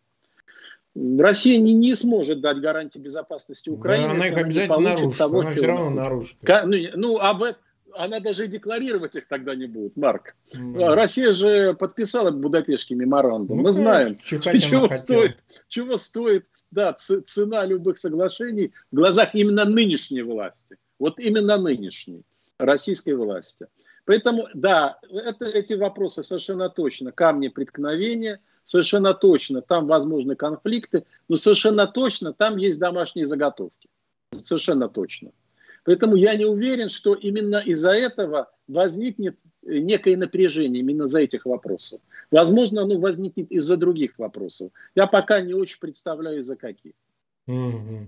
Россия 0.95 1.59
не, 1.59 1.73
не 1.73 1.95
сможет 1.95 2.41
дать 2.41 2.59
гарантии 2.61 2.99
безопасности 2.99 3.71
Украины. 3.71 4.09
Да, 4.09 4.13
она 4.13 4.27
их 4.27 4.37
обязательно 4.37 4.79
нарушит. 4.79 5.19
Того, 5.19 5.41
она 5.41 5.51
все 5.51 5.67
равно 5.67 5.91
нарушит. 5.91 6.37
Ну, 6.43 6.77
ну, 6.97 7.19
об 7.19 7.43
этом 7.43 7.63
она 7.95 8.21
даже 8.21 8.45
и 8.45 8.49
декларировать 8.49 9.17
их 9.17 9.27
тогда 9.27 9.55
не 9.55 9.67
будет, 9.67 9.97
Марк. 9.97 10.37
Mm. 10.55 10.95
Россия 10.95 11.33
же 11.33 11.75
подписала 11.75 12.31
Будапештский 12.31 12.95
меморандум. 12.95 13.59
Ну, 13.59 13.63
Мы 13.65 13.73
знаем, 13.73 14.17
чего 14.23 14.95
стоит, 14.95 15.39
чего 15.69 15.97
стоит 15.97 16.47
да, 16.71 16.93
цена 16.93 17.65
любых 17.65 17.99
соглашений 17.99 18.73
в 18.93 18.97
глазах 18.97 19.35
именно 19.35 19.65
нынешней 19.65 20.23
власти. 20.23 20.77
Вот 20.99 21.19
именно 21.19 21.57
нынешней 21.57 22.23
российской 22.59 23.15
власти. 23.15 23.67
Поэтому, 24.05 24.49
да, 24.55 24.99
это, 25.11 25.47
эти 25.47 25.75
вопросы 25.75 26.23
совершенно 26.23 26.69
точно 26.69 27.13
камни 27.13 27.49
преткновения– 27.49 28.41
совершенно 28.71 29.15
точно 29.15 29.63
там 29.63 29.89
возможны 29.89 30.37
конфликты, 30.37 31.03
но 31.29 31.35
совершенно 31.35 31.89
точно 31.89 32.33
там 32.33 32.57
есть 32.57 32.79
домашние 32.79 33.27
заготовки. 33.27 33.89
Совершенно 34.45 34.89
точно. 34.89 35.33
Поэтому 35.85 36.15
я 36.15 36.37
не 36.37 36.45
уверен, 36.45 36.89
что 36.89 37.15
именно 37.15 37.57
из-за 37.57 37.91
этого 37.91 38.49
возникнет 38.69 39.37
некое 39.63 40.17
напряжение 40.17 40.83
именно 40.83 41.09
за 41.09 41.21
этих 41.21 41.47
вопросов. 41.47 42.01
Возможно, 42.31 42.83
оно 42.83 43.01
возникнет 43.01 43.51
из-за 43.51 43.77
других 43.77 44.17
вопросов. 44.19 44.71
Я 44.95 45.09
пока 45.09 45.41
не 45.41 45.53
очень 45.53 45.81
представляю, 45.81 46.39
из-за 46.39 46.55
каких. 46.55 46.93
Mm-hmm. 47.49 48.07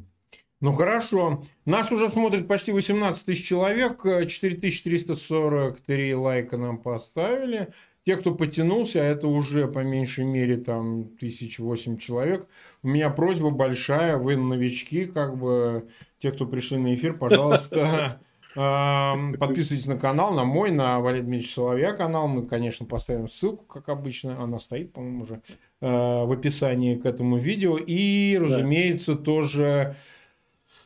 Ну 0.61 0.77
хорошо. 0.77 1.43
Нас 1.65 1.91
уже 1.91 2.09
смотрит 2.09 2.47
почти 2.47 2.71
18 2.71 3.27
тысяч 3.27 3.49
человек, 3.49 4.05
4343 4.05 6.15
лайка 6.15 6.57
нам 6.57 6.79
поставили. 6.79 7.73
Те, 8.05 8.17
кто 8.17 8.35
потянулся, 8.35 9.01
а 9.01 9.05
это 9.05 9.29
уже 9.29 9.69
по 9.69 9.79
меньшей 9.81 10.25
мере 10.25 10.57
там 10.57 11.05
тысяч 11.21 11.61
восемь 11.61 11.99
человек. 11.99 12.49
У 12.83 12.89
меня 12.89 13.11
просьба 13.11 13.51
большая, 13.51 14.17
вы 14.17 14.37
новички, 14.37 15.07
как 15.07 15.37
бы 15.37 15.89
те, 16.19 16.33
кто 16.33 16.47
пришли 16.47 16.79
на 16.79 16.95
эфир, 16.95 17.17
пожалуйста, 17.17 18.21
подписывайтесь 18.55 19.87
на 19.87 19.97
канал, 19.97 20.35
на 20.35 20.45
мой, 20.45 20.73
на 20.73 20.99
Валерия 20.99 21.23
Дмитриевича 21.23 21.55
Соловья 21.55 21.93
канал. 21.93 22.27
Мы, 22.27 22.45
конечно, 22.45 22.87
поставим 22.87 23.29
ссылку, 23.29 23.65
как 23.67 23.89
обычно. 23.89 24.43
Она 24.43 24.59
стоит, 24.59 24.93
по-моему, 24.93 25.23
уже 25.23 25.41
э, 25.81 25.87
в 25.87 26.33
описании 26.33 26.97
к 26.97 27.07
этому 27.07 27.37
видео. 27.37 27.79
И, 27.79 28.37
разумеется, 28.41 29.15
тоже 29.15 29.97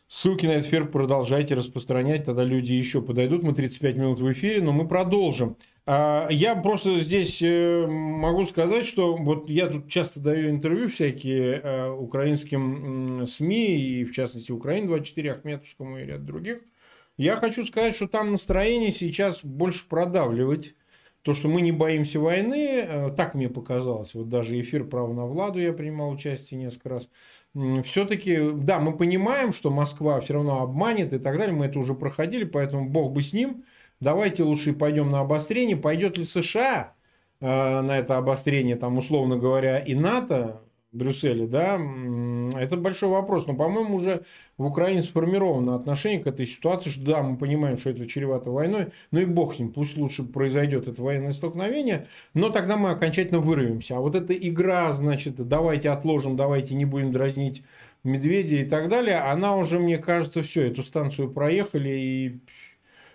Ссылки 0.09 0.47
на 0.47 0.53
этот 0.53 0.67
эфир 0.69 0.87
продолжайте 0.87 1.57
распространять, 1.57 2.25
тогда 2.25 2.45
люди 2.45 2.73
еще 2.73 3.03
подойдут. 3.03 3.43
Мы 3.43 3.55
35 3.55 3.97
минут 3.97 4.21
в 4.21 4.33
эфире, 4.33 4.63
но 4.63 4.71
мы 4.71 4.87
продолжим. 4.87 5.57
А, 5.89 6.27
я 6.31 6.57
просто 6.57 7.01
здесь 7.01 7.41
э, 7.41 7.87
могу 7.87 8.45
сказать, 8.45 8.87
что 8.87 9.17
вот 9.17 9.49
я 9.49 9.69
тут 9.69 9.89
часто 9.89 10.19
даю 10.19 10.51
интервью 10.51 10.89
всякие 10.89 11.61
э, 11.63 11.91
украинским 11.91 13.25
СМИ, 13.29 13.79
и 13.79 14.05
в 14.05 14.13
частности 14.13 14.51
Украина-24, 14.51 15.31
Ахметовскому 15.31 15.99
и 15.99 16.05
ряд 16.05 16.25
других. 16.25 16.59
Я 17.17 17.37
хочу 17.37 17.65
сказать, 17.65 17.95
что 17.95 18.09
там 18.09 18.33
настроение 18.33 18.91
сейчас 18.91 19.45
больше 19.45 19.89
продавливать 19.89 20.75
то, 21.23 21.35
что 21.35 21.49
мы 21.49 21.61
не 21.61 21.71
боимся 21.71 22.19
войны, 22.19 22.81
э, 22.81 23.11
так 23.17 23.35
мне 23.35 23.49
показалось. 23.49 24.13
Вот 24.15 24.29
даже 24.29 24.61
эфир 24.61 24.89
«Право 24.89 25.13
на 25.13 25.27
Владу» 25.27 25.61
я 25.61 25.73
принимал 25.73 26.11
участие 26.11 26.59
несколько 26.59 26.89
раз. 26.89 27.09
Все-таки, 27.85 28.51
да, 28.55 28.81
мы 28.81 28.97
понимаем, 28.97 29.53
что 29.53 29.71
Москва 29.71 30.21
все 30.21 30.35
равно 30.35 30.63
обманет 30.63 31.13
и 31.13 31.21
так 31.21 31.39
далее. 31.39 31.55
Мы 31.55 31.67
это 31.67 31.79
уже 31.79 31.95
проходили, 31.95 32.43
поэтому 32.43 32.89
бог 32.89 33.13
бы 33.13 33.23
с 33.23 33.33
ним. 33.33 33.65
Давайте 34.01 34.43
лучше 34.43 34.73
пойдем 34.73 35.11
на 35.11 35.21
обострение. 35.21 35.77
Пойдет 35.77 36.19
ли 36.19 36.25
США 36.25 36.95
э, 37.41 37.81
на 37.81 37.99
это 37.99 38.19
обострение, 38.19 38.77
там, 38.77 38.99
условно 38.99 39.37
говоря, 39.37 39.79
и 39.79 39.95
НАТО, 39.95 40.63
Брюсселе, 40.97 41.47
да, 41.47 41.81
это 42.59 42.77
большой 42.77 43.11
вопрос. 43.11 43.47
Но, 43.47 43.55
по-моему, 43.55 43.97
уже 43.97 44.23
в 44.57 44.65
Украине 44.65 45.03
сформировано 45.03 45.75
отношение 45.75 46.21
к 46.23 46.27
этой 46.27 46.47
ситуации, 46.47 46.91
что 46.91 47.05
да, 47.05 47.23
мы 47.23 47.37
понимаем, 47.37 47.77
что 47.77 47.91
это 47.91 48.07
чревато 48.07 48.51
войной, 48.51 48.89
ну 49.11 49.21
и 49.21 49.27
бог 49.27 49.55
с 49.55 49.59
ним, 49.59 49.73
пусть 49.73 49.97
лучше 49.97 50.25
произойдет 50.25 50.89
это 50.89 51.03
военное 51.03 51.33
столкновение, 51.33 52.07
но 52.35 52.51
тогда 52.51 52.77
мы 52.77 52.91
окончательно 52.91 53.41
вырвемся. 53.41 53.97
А 53.97 54.01
вот 54.01 54.17
эта 54.17 54.33
игра, 54.35 54.93
значит, 54.93 55.37
давайте 55.37 55.91
отложим, 55.91 56.37
давайте 56.37 56.75
не 56.75 56.85
будем 56.85 57.13
дразнить 57.13 57.63
медведя 58.03 58.57
и 58.57 58.65
так 58.65 58.89
далее, 58.89 59.19
она 59.19 59.57
уже, 59.57 59.79
мне 59.79 59.99
кажется, 59.99 60.43
все, 60.43 60.69
эту 60.69 60.83
станцию 60.83 61.31
проехали 61.31 61.91
и 61.91 62.41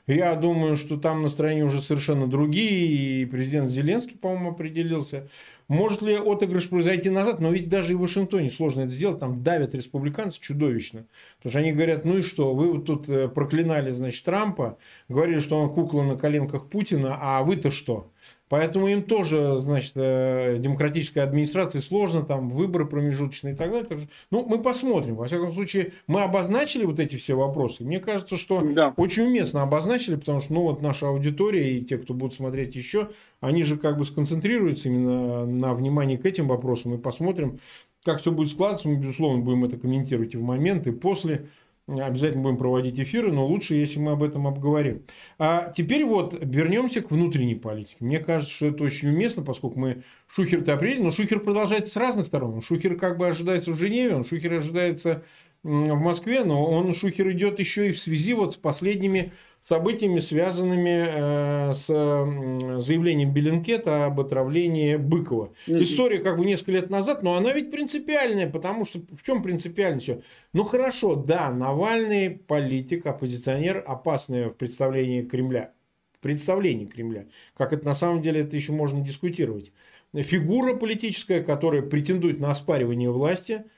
я 0.07 0.35
думаю, 0.35 0.75
что 0.75 0.97
там 0.97 1.21
настроения 1.21 1.63
уже 1.63 1.81
совершенно 1.81 2.27
другие, 2.27 3.21
и 3.21 3.25
президент 3.25 3.69
Зеленский, 3.69 4.17
по-моему, 4.17 4.51
определился. 4.51 5.27
Может 5.71 6.01
ли 6.01 6.15
отыгрыш 6.15 6.67
произойти 6.67 7.09
назад? 7.09 7.39
Но 7.39 7.49
ведь 7.49 7.69
даже 7.69 7.93
и 7.93 7.95
в 7.95 8.01
Вашингтоне 8.01 8.49
сложно 8.49 8.81
это 8.81 8.89
сделать. 8.89 9.19
Там 9.19 9.41
давят 9.41 9.73
республиканцы 9.73 10.37
чудовищно. 10.41 11.05
Потому 11.37 11.51
что 11.51 11.59
они 11.59 11.71
говорят, 11.71 12.03
ну 12.03 12.17
и 12.17 12.21
что, 12.21 12.53
вы 12.53 12.73
вот 12.73 12.85
тут 12.85 13.07
э, 13.07 13.29
проклинали, 13.29 13.91
значит, 13.91 14.25
Трампа, 14.25 14.77
говорили, 15.07 15.39
что 15.39 15.57
он 15.57 15.73
кукла 15.73 16.01
на 16.03 16.17
коленках 16.17 16.67
Путина, 16.67 17.17
а 17.21 17.41
вы-то 17.43 17.71
что? 17.71 18.11
Поэтому 18.51 18.89
им 18.89 19.03
тоже, 19.03 19.59
значит, 19.59 19.93
э, 19.95 20.57
демократической 20.59 21.19
администрации 21.19 21.79
сложно, 21.79 22.23
там 22.23 22.49
выборы 22.49 22.85
промежуточные 22.85 23.53
и 23.53 23.55
так 23.55 23.71
далее. 23.71 24.09
Ну, 24.29 24.45
мы 24.45 24.61
посмотрим. 24.61 25.15
Во 25.15 25.25
всяком 25.27 25.53
случае, 25.53 25.93
мы 26.05 26.21
обозначили 26.21 26.83
вот 26.83 26.99
эти 26.99 27.15
все 27.15 27.35
вопросы. 27.35 27.85
Мне 27.85 28.01
кажется, 28.01 28.35
что 28.35 28.59
да. 28.61 28.93
очень 28.97 29.23
уместно 29.23 29.61
обозначили, 29.61 30.17
потому 30.17 30.41
что, 30.41 30.53
ну, 30.53 30.63
вот 30.63 30.81
наша 30.81 31.07
аудитория 31.07 31.77
и 31.77 31.81
те, 31.81 31.97
кто 31.97 32.13
будут 32.13 32.33
смотреть 32.33 32.75
еще, 32.75 33.11
они 33.39 33.63
же 33.63 33.77
как 33.77 33.97
бы 33.97 34.03
сконцентрируются 34.03 34.89
именно 34.89 35.45
на 35.61 35.73
внимании 35.73 36.17
к 36.17 36.25
этим 36.25 36.47
вопросам. 36.47 36.93
И 36.95 36.97
посмотрим, 36.97 37.59
как 38.03 38.19
все 38.19 38.31
будет 38.31 38.49
складываться. 38.49 38.89
Мы, 38.89 38.95
безусловно, 38.95 39.41
будем 39.41 39.63
это 39.63 39.77
комментировать 39.77 40.33
и 40.33 40.37
в 40.37 40.43
момент, 40.43 40.87
и 40.87 40.91
после. 40.91 41.47
Обязательно 41.87 42.43
будем 42.43 42.57
проводить 42.57 42.99
эфиры, 42.99 43.33
но 43.33 43.45
лучше, 43.45 43.73
если 43.75 43.99
мы 43.99 44.11
об 44.11 44.23
этом 44.23 44.47
обговорим. 44.47 45.01
А 45.39 45.73
теперь 45.75 46.05
вот 46.05 46.37
вернемся 46.39 47.01
к 47.01 47.11
внутренней 47.11 47.55
политике. 47.55 47.97
Мне 48.05 48.19
кажется, 48.19 48.53
что 48.53 48.67
это 48.67 48.83
очень 48.83 49.09
уместно, 49.09 49.43
поскольку 49.43 49.79
мы 49.79 50.03
Шухер-то 50.27 50.73
определили, 50.73 51.03
но 51.03 51.11
Шухер 51.11 51.39
продолжается 51.39 51.91
с 51.91 51.97
разных 51.97 52.27
сторон. 52.27 52.61
Шухер 52.61 52.95
как 52.95 53.17
бы 53.17 53.27
ожидается 53.27 53.71
в 53.71 53.77
Женеве, 53.77 54.15
он 54.15 54.23
Шухер 54.23 54.53
ожидается 54.53 55.23
в 55.63 55.99
Москве, 55.99 56.43
но 56.43 56.65
он 56.65 56.93
Шухер 56.93 57.29
идет 57.31 57.59
еще 57.59 57.89
и 57.89 57.93
в 57.93 57.99
связи 57.99 58.33
вот 58.33 58.53
с 58.53 58.57
последними 58.57 59.33
событиями, 59.67 60.19
связанными 60.19 61.05
э, 61.07 61.73
с 61.73 61.85
заявлением 61.85 63.33
Беленкета 63.33 64.05
об 64.05 64.19
отравлении 64.19 64.95
Быкова. 64.95 65.53
Mm-hmm. 65.67 65.83
История 65.83 66.19
как 66.19 66.37
бы 66.37 66.45
несколько 66.45 66.71
лет 66.71 66.89
назад, 66.89 67.23
но 67.23 67.35
она 67.35 67.53
ведь 67.53 67.71
принципиальная, 67.71 68.49
потому 68.49 68.85
что 68.85 68.99
в 68.99 69.23
чем 69.23 69.43
принципиальность 69.43 70.03
все? 70.03 70.21
Ну 70.53 70.63
хорошо, 70.63 71.15
да, 71.15 71.51
Навальный 71.51 72.31
политик, 72.31 73.05
оппозиционер, 73.05 73.83
опасный 73.85 74.49
в 74.49 74.53
представлении 74.53 75.21
Кремля. 75.21 75.73
В 76.13 76.19
представлении 76.19 76.85
Кремля. 76.85 77.27
Как 77.55 77.73
это 77.73 77.85
на 77.85 77.93
самом 77.93 78.21
деле 78.21 78.41
это 78.41 78.55
еще 78.55 78.71
можно 78.71 79.01
дискутировать. 79.01 79.71
Фигура 80.13 80.75
политическая, 80.75 81.41
которая 81.41 81.81
претендует 81.81 82.39
на 82.39 82.51
оспаривание 82.51 83.11
власти– 83.11 83.63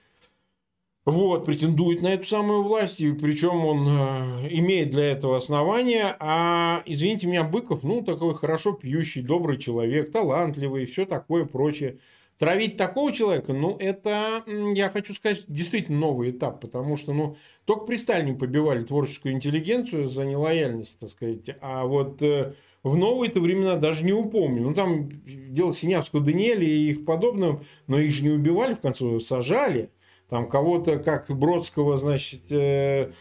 вот, 1.06 1.46
претендует 1.46 2.02
на 2.02 2.14
эту 2.14 2.26
самую 2.26 2.64
власть, 2.64 3.02
и 3.02 3.12
причем 3.12 3.66
он 3.66 3.88
э, 3.90 4.48
имеет 4.52 4.90
для 4.92 5.12
этого 5.12 5.36
основания. 5.36 6.16
А, 6.20 6.82
извините 6.86 7.28
меня, 7.28 7.44
Быков, 7.44 7.84
ну, 7.84 8.02
такой 8.02 8.34
хорошо 8.36 8.72
пьющий, 8.72 9.22
добрый 9.22 9.58
человек, 9.58 10.14
талантливый, 10.14 10.86
все 10.86 11.06
такое 11.06 11.44
прочее. 11.44 12.00
Травить 12.40 12.78
такого 12.78 13.12
человека, 13.12 13.52
ну, 13.54 13.76
это, 13.78 14.44
я 14.48 14.90
хочу 14.90 15.14
сказать, 15.14 15.44
действительно 15.48 16.00
новый 16.00 16.32
этап, 16.32 16.62
потому 16.62 16.96
что, 16.96 17.14
ну, 17.14 17.36
только 17.66 17.86
при 17.86 17.98
Сталине 17.98 18.34
побивали 18.34 18.84
творческую 18.84 19.34
интеллигенцию 19.34 20.10
за 20.10 20.24
нелояльность, 20.24 21.00
так 21.00 21.10
сказать, 21.10 21.58
а 21.62 21.86
вот 21.86 22.22
э, 22.22 22.54
в 22.82 22.96
новые-то 22.96 23.42
времена 23.42 23.76
даже 23.76 24.06
не 24.06 24.14
упомню. 24.14 24.64
Ну, 24.64 24.74
там 24.74 25.10
дело 25.26 25.74
Синявского 25.74 26.22
Даниэля 26.22 26.66
и 26.66 26.92
их 26.92 27.06
подобного, 27.06 27.62
но 27.88 28.00
их 28.00 28.12
же 28.14 28.24
не 28.24 28.32
убивали, 28.32 28.74
в 28.74 28.80
конце 28.80 29.20
сажали 29.20 29.90
там 30.34 30.50
кого-то, 30.50 30.98
как 30.98 31.30
Бродского, 31.30 31.96
значит, 31.98 32.52
э, 32.52 33.12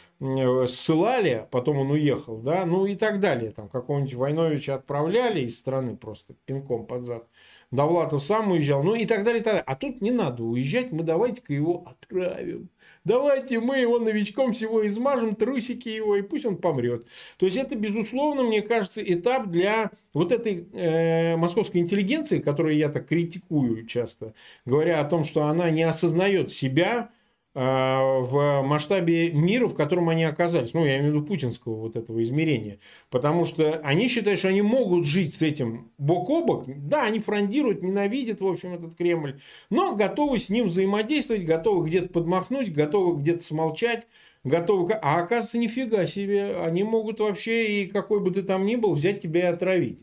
ссылали, 0.67 1.47
потом 1.51 1.77
он 1.81 1.91
уехал, 1.91 2.39
да, 2.39 2.65
ну 2.65 2.87
и 2.87 2.97
так 2.97 3.21
далее. 3.21 3.51
Там 3.51 3.69
какого-нибудь 3.69 4.15
Войновича 4.15 4.77
отправляли 4.77 5.41
из 5.41 5.59
страны 5.59 5.95
просто 5.95 6.33
пинком 6.47 6.87
под 6.87 7.05
зад. 7.05 7.29
Довлатов 7.73 8.23
сам 8.23 8.53
уезжал, 8.53 8.83
ну 8.83 8.95
и 8.95 9.07
так 9.07 9.25
далее, 9.25 9.41
и 9.41 9.45
так 9.45 9.55
далее. 9.55 9.65
А 9.67 9.75
тут 9.75 10.03
не 10.03 10.11
надо 10.11 10.45
уезжать, 10.45 10.93
мы 10.93 11.03
давайте-ка 11.03 11.55
его 11.55 11.85
отправим. 11.87 12.69
Давайте 13.05 13.61
мы 13.61 13.79
его 13.79 13.99
новичком 13.99 14.53
всего 14.53 14.87
измажем, 14.87 15.35
трусики 15.35 15.89
его, 15.89 16.17
и 16.17 16.23
пусть 16.23 16.45
он 16.45 16.59
помрет. 16.59 17.07
То 17.39 17.47
есть 17.47 17.57
это, 17.57 17.75
безусловно, 17.75 18.43
мне 18.43 18.61
кажется, 18.61 19.03
этап 19.03 19.49
для 19.49 19.91
вот 20.13 20.33
этой 20.33 20.69
э, 20.73 21.37
московской 21.37 21.81
интеллигенции, 21.81 22.41
которую 22.41 22.77
я 22.77 22.91
так 22.91 23.09
критикую 23.09 23.87
часто, 23.87 24.35
говоря 24.67 25.01
о 25.01 25.05
том, 25.05 25.25
что 25.25 25.47
она 25.47 25.71
не 25.71 25.83
осознает 25.83 26.53
себя, 26.53 27.11
в 27.55 28.63
масштабе 28.63 29.31
мира, 29.33 29.67
в 29.67 29.75
котором 29.75 30.09
они 30.09 30.25
оказались. 30.25 30.73
Ну, 30.73 30.87
я 30.87 30.99
имею 30.99 31.13
в 31.13 31.17
виду 31.17 31.27
путинского 31.27 31.75
вот 31.75 31.97
этого 31.97 32.23
измерения. 32.23 32.79
Потому 33.11 33.45
что 33.45 33.81
они 33.85 34.09
считают, 34.09 34.39
что 34.39 34.49
они 34.49 34.63
могут 34.63 35.05
жить 35.05 35.35
с 35.35 35.43
этим 35.43 35.91
бок 35.99 36.31
о 36.31 36.45
бок. 36.45 36.65
Да, 36.67 37.05
они 37.05 37.19
фрондируют, 37.19 37.83
ненавидят, 37.83 38.41
в 38.41 38.47
общем, 38.47 38.73
этот 38.73 38.95
Кремль. 38.97 39.39
Но 39.69 39.95
готовы 39.95 40.39
с 40.39 40.49
ним 40.49 40.69
взаимодействовать, 40.69 41.45
готовы 41.45 41.89
где-то 41.89 42.09
подмахнуть, 42.09 42.73
готовы 42.73 43.21
где-то 43.21 43.45
смолчать. 43.45 44.07
Готовы... 44.45 44.95
А 44.95 45.19
оказывается, 45.19 45.59
нифига 45.59 46.07
себе. 46.07 46.57
Они 46.57 46.83
могут 46.83 47.21
вообще, 47.21 47.83
и 47.83 47.87
какой 47.87 48.21
бы 48.21 48.31
ты 48.31 48.43
там 48.43 48.65
ни 48.65 48.77
был, 48.77 48.95
взять 48.95 49.21
тебя 49.21 49.41
и 49.43 49.53
отравить. 49.53 50.01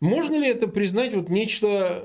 Можно 0.00 0.36
ли 0.36 0.48
это 0.48 0.66
признать 0.66 1.14
вот 1.14 1.28
нечто, 1.28 2.04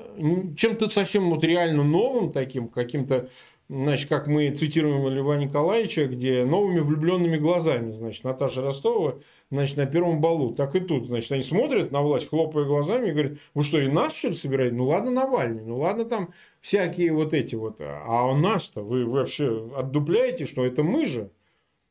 чем-то 0.56 0.88
совсем 0.88 1.30
вот 1.30 1.42
реально 1.42 1.82
новым 1.82 2.30
таким, 2.30 2.68
каким-то 2.68 3.28
значит, 3.68 4.08
как 4.08 4.26
мы 4.26 4.50
цитируем 4.50 5.08
Льва 5.08 5.36
Николаевича, 5.36 6.06
где 6.06 6.44
новыми 6.44 6.80
влюбленными 6.80 7.36
глазами, 7.36 7.92
значит, 7.92 8.24
Наташа 8.24 8.62
Ростова, 8.62 9.16
значит, 9.50 9.76
на 9.76 9.86
первом 9.86 10.20
балу. 10.20 10.54
Так 10.54 10.74
и 10.74 10.80
тут, 10.80 11.06
значит, 11.06 11.30
они 11.32 11.42
смотрят 11.42 11.90
на 11.92 12.02
власть, 12.02 12.28
хлопая 12.28 12.64
глазами 12.64 13.08
и 13.08 13.12
говорят, 13.12 13.38
вы 13.54 13.62
что, 13.62 13.80
и 13.80 13.88
нас, 13.88 14.16
что 14.16 14.28
ли, 14.28 14.34
собираете? 14.34 14.74
Ну, 14.74 14.86
ладно, 14.86 15.10
Навальный, 15.10 15.64
ну, 15.64 15.78
ладно, 15.78 16.04
там 16.04 16.30
всякие 16.60 17.12
вот 17.12 17.34
эти 17.34 17.54
вот. 17.54 17.80
А 17.80 18.26
у 18.30 18.36
нас-то 18.36 18.82
вы 18.82 19.04
вообще 19.04 19.70
отдупляете, 19.76 20.46
что 20.46 20.64
это 20.64 20.82
мы 20.82 21.04
же. 21.04 21.30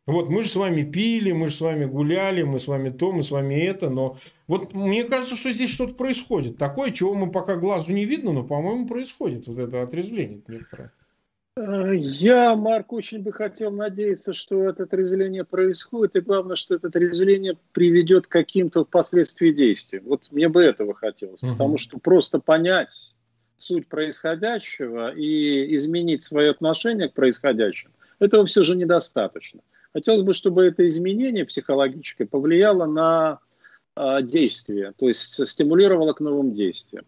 Вот 0.07 0.29
мы 0.29 0.41
же 0.41 0.47
с 0.49 0.55
вами 0.55 0.83
пили, 0.83 1.33
мы 1.33 1.49
же 1.49 1.55
с 1.55 1.61
вами 1.61 1.83
гуляли, 1.83 2.41
мы 2.41 2.61
с 2.61 2.67
вами 2.67 2.91
то, 2.91 3.11
мы 3.11 3.23
с 3.23 3.29
вами 3.29 3.55
это, 3.55 3.89
но 3.89 4.17
вот 4.47 4.73
мне 4.73 5.03
кажется, 5.03 5.35
что 5.35 5.51
здесь 5.51 5.69
что-то 5.69 5.95
происходит. 5.95 6.57
Такое, 6.57 6.91
чего 6.91 7.13
мы 7.13 7.29
пока 7.29 7.57
глазу 7.57 7.91
не 7.91 8.05
видно, 8.05 8.31
но, 8.31 8.43
по-моему, 8.43 8.87
происходит 8.87 9.47
вот 9.47 9.59
это 9.59 9.81
отрезвление 9.81 10.41
некоторое. 10.47 10.93
Э, 11.57 11.95
я, 11.95 12.55
Марк, 12.55 12.93
очень 12.93 13.23
бы 13.23 13.31
хотел 13.31 13.71
надеяться, 13.71 14.33
что 14.33 14.65
это 14.65 14.83
отрезвление 14.83 15.43
происходит, 15.43 16.15
и 16.15 16.21
главное, 16.21 16.55
что 16.55 16.75
это 16.75 16.87
отрезвление 16.87 17.57
приведет 17.71 18.27
к 18.27 18.31
каким-то 18.31 18.85
впоследствии 18.85 19.49
действиям. 19.49 20.03
Вот 20.05 20.27
мне 20.31 20.49
бы 20.49 20.61
этого 20.61 20.93
хотелось, 20.93 21.41
угу. 21.41 21.53
потому 21.53 21.77
что 21.79 21.97
просто 21.97 22.39
понять 22.39 23.15
суть 23.57 23.87
происходящего 23.87 25.15
и 25.15 25.75
изменить 25.75 26.21
свое 26.21 26.51
отношение 26.51 27.09
к 27.09 27.13
происходящему, 27.13 27.93
этого 28.19 28.45
все 28.45 28.63
же 28.63 28.75
недостаточно. 28.75 29.61
Хотелось 29.93 30.21
бы, 30.21 30.35
чтобы 30.35 30.63
это 30.63 30.87
изменение 30.87 31.43
психологическое 31.43 32.27
повлияло 32.27 32.85
на 32.85 33.39
э, 33.95 34.21
действие, 34.21 34.93
то 34.95 35.07
есть 35.07 35.47
стимулировало 35.47 36.13
к 36.13 36.19
новым 36.19 36.53
действиям. 36.53 37.05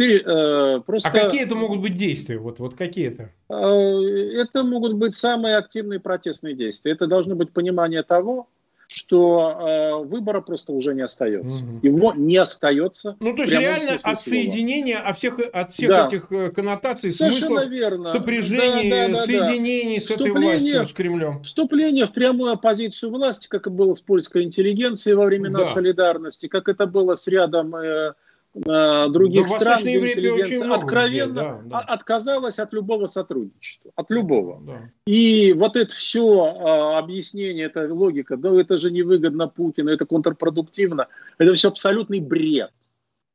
Теперь, 0.00 0.22
э, 0.24 0.80
просто... 0.86 1.08
А 1.10 1.12
какие 1.12 1.42
это 1.42 1.54
могут 1.54 1.80
быть 1.80 1.94
действия? 1.94 2.38
Вот, 2.38 2.58
вот 2.58 2.74
какие 2.74 3.08
это? 3.08 3.30
Э, 3.50 4.40
это 4.40 4.64
могут 4.64 4.94
быть 4.94 5.14
самые 5.14 5.56
активные 5.56 6.00
протестные 6.00 6.54
действия. 6.54 6.92
Это 6.92 7.06
должно 7.06 7.34
быть 7.34 7.52
понимание 7.52 8.02
того, 8.02 8.48
что 8.86 10.00
э, 10.02 10.04
выбора 10.06 10.40
просто 10.40 10.72
уже 10.72 10.94
не 10.94 11.02
остается. 11.02 11.66
Угу. 11.66 11.80
Его 11.82 12.14
не 12.14 12.38
остается. 12.38 13.16
Ну, 13.20 13.36
то 13.36 13.42
есть 13.42 13.54
реально 13.54 13.98
отсоединение 14.02 14.96
от 14.96 15.18
всех, 15.18 15.38
от 15.52 15.72
всех 15.72 15.90
да. 15.90 16.06
этих 16.06 16.32
э, 16.32 16.50
коннотаций, 16.50 17.12
смыслов, 17.12 17.68
верно. 17.68 18.10
сопряжений, 18.10 18.90
да, 18.90 19.06
да, 19.06 19.16
да, 19.16 19.26
соединений 19.26 20.00
да. 20.00 20.06
с 20.06 20.10
этой 20.10 20.30
властью, 20.30 20.86
с 20.86 20.92
Кремлем. 20.94 21.42
Вступление 21.42 22.06
в 22.06 22.12
прямую 22.12 22.52
оппозицию 22.52 23.10
власти, 23.10 23.48
как 23.48 23.66
и 23.66 23.70
было 23.70 23.92
с 23.92 24.00
польской 24.00 24.44
интеллигенцией 24.44 25.14
во 25.14 25.26
времена 25.26 25.58
да. 25.58 25.64
солидарности, 25.66 26.48
как 26.48 26.70
это 26.70 26.86
было 26.86 27.16
с 27.16 27.28
рядом 27.28 27.76
Э, 27.76 28.14
других 28.54 29.46
да, 29.46 29.54
стран, 29.54 29.80
где 29.80 30.10
интеллигенция 30.10 30.72
откровенно 30.72 31.34
да, 31.34 31.60
да. 31.64 31.78
отказалась 31.78 32.58
от 32.58 32.72
любого 32.72 33.06
сотрудничества, 33.06 33.92
от 33.94 34.10
любого. 34.10 34.60
Да. 34.66 34.90
И 35.06 35.52
вот 35.52 35.76
это 35.76 35.94
все 35.94 36.56
а, 36.58 36.98
объяснение, 36.98 37.66
эта 37.66 37.92
логика, 37.92 38.36
да 38.36 38.52
это 38.60 38.76
же 38.76 38.90
невыгодно 38.90 39.46
Путину, 39.46 39.90
это 39.90 40.04
контрпродуктивно, 40.04 41.06
это 41.38 41.54
все 41.54 41.68
абсолютный 41.68 42.20
бред. 42.20 42.72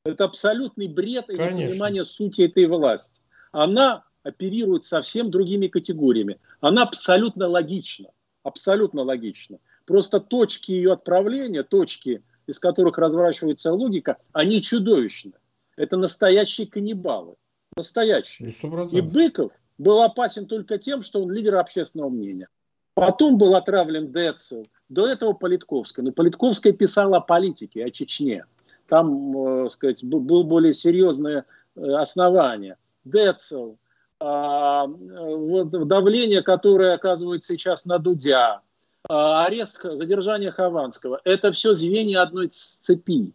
Это 0.03 0.25
абсолютный 0.25 0.87
бред 0.87 1.29
и 1.29 1.33
непонимание 1.33 2.05
сути 2.05 2.41
этой 2.41 2.67
власти. 2.67 3.19
Она 3.51 4.03
оперирует 4.21 4.83
совсем 4.83 5.31
другими 5.31 5.67
категориями. 5.67 6.39
Она 6.59 6.83
абсолютно 6.83 7.47
логична. 7.47 8.09
Абсолютно 8.43 9.01
логична. 9.01 9.59
Просто 9.85 10.19
точки 10.19 10.71
ее 10.71 10.93
отправления, 10.93 11.63
точки 11.63 12.23
из 12.47 12.59
которых 12.59 12.97
разворачивается 12.97 13.73
логика, 13.73 14.17
они 14.33 14.61
чудовищны. 14.61 15.33
Это 15.77 15.97
настоящие 15.97 16.67
каннибалы. 16.67 17.35
Настоящие. 17.75 18.49
И 18.91 19.01
Быков 19.01 19.51
был 19.77 20.01
опасен 20.01 20.47
только 20.47 20.77
тем, 20.77 21.01
что 21.01 21.21
он 21.21 21.31
лидер 21.31 21.55
общественного 21.55 22.09
мнения. 22.09 22.47
Потом 22.93 23.37
был 23.37 23.55
отравлен 23.55 24.11
Децл. 24.11 24.63
До 24.87 25.07
этого 25.07 25.33
Политковская. 25.33 26.05
Но 26.05 26.11
Политковская 26.11 26.71
писала 26.71 27.17
о 27.17 27.21
политике, 27.21 27.83
о 27.83 27.91
Чечне. 27.91 28.45
Там, 28.87 29.65
э, 29.65 29.69
сказать, 29.69 30.03
было 30.03 30.43
более 30.43 30.73
серьезное 30.73 31.45
э, 31.75 31.81
основание. 31.95 32.77
Децл, 33.03 33.75
э, 34.21 34.83
давление, 34.85 36.41
которое 36.41 36.93
оказывается 36.93 37.53
сейчас 37.53 37.85
на 37.85 37.97
Дудя, 37.97 38.53
а, 38.53 38.61
арест, 39.09 39.81
задержание 39.83 40.51
Хованского, 40.51 41.21
это 41.23 41.51
все 41.51 41.73
звенья 41.73 42.21
одной 42.21 42.47
цепи. 42.47 43.33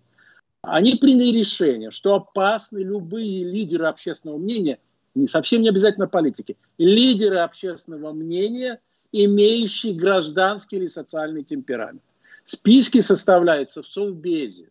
Они 0.62 0.96
приняли 0.96 1.38
решение, 1.38 1.90
что 1.90 2.14
опасны 2.14 2.78
любые 2.78 3.44
лидеры 3.44 3.86
общественного 3.86 4.38
мнения, 4.38 4.78
не 5.14 5.26
совсем 5.26 5.62
не 5.62 5.68
обязательно 5.68 6.06
политики, 6.06 6.56
лидеры 6.78 7.36
общественного 7.36 8.12
мнения, 8.12 8.80
имеющие 9.12 9.94
гражданский 9.94 10.76
или 10.76 10.86
социальный 10.86 11.42
темперамент. 11.42 12.02
Списки 12.44 13.00
составляются 13.00 13.82
в 13.82 13.88
Совбезе. 13.88 14.68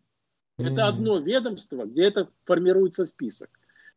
Это 0.58 0.88
одно 0.88 1.20
ведомство, 1.20 1.86
где 1.86 2.04
это 2.04 2.28
формируется 2.46 3.06
список. 3.06 3.50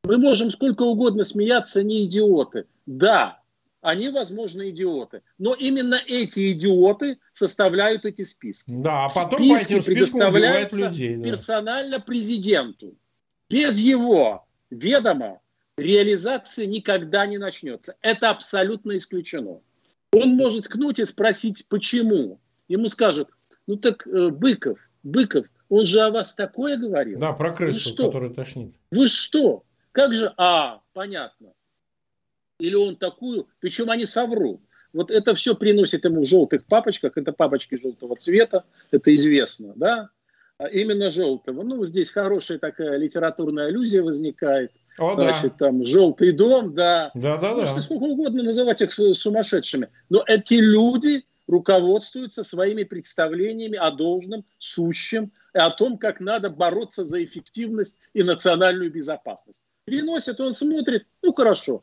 Мы 0.05 0.17
можем 0.19 0.51
сколько 0.51 0.83
угодно 0.83 1.25
смеяться, 1.25 1.83
не 1.83 2.05
идиоты. 2.05 2.67
Да, 2.87 3.42
они, 3.83 4.09
возможно, 4.11 4.71
идиоты. 4.71 5.23
Но 5.39 5.55
именно 5.55 6.01
эти 6.07 6.53
идиоты 6.53 7.19
составляют 7.35 8.05
эти 8.07 8.23
списки. 8.23 8.71
Да, 8.71 9.07
а 9.07 9.09
потом 9.09 9.45
списки 9.45 9.75
по 9.75 9.79
этим 9.79 9.85
предоставляются 9.85 10.89
людей, 10.89 11.17
да. 11.17 11.29
персонально 11.29 12.01
президенту. 12.01 12.95
Без 13.51 13.77
его 13.79 14.47
ведома 14.71 15.41
реализация 15.77 16.67
никогда 16.67 17.27
не 17.27 17.39
начнется. 17.39 17.97
Это 18.01 18.31
абсолютно 18.31 18.97
исключено. 18.97 19.61
Он 20.13 20.31
может 20.37 20.67
ткнуть 20.67 21.01
и 21.01 21.05
спросить, 21.05 21.67
почему. 21.69 22.39
Ему 22.69 22.87
скажут, 22.87 23.31
ну 23.67 23.77
так 23.77 24.07
э, 24.07 24.29
Быков, 24.29 24.79
Быков, 25.03 25.47
он 25.69 25.87
же 25.87 26.01
о 26.03 26.11
вас 26.11 26.35
такое 26.35 26.77
говорил. 26.77 27.19
Да, 27.19 27.33
про 27.33 27.53
крысу, 27.53 27.97
который 27.97 28.33
тошнит. 28.33 28.75
Вы 28.93 29.09
что? 29.09 29.65
Как 29.91 30.15
же? 30.15 30.33
А, 30.37 30.83
понятно 30.93 31.53
или 32.59 32.75
он 32.75 32.97
такую, 32.97 33.49
причем 33.61 33.91
они 33.91 34.07
соврут. 34.07 34.61
Вот 34.93 35.11
это 35.11 35.35
все 35.35 35.55
приносит 35.55 36.05
ему 36.05 36.23
в 36.23 36.27
желтых 36.27 36.65
папочках, 36.67 37.17
это 37.17 37.33
папочки 37.33 37.77
желтого 37.77 38.17
цвета, 38.17 38.65
это 38.91 39.15
известно, 39.15 39.73
да, 39.75 40.11
а 40.59 40.69
именно 40.69 41.11
желтого. 41.11 41.63
Ну, 41.63 41.85
здесь 41.85 42.11
хорошая 42.11 42.59
такая 42.59 42.97
литературная 42.99 43.67
аллюзия 43.67 44.03
возникает. 44.03 44.71
О, 44.99 45.15
Значит, 45.15 45.55
да. 45.59 45.67
там 45.67 45.87
желтый 45.87 46.33
дом, 46.33 46.75
да. 46.75 47.11
Да, 47.15 47.39
да, 47.39 47.55
Можете 47.55 47.77
да. 47.77 47.83
сколько 47.83 48.05
угодно 48.05 48.43
называть 48.43 48.83
их 48.83 48.93
сумасшедшими. 48.93 49.89
Но 50.11 50.23
эти 50.27 50.55
люди 50.55 51.25
руководствуются 51.49 52.45
своими 52.45 52.85
представлениями 52.85 53.77
о 53.77 53.91
должном, 53.91 54.45
сущем, 54.59 55.33
и 55.55 55.59
о 55.59 55.71
том, 55.71 55.99
как 55.99 56.21
надо 56.21 56.51
бороться 56.51 57.05
за 57.05 57.23
эффективность 57.25 57.97
и 58.15 58.23
национальную 58.23 58.91
безопасность. 58.91 59.63
Приносит, 59.85 60.41
он 60.41 60.53
смотрит, 60.53 61.07
ну 61.23 61.33
хорошо, 61.33 61.83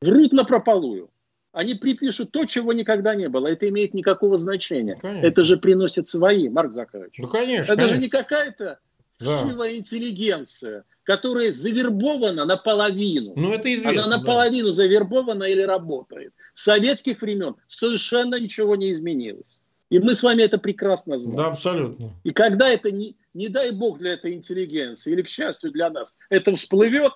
врут 0.00 0.32
на 0.32 0.44
прополую. 0.44 1.10
Они 1.52 1.74
припишут 1.74 2.30
то, 2.30 2.44
чего 2.44 2.72
никогда 2.72 3.14
не 3.14 3.28
было. 3.28 3.48
Это 3.48 3.68
имеет 3.68 3.92
никакого 3.92 4.36
значения. 4.38 4.96
Конечно. 5.00 5.26
Это 5.26 5.44
же 5.44 5.56
приносит 5.56 6.08
свои, 6.08 6.48
Марк 6.48 6.72
Захарович. 6.72 7.14
Ну, 7.18 7.28
конечно. 7.28 7.72
Это 7.72 7.82
конечно. 7.82 7.96
же 7.96 8.02
не 8.02 8.08
какая-то 8.08 8.78
да. 9.18 9.76
интеллигенция, 9.76 10.84
которая 11.02 11.52
завербована 11.52 12.44
наполовину. 12.44 13.32
Ну, 13.34 13.52
это 13.52 13.74
известно. 13.74 14.04
Она 14.04 14.18
наполовину 14.18 14.68
да. 14.68 14.74
завербована 14.74 15.44
или 15.44 15.62
работает. 15.62 16.32
С 16.54 16.62
советских 16.64 17.20
времен 17.20 17.56
совершенно 17.66 18.38
ничего 18.38 18.76
не 18.76 18.92
изменилось. 18.92 19.60
И 19.90 19.98
мы 19.98 20.14
с 20.14 20.22
вами 20.22 20.42
это 20.42 20.56
прекрасно 20.58 21.18
знаем. 21.18 21.36
Да, 21.36 21.46
абсолютно. 21.48 22.10
И 22.22 22.30
когда 22.30 22.68
это, 22.68 22.92
не, 22.92 23.16
не 23.34 23.48
дай 23.48 23.72
бог 23.72 23.98
для 23.98 24.12
этой 24.12 24.34
интеллигенции, 24.34 25.12
или 25.12 25.22
к 25.22 25.28
счастью 25.28 25.72
для 25.72 25.90
нас, 25.90 26.14
это 26.28 26.54
всплывет, 26.54 27.12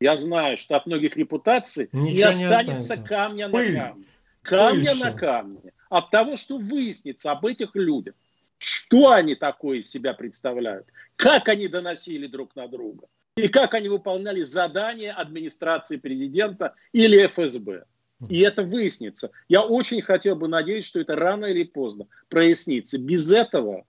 я 0.00 0.16
знаю, 0.16 0.58
что 0.58 0.76
от 0.76 0.86
многих 0.86 1.16
репутаций 1.16 1.88
Ничего 1.92 2.14
не 2.14 2.22
останется, 2.22 2.96
не 2.96 3.04
камня 3.04 3.48
Пыль. 3.48 3.74
на 3.74 3.88
камне. 3.88 4.04
Камня 4.42 4.90
Пыль 4.90 5.00
на 5.00 5.12
камне. 5.12 5.72
От 5.88 6.10
того, 6.10 6.36
что 6.36 6.58
выяснится 6.58 7.32
об 7.32 7.46
этих 7.46 7.74
людях. 7.74 8.14
Что 8.58 9.10
они 9.10 9.34
такое 9.34 9.78
из 9.78 9.90
себя 9.90 10.14
представляют? 10.14 10.86
Как 11.16 11.48
они 11.48 11.68
доносили 11.68 12.26
друг 12.26 12.56
на 12.56 12.66
друга? 12.66 13.06
И 13.36 13.48
как 13.48 13.74
они 13.74 13.88
выполняли 13.88 14.42
задания 14.42 15.12
администрации 15.12 15.96
президента 15.96 16.74
или 16.92 17.26
ФСБ? 17.26 17.84
И 18.28 18.40
это 18.40 18.62
выяснится. 18.62 19.30
Я 19.48 19.62
очень 19.62 20.00
хотел 20.00 20.36
бы 20.36 20.48
надеяться, 20.48 20.88
что 20.88 21.00
это 21.00 21.16
рано 21.16 21.46
или 21.46 21.64
поздно 21.64 22.06
прояснится. 22.28 22.96
Без 22.96 23.30
этого, 23.32 23.84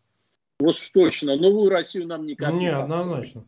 вот 0.59 0.75
точно, 0.93 1.35
новую 1.35 1.69
Россию 1.69 2.07
нам 2.07 2.25
никак 2.25 2.53
не 2.53 2.61
Не, 2.61 2.71
однозначно. 2.71 3.45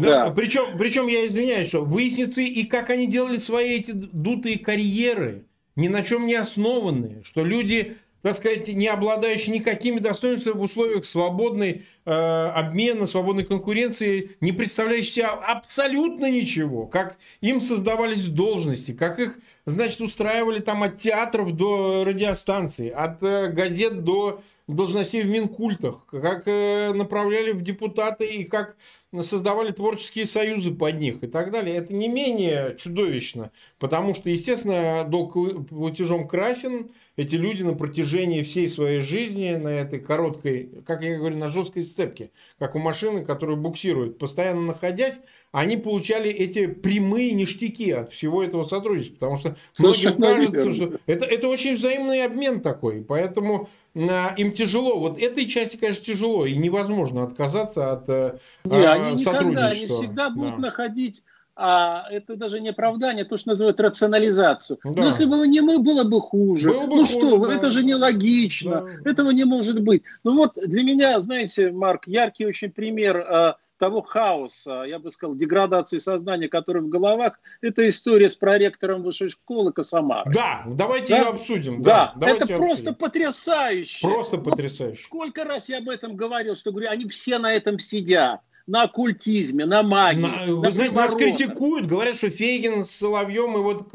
Да. 0.00 0.30
Причем, 0.30 0.76
причем 0.78 1.06
я 1.06 1.26
извиняюсь, 1.26 1.68
что 1.68 1.84
выяснится 1.84 2.40
и 2.40 2.62
как 2.64 2.90
они 2.90 3.06
делали 3.06 3.38
свои 3.38 3.76
эти 3.76 3.92
дутые 3.92 4.58
карьеры, 4.58 5.44
ни 5.76 5.88
на 5.88 6.02
чем 6.02 6.26
не 6.26 6.34
основанные, 6.34 7.22
что 7.22 7.44
люди, 7.44 7.96
так 8.22 8.36
сказать, 8.36 8.68
не 8.68 8.88
обладающие 8.88 9.54
никакими 9.54 10.00
достоинствами 10.00 10.58
в 10.58 10.62
условиях 10.62 11.04
свободной 11.04 11.84
э, 12.04 12.10
обмена, 12.10 13.06
свободной 13.06 13.44
конкуренции, 13.44 14.36
не 14.40 14.52
представляющие 14.52 15.12
себя 15.12 15.30
абсолютно 15.30 16.30
ничего, 16.30 16.86
как 16.86 17.18
им 17.40 17.60
создавались 17.60 18.28
должности, 18.28 18.92
как 18.92 19.18
их 19.18 19.38
значит, 19.66 20.00
устраивали 20.00 20.60
там 20.60 20.82
от 20.82 20.98
театров 20.98 21.52
до 21.52 22.04
радиостанций, 22.04 22.88
от 22.88 23.22
э, 23.22 23.48
газет 23.48 24.04
до 24.04 24.40
должностей 24.68 25.22
в 25.22 25.26
Минкультах, 25.26 26.06
как 26.06 26.42
э, 26.46 26.92
направляли 26.92 27.52
в 27.52 27.62
депутаты 27.62 28.26
и 28.26 28.44
как 28.44 28.76
создавали 29.20 29.70
творческие 29.70 30.26
союзы 30.26 30.72
под 30.72 30.98
них 30.98 31.22
и 31.22 31.26
так 31.28 31.52
далее. 31.52 31.76
Это 31.76 31.94
не 31.94 32.08
менее 32.08 32.76
чудовищно, 32.78 33.52
потому 33.78 34.14
что, 34.14 34.28
естественно, 34.28 35.04
долг 35.04 35.34
платежом 35.68 36.26
красен. 36.26 36.90
Эти 37.16 37.36
люди 37.36 37.62
на 37.62 37.74
протяжении 37.74 38.42
всей 38.42 38.68
своей 38.68 39.00
жизни 39.00 39.54
на 39.54 39.68
этой 39.68 40.00
короткой, 40.00 40.82
как 40.84 41.02
я 41.02 41.16
говорю, 41.16 41.36
на 41.36 41.48
жесткой 41.48 41.82
сцепке, 41.82 42.30
как 42.58 42.74
у 42.74 42.78
машины, 42.78 43.24
которая 43.24 43.56
буксирует, 43.56 44.18
постоянно 44.18 44.62
находясь, 44.62 45.18
они 45.56 45.78
получали 45.78 46.30
эти 46.30 46.66
прямые 46.66 47.32
ништяки 47.32 47.90
от 47.90 48.12
всего 48.12 48.44
этого 48.44 48.64
сотрудничества. 48.64 49.14
Потому 49.14 49.36
что 49.36 49.56
многим 50.18 50.52
кажется, 50.52 50.74
что 50.74 50.98
это, 51.06 51.24
это 51.24 51.48
очень 51.48 51.76
взаимный 51.76 52.22
обмен 52.26 52.60
такой. 52.60 53.02
Поэтому 53.02 53.70
а, 53.94 54.34
им 54.36 54.52
тяжело. 54.52 54.98
Вот 54.98 55.16
этой 55.16 55.46
части, 55.46 55.78
конечно, 55.78 56.04
тяжело. 56.04 56.44
И 56.44 56.54
невозможно 56.56 57.22
отказаться 57.22 57.92
от 57.92 58.04
э, 58.06 58.38
не, 58.64 58.84
а, 58.84 58.92
они 58.92 59.22
никогда, 59.22 59.68
они 59.68 59.86
всегда 59.86 60.28
будут 60.28 60.56
да. 60.56 60.58
находить 60.58 61.24
а 61.58 62.04
это 62.10 62.36
даже 62.36 62.60
не 62.60 62.68
оправдание, 62.68 63.24
то, 63.24 63.38
что 63.38 63.48
называют 63.48 63.80
рационализацию. 63.80 64.78
Да. 64.84 64.90
Но 64.94 65.06
если 65.06 65.24
бы 65.24 65.48
не 65.48 65.62
мы, 65.62 65.78
было 65.78 66.04
бы 66.04 66.20
хуже. 66.20 66.68
Было 66.68 66.82
бы 66.82 66.96
ну 66.96 67.06
хуже, 67.06 67.12
что, 67.12 67.46
да. 67.46 67.54
это 67.54 67.70
же 67.70 67.82
нелогично, 67.82 68.82
да. 69.02 69.10
этого 69.10 69.30
не 69.30 69.46
может 69.46 69.80
быть. 69.80 70.02
Ну 70.22 70.36
вот 70.36 70.52
для 70.54 70.82
меня, 70.82 71.18
знаете, 71.18 71.72
Марк, 71.72 72.06
яркий 72.08 72.44
очень 72.44 72.70
пример 72.70 73.16
а, 73.16 73.56
того 73.78 74.02
хаоса, 74.02 74.84
я 74.86 74.98
бы 74.98 75.10
сказал, 75.10 75.34
деградации 75.34 75.98
сознания, 75.98 76.48
который 76.48 76.82
в 76.82 76.88
головах, 76.88 77.40
это 77.60 77.86
история 77.88 78.28
с 78.28 78.34
проректором 78.34 79.02
высшей 79.02 79.28
школы 79.28 79.72
Косомары. 79.72 80.32
Да, 80.32 80.64
давайте 80.66 81.10
да? 81.10 81.18
ее 81.18 81.26
обсудим. 81.28 81.82
Да, 81.82 82.12
да 82.16 82.26
это 82.26 82.46
просто 82.46 82.90
обсудим. 82.90 82.94
потрясающе. 82.94 83.98
Просто 84.00 84.38
потрясающе. 84.38 85.06
Вот 85.10 85.26
сколько 85.26 85.44
раз 85.44 85.68
я 85.68 85.78
об 85.78 85.88
этом 85.88 86.16
говорил, 86.16 86.56
что 86.56 86.70
говорю, 86.70 86.90
они 86.90 87.08
все 87.08 87.38
на 87.38 87.52
этом 87.52 87.78
сидят 87.78 88.40
на 88.66 88.82
оккультизме, 88.82 89.64
на 89.64 89.82
магии. 89.82 90.20
На, 90.20 90.46
на 90.46 90.54
вы 90.54 90.72
знаете, 90.72 90.94
нас 90.94 91.14
критикуют, 91.14 91.86
говорят, 91.86 92.16
что 92.16 92.30
Фейгин 92.30 92.84
с 92.84 92.90
Соловьем 92.90 93.56
и 93.56 93.60
вот 93.60 93.92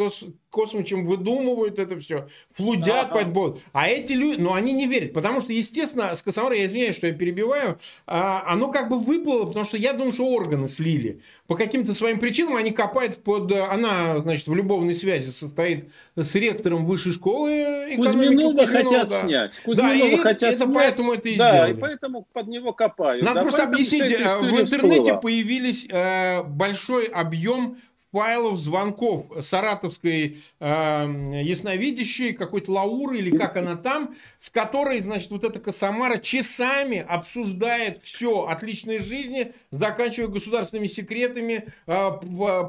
Космичем 0.51 1.05
выдумывают 1.05 1.79
это 1.79 1.97
все, 1.97 2.27
флудят 2.53 3.05
ага. 3.05 3.15
под 3.15 3.29
бот. 3.29 3.59
А 3.71 3.87
эти 3.87 4.11
люди, 4.11 4.39
ну, 4.39 4.53
они 4.53 4.73
не 4.73 4.85
верят, 4.85 5.13
потому 5.13 5.39
что, 5.39 5.53
естественно, 5.53 6.13
с 6.13 6.21
Косомара, 6.21 6.55
я 6.55 6.65
извиняюсь, 6.65 6.95
что 6.95 7.07
я 7.07 7.13
перебиваю, 7.13 7.79
а, 8.05 8.43
оно 8.45 8.69
как 8.69 8.89
бы 8.89 8.99
выплыло, 8.99 9.45
потому 9.45 9.65
что 9.65 9.77
я 9.77 9.93
думаю, 9.93 10.11
что 10.11 10.25
органы 10.25 10.67
слили. 10.67 11.21
По 11.47 11.55
каким-то 11.55 11.93
своим 11.93 12.19
причинам 12.19 12.55
они 12.55 12.71
копают 12.71 13.23
под... 13.23 13.51
Она, 13.51 14.19
значит, 14.19 14.47
в 14.47 14.53
любовной 14.53 14.93
связи 14.93 15.29
состоит 15.29 15.89
с 16.15 16.35
ректором 16.35 16.85
высшей 16.85 17.13
школы 17.13 17.93
Кузьминова, 17.95 18.59
Кузьминова 18.59 18.67
хотят 18.67 19.09
да. 19.09 19.21
снять. 19.21 19.59
Кузьминова 19.63 20.17
да, 20.17 20.23
хотят 20.23 20.53
это 20.53 20.63
снять. 20.63 20.75
поэтому 20.75 21.13
это 21.13 21.29
и 21.29 21.35
да, 21.37 21.49
сделали. 21.49 21.71
и 21.71 21.79
поэтому 21.79 22.27
под 22.33 22.47
него 22.47 22.73
копают. 22.73 23.23
Надо 23.23 23.35
да, 23.35 23.41
просто 23.41 23.63
объяснить, 23.63 24.03
э, 24.03 24.37
в 24.39 24.59
интернете 24.59 25.01
всплыла. 25.01 25.17
появились 25.17 25.87
э, 25.89 26.43
большой 26.43 27.05
объем 27.05 27.77
файлов 28.11 28.57
звонков 28.57 29.25
саратовской 29.41 30.37
э, 30.59 31.41
ясновидящей, 31.43 32.33
какой-то 32.33 32.73
Лауры 32.73 33.19
или 33.19 33.35
как 33.35 33.55
она 33.57 33.75
там, 33.75 34.15
с 34.39 34.49
которой, 34.49 34.99
значит, 34.99 35.31
вот 35.31 35.43
эта 35.43 35.59
Косомара 35.59 36.17
часами 36.17 37.05
обсуждает 37.07 38.01
все 38.03 38.45
от 38.45 38.63
личной 38.63 38.99
жизни, 38.99 39.53
заканчивая 39.71 40.27
государственными 40.27 40.87
секретами, 40.87 41.67
э, 41.87 42.11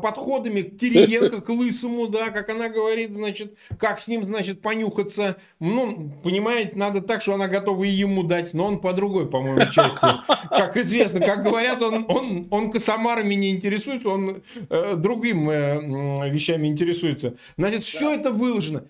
подходами 0.03 0.63
к 0.63 0.79
Кириенко, 0.79 1.41
к 1.41 1.49
Лысому, 1.49 2.07
да, 2.07 2.31
как 2.31 2.49
она 2.49 2.69
говорит, 2.69 3.13
значит, 3.13 3.57
как 3.79 4.01
с 4.01 4.09
ним, 4.09 4.25
значит, 4.25 4.61
понюхаться. 4.61 5.37
Ну, 5.59 6.13
понимаете, 6.23 6.73
надо 6.77 7.01
так, 7.01 7.23
что 7.23 7.35
она 7.35 7.49
готова 7.49 7.83
и 7.85 7.91
ему 7.91 8.23
дать, 8.23 8.55
но 8.55 8.67
он 8.67 8.81
по 8.81 8.93
другой, 8.93 9.29
по-моему, 9.29 9.71
части. 9.71 10.07
Как 10.51 10.77
известно, 10.77 11.21
как 11.21 11.43
говорят, 11.43 11.83
он, 11.83 12.05
он, 12.09 12.47
он 12.51 12.71
Косомарами 12.71 13.35
не 13.35 13.51
интересуется, 13.51 14.09
он 14.09 14.43
э, 14.71 14.95
другие 14.97 15.32
другим 15.33 15.51
э, 15.51 16.31
вещами 16.31 16.69
интересуется. 16.69 17.37
Значит, 17.57 17.85
все 17.85 18.11
да. 18.11 18.21
это 18.21 18.31
выложено. 18.31 18.89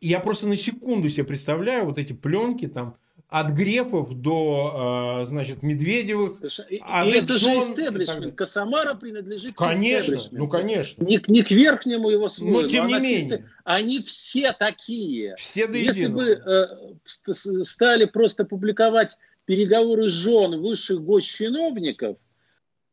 Я 0.00 0.20
просто 0.20 0.46
на 0.46 0.56
секунду 0.56 1.08
себе 1.08 1.24
представляю 1.24 1.84
вот 1.84 1.98
эти 1.98 2.12
пленки 2.14 2.66
там, 2.66 2.96
от 3.28 3.50
Грефов 3.50 4.14
до, 4.14 5.22
э, 5.22 5.26
значит, 5.26 5.62
Медведевых. 5.62 6.40
И, 6.70 6.76
и 6.76 7.10
это 7.10 7.36
же 7.36 7.48
истеблишмент. 7.60 8.34
Косомара 8.34 8.94
принадлежит 8.94 9.54
конечно, 9.56 10.18
Ну, 10.30 10.48
конечно. 10.48 11.04
Не, 11.04 11.20
не 11.26 11.42
к 11.42 11.50
верхнему 11.50 12.08
его 12.10 12.28
слою. 12.28 12.62
Но, 12.62 12.68
тем 12.68 12.86
не 12.86 12.94
менее. 12.94 13.36
Истеб... 13.36 13.46
Они 13.64 14.02
все 14.02 14.52
такие. 14.52 15.34
Все 15.36 15.66
до 15.66 15.76
Если 15.76 16.06
бы 16.06 16.24
э, 16.24 16.66
стали 17.04 18.06
просто 18.06 18.44
публиковать 18.44 19.18
переговоры 19.44 20.08
жен 20.08 20.62
высших 20.62 21.02
госчиновников, 21.02 22.16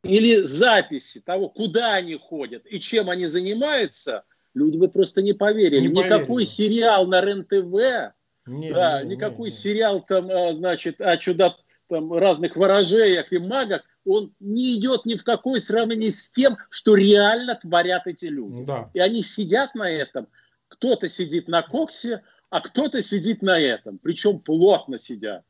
или 0.04 0.42
записи 0.44 1.20
того, 1.20 1.50
куда 1.50 1.96
они 1.96 2.16
ходят 2.16 2.64
и 2.66 2.80
чем 2.80 3.10
они 3.10 3.28
занимаются, 3.28 4.24
люди 4.54 4.78
бы 4.78 4.88
просто 4.90 5.22
не 5.22 5.34
поверили. 5.34 5.82
Не 5.82 5.88
Никакой 5.88 6.46
поверили. 6.46 6.46
сериал 6.46 7.08
на 7.08 7.22
РЕН-ТВ, 7.22 8.14
не, 8.48 8.74
да, 8.74 9.04
не, 9.04 9.16
никакой 9.16 9.50
не, 9.50 9.56
сериал 9.56 10.02
там, 10.02 10.30
а, 10.32 10.54
значит, 10.54 11.00
о 11.00 11.16
чудо 11.18 11.56
там, 11.88 12.14
разных 12.14 12.56
ворожеях 12.56 13.32
и 13.32 13.38
магах, 13.38 13.84
он 14.04 14.34
не 14.40 14.76
идет 14.78 15.06
ни 15.06 15.16
в 15.16 15.24
какое 15.24 15.62
сравнение 15.62 16.12
с 16.12 16.32
тем, 16.32 16.58
что 16.72 16.96
реально 16.96 17.56
творят 17.56 18.08
эти 18.08 18.26
люди. 18.26 18.66
Да. 18.66 18.90
И 18.96 19.00
они 19.00 19.22
сидят 19.22 19.76
на 19.76 19.88
этом. 19.88 20.28
Кто-то 20.70 21.08
сидит 21.08 21.48
на 21.48 21.62
коксе, 21.62 22.24
а 22.50 22.62
кто-то 22.62 23.04
сидит 23.04 23.44
на 23.44 23.60
этом. 23.60 24.00
Причем 24.00 24.40
плотно 24.40 24.98
сидят. 24.98 25.44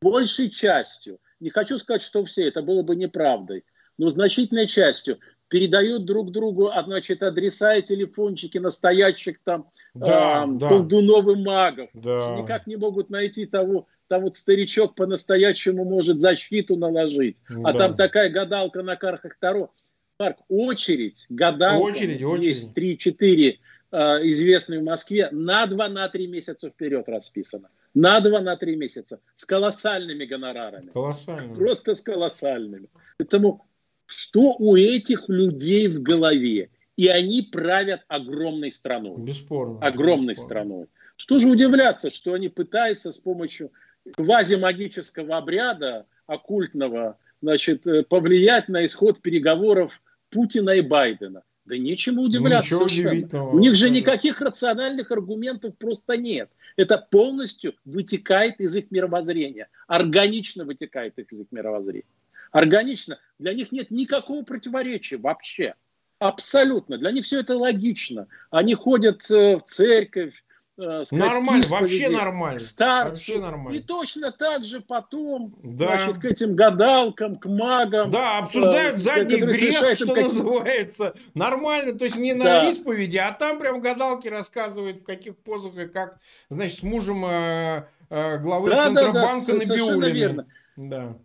Большей 0.00 0.50
частью. 0.50 1.18
Не 1.40 1.50
хочу 1.50 1.80
сказать, 1.80 2.02
что 2.02 2.24
все, 2.24 2.46
это 2.46 2.62
было 2.62 2.82
бы 2.82 2.94
неправдой 2.94 3.64
но 3.98 4.08
значительной 4.08 4.66
частью 4.66 5.18
передают 5.48 6.04
друг 6.04 6.30
другу, 6.30 6.70
а, 6.72 6.82
значит, 6.84 7.22
адреса 7.22 7.74
и 7.76 7.82
телефончики 7.82 8.58
настоящих 8.58 9.38
там 9.42 9.70
да, 9.94 10.44
э, 10.44 10.52
да. 10.52 10.68
колдунов 10.68 11.26
и 11.26 11.34
магов. 11.36 11.90
Да. 11.94 12.36
Никак 12.40 12.66
не 12.66 12.76
могут 12.76 13.10
найти 13.10 13.46
того, 13.46 13.86
там 14.08 14.22
вот 14.22 14.36
старичок 14.36 14.94
по-настоящему 14.94 15.84
может 15.84 16.20
защиту 16.20 16.76
наложить, 16.76 17.36
а 17.48 17.72
да. 17.72 17.78
там 17.78 17.96
такая 17.96 18.30
гадалка 18.30 18.82
на 18.82 18.96
кархах 18.96 19.36
Таро. 19.38 19.72
Марк, 20.18 20.38
очередь 20.48 21.26
гадалка 21.28 21.82
очередь, 21.82 22.22
очередь. 22.24 22.46
есть 22.46 22.76
3-4 22.76 23.58
э, 23.92 23.98
известные 24.28 24.80
в 24.80 24.84
Москве, 24.84 25.28
на 25.30 25.64
2-3 25.64 26.26
на 26.26 26.26
месяца 26.26 26.70
вперед 26.70 27.08
расписано. 27.08 27.70
На 27.94 28.18
2-3 28.18 28.40
на 28.42 28.76
месяца. 28.76 29.20
С 29.36 29.44
колоссальными 29.44 30.24
гонорарами. 30.24 30.90
Колоссальными. 30.90 31.54
Просто 31.54 31.94
с 31.94 32.02
колоссальными. 32.02 32.88
Поэтому 33.16 33.67
что 34.08 34.56
у 34.58 34.74
этих 34.74 35.28
людей 35.28 35.86
в 35.86 36.02
голове. 36.02 36.70
И 36.96 37.06
они 37.08 37.42
правят 37.42 38.00
огромной 38.08 38.72
страной. 38.72 39.18
Бесспорно. 39.18 39.78
Огромной 39.80 40.32
бесспорно. 40.32 40.62
страной. 40.64 40.86
Что 41.16 41.38
же 41.38 41.48
удивляться, 41.48 42.10
что 42.10 42.32
они 42.32 42.48
пытаются 42.48 43.12
с 43.12 43.18
помощью 43.18 43.70
квазимагического 44.14 45.36
обряда 45.36 46.06
оккультного 46.26 47.18
значит, 47.42 47.86
э, 47.86 48.02
повлиять 48.02 48.68
на 48.68 48.84
исход 48.86 49.20
переговоров 49.20 50.00
Путина 50.30 50.70
и 50.70 50.80
Байдена. 50.80 51.42
Да 51.66 51.76
нечему 51.76 52.22
удивляться 52.22 52.74
ну, 52.74 52.88
совершенно. 52.88 53.44
У 53.44 53.58
них 53.58 53.74
же 53.74 53.90
никаких 53.90 54.40
рациональных 54.40 55.10
аргументов 55.10 55.76
просто 55.76 56.16
нет. 56.16 56.48
Это 56.76 56.96
полностью 56.96 57.74
вытекает 57.84 58.58
из 58.58 58.74
их 58.74 58.90
мировоззрения. 58.90 59.68
Органично 59.86 60.64
вытекает 60.64 61.18
из 61.18 61.40
их 61.40 61.48
мировоззрения 61.50 62.06
органично, 62.50 63.18
для 63.38 63.54
них 63.54 63.72
нет 63.72 63.90
никакого 63.90 64.42
противоречия 64.42 65.16
вообще. 65.16 65.74
Абсолютно. 66.18 66.98
Для 66.98 67.12
них 67.12 67.24
все 67.24 67.40
это 67.40 67.56
логично. 67.56 68.26
Они 68.50 68.74
ходят 68.74 69.30
э, 69.30 69.56
в 69.56 69.62
церковь, 69.62 70.42
э, 70.76 71.04
сказать, 71.04 71.12
нормально, 71.12 71.64
вообще 71.68 72.08
нормально. 72.08 72.58
Старцу. 72.58 73.10
Вообще 73.10 73.38
нормально. 73.38 73.76
И 73.76 73.80
точно 73.80 74.32
так 74.32 74.64
же 74.64 74.80
потом 74.80 75.54
да. 75.62 75.96
значит, 75.96 76.20
к 76.20 76.24
этим 76.24 76.56
гадалкам, 76.56 77.36
к 77.36 77.46
магам. 77.46 78.10
Да, 78.10 78.38
обсуждают 78.38 78.96
э, 78.96 78.98
задний 78.98 79.36
грех, 79.36 79.76
что 79.94 80.08
какие... 80.08 80.24
называется. 80.24 81.14
Нормально, 81.34 81.96
то 81.96 82.04
есть 82.04 82.16
не 82.16 82.32
на 82.32 82.44
да. 82.44 82.70
исповеди, 82.70 83.16
а 83.16 83.30
там 83.30 83.60
прям 83.60 83.80
гадалки 83.80 84.26
рассказывают, 84.26 84.98
в 84.98 85.04
каких 85.04 85.36
позах 85.36 85.76
и 85.76 85.86
как, 85.86 86.18
значит, 86.50 86.80
с 86.80 86.82
мужем 86.82 87.24
э, 87.26 87.84
э, 88.10 88.38
главы 88.38 88.70
да, 88.70 88.86
Центробанка 88.86 89.52
да, 89.52 89.52
да, 89.52 89.66
Набиулиной. 89.66 90.12
верно. 90.12 90.46
Да. 90.76 91.18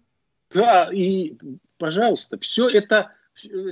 Да, 0.54 0.90
и, 0.94 1.36
пожалуйста, 1.78 2.38
все 2.40 2.68
это, 2.68 3.12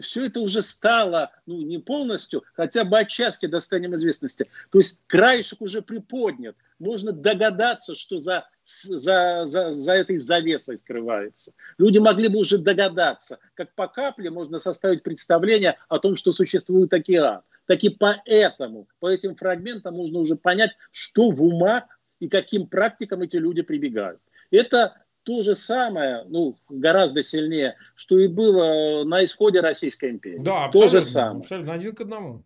все 0.02 0.26
это 0.26 0.40
уже 0.40 0.64
стало, 0.64 1.32
ну, 1.46 1.62
не 1.62 1.78
полностью, 1.78 2.44
хотя 2.54 2.84
бы 2.84 3.00
отчасти 3.00 3.46
достанем 3.46 3.96
известности. 3.96 4.50
То 4.72 4.80
есть 4.80 5.02
краешек 5.08 5.62
уже 5.62 5.82
приподнят. 5.82 6.56
Можно 6.80 7.12
догадаться, 7.12 7.94
что 7.94 8.18
за, 8.18 8.48
за, 8.66 9.46
за, 9.46 9.72
за 9.72 9.94
этой 9.94 10.18
завесой 10.18 10.78
скрывается. 10.78 11.54
Люди 11.78 12.00
могли 12.00 12.28
бы 12.28 12.40
уже 12.40 12.58
догадаться, 12.58 13.40
как 13.54 13.74
по 13.76 13.88
капле 13.88 14.32
можно 14.32 14.58
составить 14.58 15.04
представление 15.04 15.78
о 15.90 16.00
том, 16.00 16.16
что 16.16 16.32
существует 16.32 16.94
океан. 16.94 17.42
Так 17.68 17.84
и 17.84 17.90
поэтому, 17.90 18.88
по 19.00 19.10
этим 19.10 19.36
фрагментам 19.36 19.96
можно 19.96 20.20
уже 20.20 20.36
понять, 20.36 20.72
что 20.92 21.30
в 21.30 21.42
умах 21.44 21.84
и 22.20 22.28
каким 22.28 22.68
практикам 22.68 23.22
эти 23.22 23.38
люди 23.38 23.62
прибегают. 23.62 24.20
Это 24.52 25.01
то 25.24 25.42
же 25.42 25.56
самое, 25.56 26.24
ну, 26.28 26.58
гораздо 26.70 27.24
сильнее, 27.24 27.76
что 27.96 28.20
и 28.20 28.28
было 28.28 29.04
на 29.04 29.24
исходе 29.24 29.60
Российской 29.60 30.12
империи. 30.12 30.40
Да, 30.40 30.66
абсолютно, 30.66 30.82
то 30.82 30.88
же 30.88 31.02
самое. 31.02 31.42
абсолютно 31.42 31.74
один 31.74 31.96
к 31.96 32.02
одному. 32.02 32.44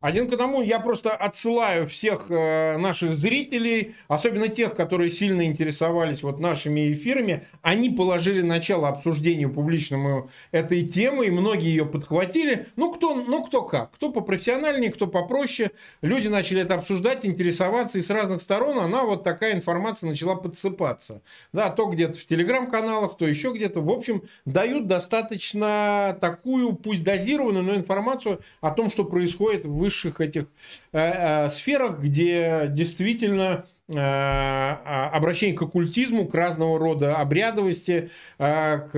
Один 0.00 0.30
к 0.30 0.32
одному 0.32 0.62
я 0.62 0.80
просто 0.80 1.10
отсылаю 1.10 1.86
всех 1.86 2.30
э, 2.30 2.78
наших 2.78 3.14
зрителей, 3.14 3.96
особенно 4.08 4.48
тех, 4.48 4.74
которые 4.74 5.10
сильно 5.10 5.44
интересовались 5.44 6.22
вот 6.22 6.40
нашими 6.40 6.90
эфирами. 6.90 7.44
Они 7.60 7.90
положили 7.90 8.40
начало 8.40 8.88
обсуждению 8.88 9.52
публичному 9.52 10.30
этой 10.52 10.86
темы, 10.86 11.26
и 11.26 11.30
многие 11.30 11.68
ее 11.68 11.84
подхватили. 11.84 12.66
Ну, 12.76 12.94
кто, 12.94 13.14
ну, 13.14 13.44
кто 13.44 13.60
как. 13.60 13.92
Кто 13.92 14.10
попрофессиональнее, 14.10 14.90
кто 14.90 15.06
попроще. 15.06 15.70
Люди 16.00 16.28
начали 16.28 16.62
это 16.62 16.76
обсуждать, 16.76 17.26
интересоваться, 17.26 17.98
и 17.98 18.02
с 18.02 18.08
разных 18.08 18.40
сторон 18.40 18.78
она 18.78 19.04
вот 19.04 19.22
такая 19.22 19.52
информация 19.52 20.08
начала 20.08 20.34
подсыпаться. 20.34 21.20
Да, 21.52 21.68
то 21.68 21.84
где-то 21.84 22.18
в 22.18 22.24
телеграм-каналах, 22.24 23.18
то 23.18 23.26
еще 23.26 23.52
где-то. 23.52 23.82
В 23.82 23.90
общем, 23.90 24.22
дают 24.46 24.86
достаточно 24.86 26.16
такую, 26.22 26.72
пусть 26.72 27.04
дозированную, 27.04 27.64
но 27.64 27.74
информацию 27.74 28.40
о 28.62 28.70
том, 28.70 28.88
что 28.88 29.04
происходит 29.04 29.66
в 29.66 29.89
высших 29.90 30.20
этих 30.20 30.44
э, 30.92 31.44
э, 31.44 31.48
сферах, 31.48 31.98
где 31.98 32.66
действительно 32.68 33.66
э, 33.88 33.94
а, 33.96 35.10
обращение 35.12 35.56
к 35.56 35.62
оккультизму, 35.62 36.28
к 36.28 36.34
разного 36.34 36.78
рода 36.78 37.16
обрядовости, 37.16 38.10
к 38.38 38.90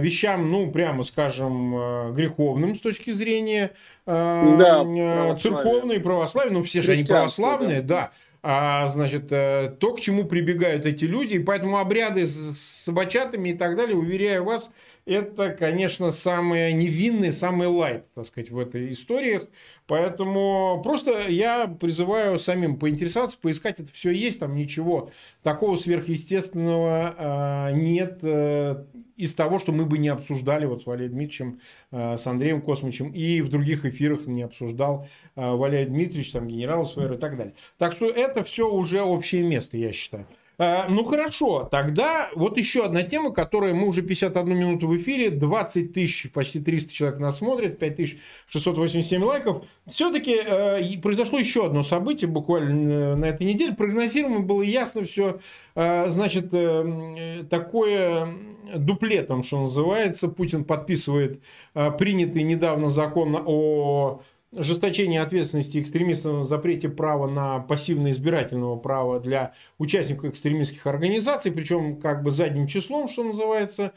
вещам, 0.00 0.50
ну, 0.50 0.70
прямо 0.70 1.02
скажем, 1.02 2.14
греховным 2.14 2.76
с 2.76 2.80
точки 2.80 3.10
зрения 3.10 3.72
да, 4.06 5.36
церковной, 5.36 5.98
православной, 5.98 6.54
ну, 6.54 6.62
все 6.62 6.80
же 6.80 6.92
они 6.92 7.02
православные, 7.02 7.82
да. 7.82 7.96
да. 7.96 8.10
А, 8.48 8.86
значит, 8.86 9.28
то, 9.28 9.94
к 9.96 10.00
чему 10.00 10.24
прибегают 10.24 10.86
эти 10.86 11.04
люди, 11.04 11.34
и 11.34 11.38
поэтому 11.40 11.78
обряды 11.78 12.28
с 12.28 12.84
собачатами 12.84 13.48
и 13.48 13.54
так 13.54 13.74
далее, 13.74 13.96
уверяю 13.96 14.44
вас, 14.44 14.70
это, 15.06 15.50
конечно, 15.50 16.10
самые 16.10 16.72
невинные, 16.72 17.32
самые 17.32 17.68
лайт, 17.68 18.06
так 18.14 18.26
сказать, 18.26 18.50
в 18.50 18.58
этой 18.58 18.92
историях. 18.92 19.46
Поэтому 19.86 20.80
просто 20.82 21.28
я 21.28 21.68
призываю 21.68 22.40
самим 22.40 22.76
поинтересоваться, 22.76 23.38
поискать, 23.40 23.78
это 23.78 23.92
все 23.92 24.10
есть, 24.10 24.40
там 24.40 24.56
ничего 24.56 25.10
такого 25.44 25.76
сверхъестественного 25.76 27.70
э, 27.70 27.76
нет 27.76 28.18
э, 28.22 28.84
из 29.16 29.32
того, 29.34 29.60
что 29.60 29.70
мы 29.70 29.86
бы 29.86 29.98
не 29.98 30.08
обсуждали 30.08 30.66
вот 30.66 30.82
с 30.82 30.86
Валерием 30.86 31.12
Дмитриевичем, 31.12 31.60
э, 31.92 32.16
с 32.16 32.26
Андреем 32.26 32.60
Космичем 32.60 33.12
и 33.12 33.40
в 33.42 33.48
других 33.48 33.84
эфирах 33.84 34.26
не 34.26 34.42
обсуждал 34.42 35.06
Валерий 35.36 35.86
Дмитриевич, 35.86 36.32
там 36.32 36.48
генерал 36.48 36.84
СВР 36.84 37.12
и 37.12 37.18
так 37.18 37.36
далее. 37.36 37.54
Так 37.78 37.92
что 37.92 38.10
это 38.10 38.42
все 38.42 38.68
уже 38.68 39.02
общее 39.02 39.42
место, 39.42 39.76
я 39.76 39.92
считаю. 39.92 40.26
Э, 40.58 40.88
ну 40.88 41.04
хорошо, 41.04 41.68
тогда 41.70 42.30
вот 42.34 42.56
еще 42.56 42.84
одна 42.84 43.02
тема, 43.02 43.32
которая 43.32 43.74
мы 43.74 43.86
уже 43.88 44.02
51 44.02 44.56
минуту 44.56 44.88
в 44.88 44.96
эфире, 44.96 45.30
20 45.30 45.92
тысяч, 45.92 46.30
почти 46.32 46.60
300 46.60 46.92
человек 46.92 47.20
нас 47.20 47.38
смотрят, 47.38 47.78
5687 47.78 49.22
лайков. 49.22 49.64
Все-таки 49.86 50.34
э, 50.34 50.98
произошло 51.02 51.38
еще 51.38 51.66
одно 51.66 51.82
событие 51.82 52.28
буквально 52.28 52.90
э, 52.90 53.14
на 53.16 53.24
этой 53.26 53.46
неделе. 53.46 53.74
Прогнозируемо 53.74 54.40
было 54.40 54.62
ясно 54.62 55.04
все. 55.04 55.40
Э, 55.74 56.08
значит, 56.08 56.48
э, 56.52 57.44
такое 57.50 58.28
дуплетом, 58.74 59.42
что 59.42 59.62
называется. 59.64 60.28
Путин 60.28 60.64
подписывает 60.64 61.42
э, 61.74 61.90
принятый 61.92 62.42
недавно 62.42 62.88
закон 62.88 63.36
о 63.44 64.22
ожесточение 64.56 65.20
ответственности 65.20 65.78
экстремистов 65.78 66.46
запрете 66.48 66.88
права 66.88 67.28
на 67.28 67.60
пассивное 67.60 68.12
избирательного 68.12 68.76
права 68.76 69.20
для 69.20 69.52
участников 69.78 70.30
экстремистских 70.30 70.86
организаций, 70.86 71.52
причем 71.52 72.00
как 72.00 72.22
бы 72.22 72.30
задним 72.30 72.66
числом, 72.66 73.08
что 73.08 73.24
называется, 73.24 73.92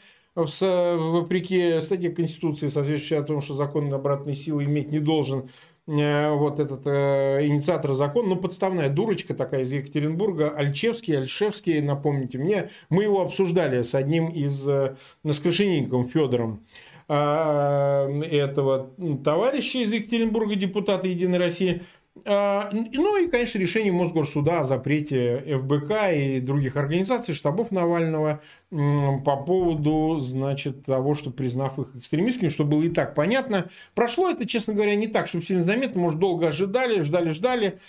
вопреки 0.96 1.80
статье 1.80 2.10
Конституции, 2.10 2.68
соответствующей 2.68 3.16
о 3.16 3.22
том, 3.22 3.40
что 3.40 3.54
закон 3.54 3.92
обратной 3.92 4.34
силы 4.34 4.64
иметь 4.64 4.90
не 4.90 5.00
должен 5.00 5.50
э, 5.86 6.30
вот 6.30 6.60
этот 6.60 6.86
э, 6.86 7.46
инициатор 7.46 7.94
закона, 7.94 8.28
ну, 8.28 8.36
подставная 8.36 8.90
дурочка 8.90 9.34
такая 9.34 9.62
из 9.62 9.72
Екатеринбурга, 9.72 10.50
Альчевский, 10.50 11.18
Альшевский, 11.18 11.80
напомните 11.80 12.38
мне, 12.38 12.70
мы 12.90 13.04
его 13.04 13.22
обсуждали 13.22 13.82
с 13.82 13.94
одним 13.94 14.28
из, 14.28 14.66
э, 14.68 14.96
с 15.24 15.40
Федором. 15.40 16.64
А, 17.12 18.08
этого 18.22 18.92
товарища 19.24 19.78
из 19.78 19.92
Екатеринбурга, 19.92 20.54
депутата 20.54 21.08
Единой 21.08 21.38
России. 21.38 21.82
А, 22.24 22.70
ну 22.72 23.16
и, 23.16 23.26
конечно, 23.26 23.58
решение 23.58 23.92
Мосгорсуда 23.92 24.60
о 24.60 24.64
запрете 24.64 25.42
ФБК 25.58 26.12
и 26.14 26.38
других 26.38 26.76
организаций, 26.76 27.34
штабов 27.34 27.72
Навального 27.72 28.40
по 28.70 29.36
поводу, 29.44 30.18
значит, 30.20 30.84
того, 30.84 31.16
что 31.16 31.32
признав 31.32 31.80
их 31.80 31.96
экстремистскими, 31.96 32.48
что 32.48 32.62
было 32.62 32.82
и 32.82 32.90
так 32.90 33.16
понятно. 33.16 33.68
Прошло 33.96 34.30
это, 34.30 34.46
честно 34.46 34.74
говоря, 34.74 34.94
не 34.94 35.08
так, 35.08 35.26
чтобы 35.26 35.44
сильно 35.44 35.64
заметно. 35.64 36.00
Может, 36.00 36.20
долго 36.20 36.46
ожидали, 36.46 37.00
ждали, 37.00 37.30
ждали. 37.30 37.80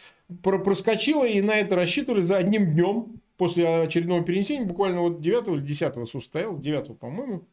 Проскочило 0.41 1.27
и 1.27 1.41
на 1.41 1.57
это 1.57 1.75
рассчитывали 1.75 2.21
за 2.21 2.37
одним 2.37 2.73
днем 2.73 3.21
после 3.37 3.83
очередного 3.83 4.23
перенесения, 4.23 4.65
буквально 4.65 5.01
вот 5.01 5.21
9 5.21 5.47
или 5.47 5.59
10 5.59 6.09
состоял, 6.09 6.57
9, 6.57 6.97
по-моему, 6.97 7.43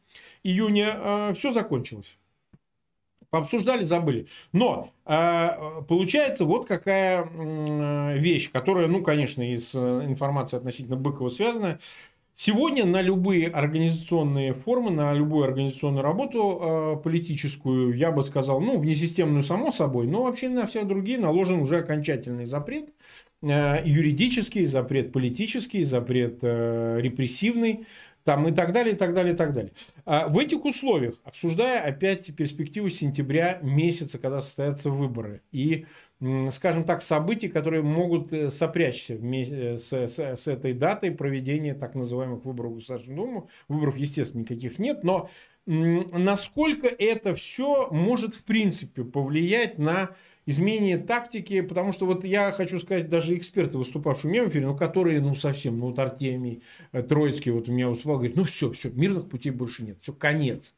июня 0.42 0.94
э, 0.96 1.34
все 1.34 1.52
закончилось. 1.52 2.18
Пообсуждали, 3.30 3.84
забыли. 3.84 4.26
Но 4.52 4.90
э, 5.04 5.82
получается 5.86 6.44
вот 6.44 6.66
какая 6.66 7.24
э, 7.24 8.18
вещь, 8.18 8.50
которая, 8.50 8.86
ну, 8.88 9.02
конечно, 9.02 9.42
из 9.42 9.74
информации 9.74 10.56
относительно 10.56 10.96
Быкова 10.96 11.28
связана. 11.28 11.78
Сегодня 12.34 12.86
на 12.86 13.02
любые 13.02 13.48
организационные 13.48 14.54
формы, 14.54 14.92
на 14.92 15.12
любую 15.12 15.44
организационную 15.44 16.04
работу 16.04 17.00
политическую, 17.02 17.96
я 17.96 18.12
бы 18.12 18.22
сказал, 18.22 18.60
ну, 18.60 18.78
внесистемную 18.78 19.42
само 19.42 19.72
собой, 19.72 20.06
но 20.06 20.22
вообще 20.22 20.48
на 20.48 20.64
все 20.68 20.84
другие 20.84 21.18
наложен 21.18 21.60
уже 21.60 21.78
окончательный 21.78 22.46
запрет. 22.46 22.90
Юридический, 23.42 24.66
запрет 24.66 25.10
политический, 25.10 25.82
запрет 25.82 26.44
репрессивный 26.44 27.86
там 28.28 28.46
и 28.46 28.52
так 28.52 28.74
далее, 28.74 28.94
и 28.94 28.98
так 28.98 29.14
далее, 29.14 29.32
и 29.32 29.36
так 29.38 29.54
далее. 29.54 29.72
А 30.04 30.28
в 30.28 30.38
этих 30.38 30.66
условиях, 30.66 31.14
обсуждая 31.24 31.80
опять 31.80 32.36
перспективу 32.36 32.90
сентября 32.90 33.58
месяца, 33.62 34.18
когда 34.18 34.42
состоятся 34.42 34.90
выборы, 34.90 35.40
и, 35.50 35.86
скажем 36.52 36.84
так, 36.84 37.00
события, 37.00 37.48
которые 37.48 37.82
могут 37.82 38.30
э, 38.34 38.50
сопрячься 38.50 39.14
вместе 39.14 39.78
с, 39.78 39.90
с, 39.90 40.18
с 40.18 40.46
этой 40.46 40.74
датой 40.74 41.12
проведения 41.12 41.72
так 41.72 41.94
называемых 41.94 42.44
выборов 42.44 42.72
в 42.72 42.74
Государственную 42.74 43.26
Думу, 43.26 43.48
выборов, 43.66 43.96
естественно, 43.96 44.42
никаких 44.42 44.78
нет, 44.78 45.04
но 45.04 45.30
насколько 45.64 46.86
это 46.86 47.34
все 47.34 47.88
может, 47.90 48.34
в 48.34 48.44
принципе, 48.44 49.04
повлиять 49.04 49.78
на 49.78 50.10
изменение 50.48 50.96
тактики, 50.96 51.60
потому 51.60 51.92
что 51.92 52.06
вот 52.06 52.24
я 52.24 52.52
хочу 52.52 52.80
сказать, 52.80 53.10
даже 53.10 53.36
эксперты, 53.36 53.76
выступавшие 53.76 54.30
у 54.30 54.32
меня 54.32 54.44
в 54.44 54.48
эфире, 54.48 54.66
ну, 54.66 54.74
которые, 54.74 55.20
ну, 55.20 55.34
совсем, 55.34 55.78
ну, 55.78 55.88
вот 55.88 55.98
Артемий 55.98 56.62
э, 56.92 57.02
Троицкий 57.02 57.52
вот 57.52 57.68
у 57.68 57.72
меня 57.72 57.90
выступал, 57.90 58.16
говорит, 58.16 58.34
ну, 58.34 58.44
все, 58.44 58.72
все, 58.72 58.88
мирных 58.88 59.28
путей 59.28 59.50
больше 59.50 59.84
нет, 59.84 59.98
все, 60.00 60.14
конец 60.14 60.74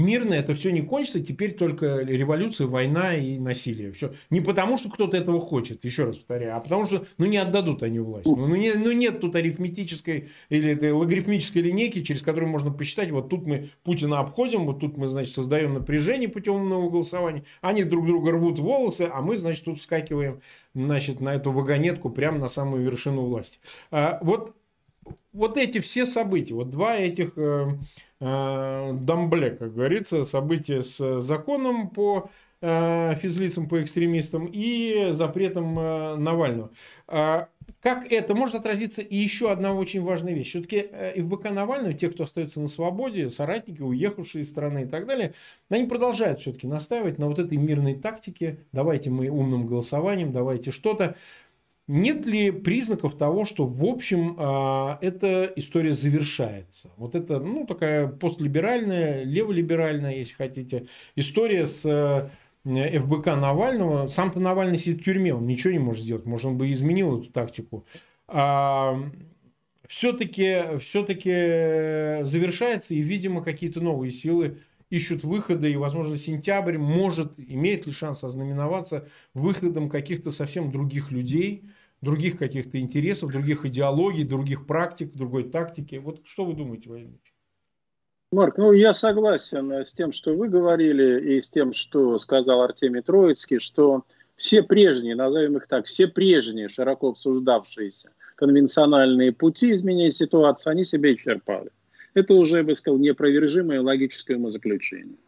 мирно 0.00 0.34
это 0.34 0.54
все 0.54 0.70
не 0.70 0.82
кончится, 0.82 1.20
теперь 1.20 1.54
только 1.54 1.98
революция, 1.98 2.66
война 2.66 3.14
и 3.14 3.38
насилие. 3.38 3.92
Все. 3.92 4.12
Не 4.30 4.40
потому, 4.40 4.78
что 4.78 4.90
кто-то 4.90 5.16
этого 5.16 5.40
хочет, 5.40 5.84
еще 5.84 6.04
раз 6.04 6.16
повторяю, 6.16 6.56
а 6.56 6.60
потому 6.60 6.86
что 6.86 7.06
ну, 7.18 7.26
не 7.26 7.36
отдадут 7.36 7.82
они 7.82 7.98
власть. 7.98 8.26
Ну, 8.26 8.36
ну, 8.36 8.54
не, 8.54 8.72
ну 8.72 8.92
нет 8.92 9.20
тут 9.20 9.36
арифметической 9.36 10.28
или 10.48 10.72
этой 10.72 10.92
логарифмической 10.92 11.62
линейки, 11.62 12.02
через 12.02 12.22
которую 12.22 12.50
можно 12.50 12.70
посчитать, 12.70 13.10
вот 13.10 13.28
тут 13.28 13.46
мы 13.46 13.68
Путина 13.84 14.20
обходим, 14.20 14.66
вот 14.66 14.80
тут 14.80 14.96
мы, 14.96 15.08
значит, 15.08 15.34
создаем 15.34 15.74
напряжение 15.74 16.28
путем 16.28 16.54
умного 16.54 16.90
голосования, 16.90 17.44
они 17.60 17.84
друг 17.84 18.06
друга 18.06 18.32
рвут 18.32 18.58
волосы, 18.58 19.08
а 19.12 19.20
мы, 19.22 19.36
значит, 19.36 19.64
тут 19.64 19.78
вскакиваем 19.78 20.40
значит, 20.74 21.20
на 21.20 21.34
эту 21.34 21.52
вагонетку 21.52 22.10
прямо 22.10 22.38
на 22.38 22.48
самую 22.48 22.82
вершину 22.82 23.22
власти. 23.22 23.58
А, 23.90 24.18
вот, 24.22 24.54
вот 25.32 25.56
эти 25.56 25.80
все 25.80 26.06
события, 26.06 26.54
вот 26.54 26.70
два 26.70 26.96
этих 26.96 27.32
э, 27.36 27.68
Э, 28.22 28.92
Дамбле, 28.92 29.52
как 29.52 29.74
говорится, 29.74 30.24
события 30.24 30.82
с 30.82 31.20
законом 31.20 31.88
по 31.88 32.28
э, 32.60 33.14
физлицам, 33.14 33.66
по 33.66 33.82
экстремистам 33.82 34.46
и 34.52 35.12
запретом 35.12 35.78
э, 35.78 36.16
Навального. 36.16 36.70
Как 37.80 38.12
это 38.12 38.34
может 38.34 38.56
отразиться 38.56 39.00
и 39.00 39.16
еще 39.16 39.50
одна 39.50 39.72
очень 39.72 40.02
важная 40.02 40.34
вещь. 40.34 40.50
Все-таки 40.50 40.88
ФБК 41.16 41.50
Навального, 41.50 41.94
те, 41.94 42.10
кто 42.10 42.24
остается 42.24 42.60
на 42.60 42.68
свободе, 42.68 43.30
соратники, 43.30 43.80
уехавшие 43.80 44.42
из 44.42 44.50
страны 44.50 44.82
и 44.82 44.86
так 44.86 45.06
далее, 45.06 45.32
они 45.70 45.86
продолжают 45.86 46.40
все-таки 46.40 46.66
настаивать 46.66 47.18
на 47.18 47.28
вот 47.28 47.38
этой 47.38 47.56
мирной 47.56 47.94
тактике. 47.94 48.58
Давайте 48.72 49.08
мы 49.08 49.30
умным 49.30 49.66
голосованием, 49.66 50.30
давайте 50.30 50.72
что-то. 50.72 51.16
Нет 51.92 52.24
ли 52.24 52.52
признаков 52.52 53.16
того, 53.16 53.44
что, 53.44 53.66
в 53.66 53.84
общем, 53.84 54.36
а, 54.38 54.96
эта 55.02 55.52
история 55.56 55.90
завершается? 55.90 56.88
Вот 56.96 57.16
это, 57.16 57.40
ну, 57.40 57.66
такая 57.66 58.06
постлиберальная, 58.06 59.24
леволиберальная, 59.24 60.14
если 60.14 60.34
хотите, 60.34 60.86
история 61.16 61.66
с 61.66 61.84
э, 61.84 62.30
ФБК 62.64 63.26
Навального. 63.34 64.06
Сам-то 64.06 64.38
Навальный 64.38 64.78
сидит 64.78 65.00
в 65.00 65.04
тюрьме, 65.04 65.34
он 65.34 65.48
ничего 65.48 65.72
не 65.72 65.80
может 65.80 66.04
сделать. 66.04 66.26
Может, 66.26 66.46
он 66.46 66.58
бы 66.58 66.70
изменил 66.70 67.22
эту 67.22 67.32
тактику. 67.32 67.84
А, 68.28 68.96
все-таки 69.88 70.78
все 70.78 71.04
завершается, 72.24 72.94
и, 72.94 73.00
видимо, 73.00 73.42
какие-то 73.42 73.80
новые 73.80 74.12
силы 74.12 74.58
ищут 74.90 75.24
выходы, 75.24 75.72
и, 75.72 75.76
возможно, 75.76 76.16
сентябрь 76.16 76.78
может, 76.78 77.32
имеет 77.36 77.86
ли 77.88 77.92
шанс 77.92 78.22
ознаменоваться 78.22 79.08
выходом 79.34 79.90
каких-то 79.90 80.30
совсем 80.30 80.70
других 80.70 81.10
людей, 81.10 81.64
других 82.00 82.38
каких-то 82.38 82.78
интересов, 82.78 83.30
других 83.30 83.64
идеологий, 83.64 84.24
других 84.24 84.66
практик, 84.66 85.12
другой 85.12 85.44
тактики. 85.50 85.96
Вот 85.96 86.20
что 86.24 86.44
вы 86.44 86.54
думаете, 86.54 86.88
Владимир 86.88 87.18
Марк, 88.32 88.58
ну 88.58 88.72
я 88.72 88.94
согласен 88.94 89.72
с 89.72 89.92
тем, 89.92 90.12
что 90.12 90.34
вы 90.34 90.48
говорили, 90.48 91.34
и 91.34 91.40
с 91.40 91.50
тем, 91.50 91.72
что 91.72 92.16
сказал 92.18 92.62
Артемий 92.62 93.02
Троицкий, 93.02 93.58
что 93.58 94.04
все 94.36 94.62
прежние, 94.62 95.16
назовем 95.16 95.56
их 95.56 95.66
так, 95.66 95.86
все 95.86 96.06
прежние, 96.06 96.68
широко 96.68 97.10
обсуждавшиеся 97.10 98.10
конвенциональные 98.36 99.32
пути 99.32 99.72
изменения 99.72 100.12
ситуации, 100.12 100.70
они 100.70 100.84
себя 100.84 101.12
исчерпали. 101.12 101.70
Это 102.14 102.34
уже, 102.34 102.58
я 102.58 102.64
бы 102.64 102.74
сказал, 102.74 102.98
непровержимое 102.98 103.82
логическое 103.82 104.36
умозаключение. 104.36 105.18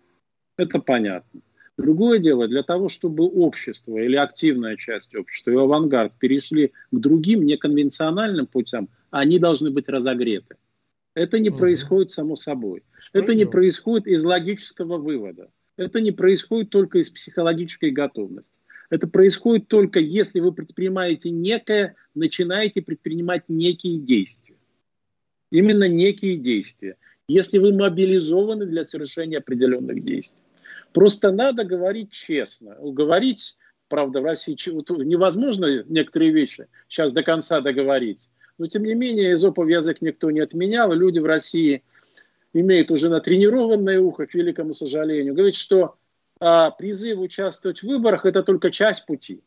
Это 0.57 0.79
понятно. 0.79 1.43
Другое 1.83 2.21
дело, 2.21 2.47
для 2.47 2.63
того, 2.63 2.89
чтобы 2.89 3.25
общество 3.25 3.99
или 3.99 4.15
активная 4.15 4.77
часть 4.77 5.17
общества 5.17 5.51
и 5.51 5.57
авангард 5.57 6.13
перешли 6.17 6.69
к 6.93 6.97
другим 6.97 7.43
неконвенциональным 7.43 8.47
путям, 8.47 8.89
они 9.11 9.41
должны 9.41 9.73
быть 9.73 9.89
разогреты. 9.89 10.55
Это 11.15 11.41
не 11.41 11.51
угу. 11.51 11.59
происходит 11.59 12.13
само 12.13 12.37
собой. 12.37 12.85
Это 13.13 13.35
не 13.35 13.47
происходит 13.47 14.07
из 14.07 14.25
логического 14.25 14.97
вывода. 14.97 15.49
Это 15.77 16.01
не 16.01 16.13
происходит 16.13 16.71
только 16.71 16.99
из 16.99 17.11
психологической 17.11 17.91
готовности. 17.91 18.53
Это 18.89 19.09
происходит 19.09 19.67
только 19.67 19.99
если 19.99 20.39
вы 20.39 20.53
предпринимаете 20.53 21.31
некое, 21.31 21.97
начинаете 22.15 22.81
предпринимать 22.81 23.49
некие 23.49 23.99
действия. 23.99 24.57
Именно 25.51 25.89
некие 25.89 26.37
действия. 26.37 26.97
Если 27.27 27.59
вы 27.59 27.73
мобилизованы 27.73 28.67
для 28.67 28.85
совершения 28.85 29.39
определенных 29.39 30.05
действий. 30.05 30.43
Просто 30.93 31.33
надо 31.33 31.65
говорить 31.65 32.11
честно. 32.11 32.77
Говорить, 32.81 33.57
правда, 33.89 34.21
в 34.21 34.25
России 34.25 34.57
невозможно 35.05 35.83
некоторые 35.85 36.31
вещи 36.33 36.69
сейчас 36.89 37.13
до 37.13 37.23
конца 37.23 37.61
договорить. 37.61 38.29
Но, 38.59 38.67
тем 38.67 38.85
не 38.85 38.95
менее, 38.95 39.33
изопов 39.33 39.69
язык 39.69 40.03
никто 40.03 40.31
не 40.31 40.41
отменял. 40.41 40.93
Люди 40.93 41.19
в 41.19 41.25
России 41.25 41.83
имеют 42.53 42.91
уже 42.91 43.09
натренированное 43.09 44.01
ухо, 44.01 44.27
к 44.27 44.35
великому 44.35 44.73
сожалению. 44.73 45.35
Говорит, 45.35 45.57
что 45.57 45.97
а, 46.41 46.71
призыв 46.71 47.19
участвовать 47.19 47.81
в 47.81 47.87
выборах– 47.87 48.25
это 48.27 48.43
только 48.43 48.71
часть 48.71 49.07
пути. 49.07 49.43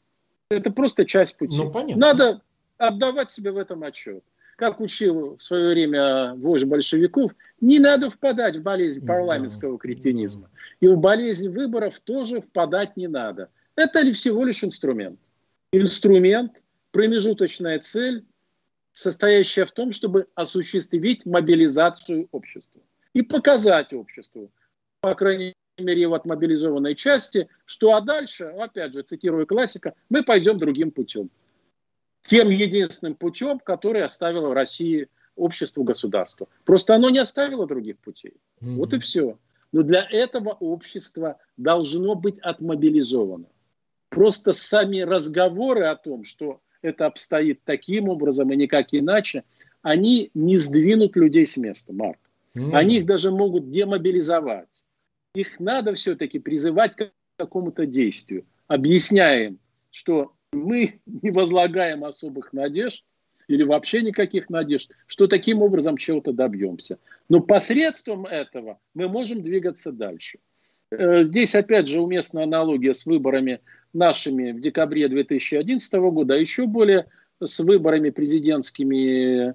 Это 0.50 0.72
просто 0.72 1.06
часть 1.06 1.38
пути. 1.38 1.58
Ну, 1.58 1.72
понятно. 1.72 2.02
Надо 2.02 2.42
отдавать 2.78 3.32
себе 3.32 3.52
в 3.52 3.58
этом 3.58 3.84
отчет. 3.84 4.24
Как 4.56 4.80
учил 4.80 5.38
в 5.38 5.44
свое 5.44 5.72
время 5.72 6.34
вождь 6.36 6.66
большевиков, 6.66 7.34
не 7.60 7.80
надо 7.80 8.10
впадать 8.10 8.56
в 8.56 8.62
болезнь 8.62 9.06
парламентского 9.06 9.78
кретинизма. 9.78 10.50
И 10.80 10.88
в 10.88 10.98
болезнь 10.98 11.50
выборов 11.50 12.00
тоже 12.00 12.42
впадать 12.42 12.96
не 12.96 13.08
надо. 13.08 13.50
Это 13.76 14.00
ли 14.02 14.14
всего 14.14 14.46
лишь 14.46 14.64
инструмент? 14.64 15.20
Инструмент, 15.74 16.54
промежуточная 16.92 17.80
цель, 17.80 18.26
состоящая 18.94 19.66
в 19.66 19.74
том, 19.74 19.92
чтобы 19.92 20.28
осуществить 20.36 21.26
мобилизацию 21.26 22.30
общества 22.32 22.82
и 23.14 23.22
показать 23.22 23.92
обществу, 23.92 24.52
по 25.02 25.16
крайней 25.16 25.54
мере, 25.78 26.02
его 26.02 26.16
от 26.16 26.26
мобилизованной 26.26 26.96
части, 26.96 27.50
что 27.66 27.94
а 27.94 28.00
дальше, 28.00 28.46
опять 28.58 28.94
же, 28.94 29.02
цитирую 29.02 29.46
классика, 29.46 29.94
мы 30.08 30.24
пойдем 30.24 30.58
другим 30.58 30.92
путем. 30.92 31.30
Тем 32.26 32.50
единственным 32.50 33.16
путем, 33.16 33.60
который 33.60 34.04
оставило 34.04 34.50
в 34.50 34.54
России 34.54 35.08
обществу 35.36 35.84
государство. 35.84 36.48
Просто 36.64 36.96
оно 36.96 37.10
не 37.10 37.20
оставило 37.20 37.68
других 37.68 37.98
путей. 38.00 38.34
Mm-hmm. 38.62 38.76
Вот 38.76 38.94
и 38.94 39.00
все. 39.00 39.38
Но 39.72 39.84
для 39.84 40.08
этого 40.10 40.50
общество 40.52 41.38
должно 41.58 42.16
быть 42.16 42.40
отмобилизовано. 42.40 43.48
Просто 44.10 44.54
сами 44.54 45.02
разговоры 45.02 45.86
о 45.86 45.96
том, 45.96 46.24
что 46.24 46.62
это 46.82 47.06
обстоит 47.06 47.62
таким 47.66 48.10
образом 48.10 48.52
и 48.52 48.56
никак 48.56 48.88
иначе, 48.92 49.44
они 49.82 50.32
не 50.34 50.58
сдвинут 50.58 51.16
людей 51.16 51.46
с 51.46 51.58
места, 51.58 51.94
Марк. 51.94 52.20
Mm. 52.56 52.74
Они 52.74 52.96
их 52.98 53.06
даже 53.06 53.32
могут 53.32 53.70
демобилизовать. 53.70 54.70
Их 55.34 55.60
надо 55.60 55.94
все-таки 55.94 56.40
призывать 56.40 56.96
к 56.96 57.12
какому-то 57.36 57.86
действию, 57.86 58.46
объясняя 58.68 59.48
им, 59.48 59.60
что 59.92 60.32
мы 60.54 60.94
не 61.06 61.32
возлагаем 61.32 62.04
особых 62.04 62.54
надежд 62.54 63.04
или 63.48 63.64
вообще 63.64 64.02
никаких 64.02 64.50
надежд, 64.50 64.92
что 65.06 65.28
таким 65.28 65.62
образом 65.62 65.98
чего-то 65.98 66.32
добьемся. 66.32 66.98
Но 67.30 67.42
посредством 67.42 68.26
этого 68.26 68.80
мы 68.94 69.08
можем 69.08 69.44
двигаться 69.44 69.92
дальше. 69.92 70.40
Э, 70.92 71.24
здесь 71.24 71.54
опять 71.56 71.88
же 71.88 72.02
уместна 72.02 72.44
аналогия 72.44 72.94
с 72.94 73.06
выборами 73.06 73.60
нашими 73.94 74.52
в 74.52 74.62
декабре 74.62 75.08
2011 75.08 75.94
года, 75.94 76.36
а 76.36 76.38
еще 76.38 76.66
более 76.66 77.08
с 77.44 77.60
выборами 77.60 78.10
президентскими 78.10 79.54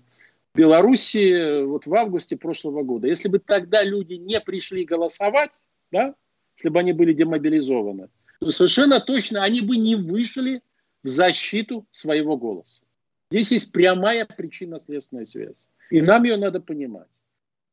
Белоруссии 0.55 1.65
вот 1.65 1.87
в 1.87 1.95
августе 1.95 2.37
прошлого 2.37 2.83
года. 2.83 3.07
Если 3.07 3.29
бы 3.29 3.39
тогда 3.39 3.85
люди 3.85 4.15
не 4.15 4.41
пришли 4.41 4.85
голосовать, 4.85 5.65
да, 5.93 6.15
если 6.57 6.69
бы 6.69 6.81
они 6.81 6.93
были 6.93 7.13
демобилизованы, 7.13 8.09
то 8.41 8.51
совершенно 8.51 9.01
точно 9.01 9.45
они 9.45 9.61
бы 9.61 9.77
не 9.77 9.95
вышли 9.95 10.63
в 11.03 11.09
защиту 11.09 11.87
своего 11.91 12.37
голоса. 12.37 12.85
Здесь 13.31 13.53
есть 13.53 13.73
прямая 13.73 14.27
причинно-следственная 14.27 15.25
связь. 15.25 15.69
И 15.91 16.01
нам 16.01 16.25
ее 16.25 16.37
надо 16.37 16.61
понимать. 16.61 17.09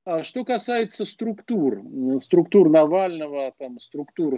А 0.05 0.23
что 0.23 0.45
касается 0.45 1.03
структур, 1.03 1.83
структур 2.21 2.69
Навального, 2.69 3.53
там, 3.57 3.79
структур 3.79 4.37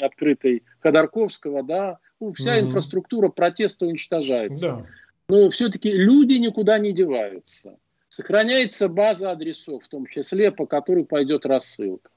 открытой 0.00 0.64
Ходорковского, 0.80 1.62
да, 1.62 1.98
ну, 2.20 2.34
вся 2.34 2.58
mm-hmm. 2.58 2.66
инфраструктура 2.66 3.28
протеста 3.28 3.86
уничтожается. 3.86 4.68
Да. 4.68 4.86
Но 5.28 5.48
все-таки 5.50 5.90
люди 5.90 6.34
никуда 6.34 6.78
не 6.78 6.92
деваются. 6.92 7.78
Сохраняется 8.10 8.90
база 8.90 9.30
адресов, 9.30 9.82
в 9.82 9.88
том 9.88 10.04
числе, 10.06 10.52
по 10.52 10.66
которой 10.66 11.06
пойдет 11.06 11.46
рассылка. 11.46 12.10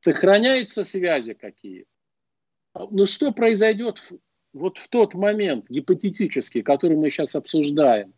Сохраняются 0.00 0.84
связи 0.84 1.34
какие. 1.34 1.84
Но 2.74 3.04
что 3.04 3.32
произойдет 3.32 3.98
вот 4.52 4.78
в 4.78 4.88
тот 4.88 5.14
момент 5.14 5.66
гипотетический, 5.68 6.62
который 6.62 6.96
мы 6.96 7.10
сейчас 7.10 7.34
обсуждаем, 7.34 8.12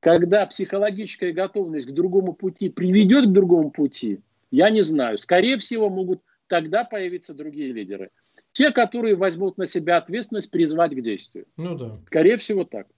когда 0.00 0.46
психологическая 0.46 1.32
готовность 1.32 1.86
к 1.86 1.92
другому 1.92 2.32
пути 2.32 2.68
приведет 2.68 3.26
к 3.26 3.32
другому 3.32 3.70
пути, 3.70 4.20
я 4.50 4.70
не 4.70 4.82
знаю. 4.82 5.18
Скорее 5.18 5.58
всего, 5.58 5.90
могут 5.90 6.22
тогда 6.46 6.84
появиться 6.84 7.34
другие 7.34 7.72
лидеры. 7.72 8.10
Те, 8.52 8.72
которые 8.72 9.14
возьмут 9.14 9.58
на 9.58 9.66
себя 9.66 9.98
ответственность 9.98 10.50
призвать 10.50 10.92
к 10.92 11.00
действию. 11.00 11.46
Ну 11.56 11.76
да. 11.76 11.98
Скорее 12.06 12.36
всего 12.36 12.64
так. 12.64 12.88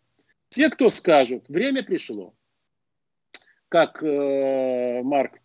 Те, 0.48 0.70
кто 0.70 0.88
скажут, 0.88 1.48
время 1.48 1.82
пришло. 1.82 2.34
Как 3.68 4.02
э, 4.02 5.02
Марк, 5.02 5.40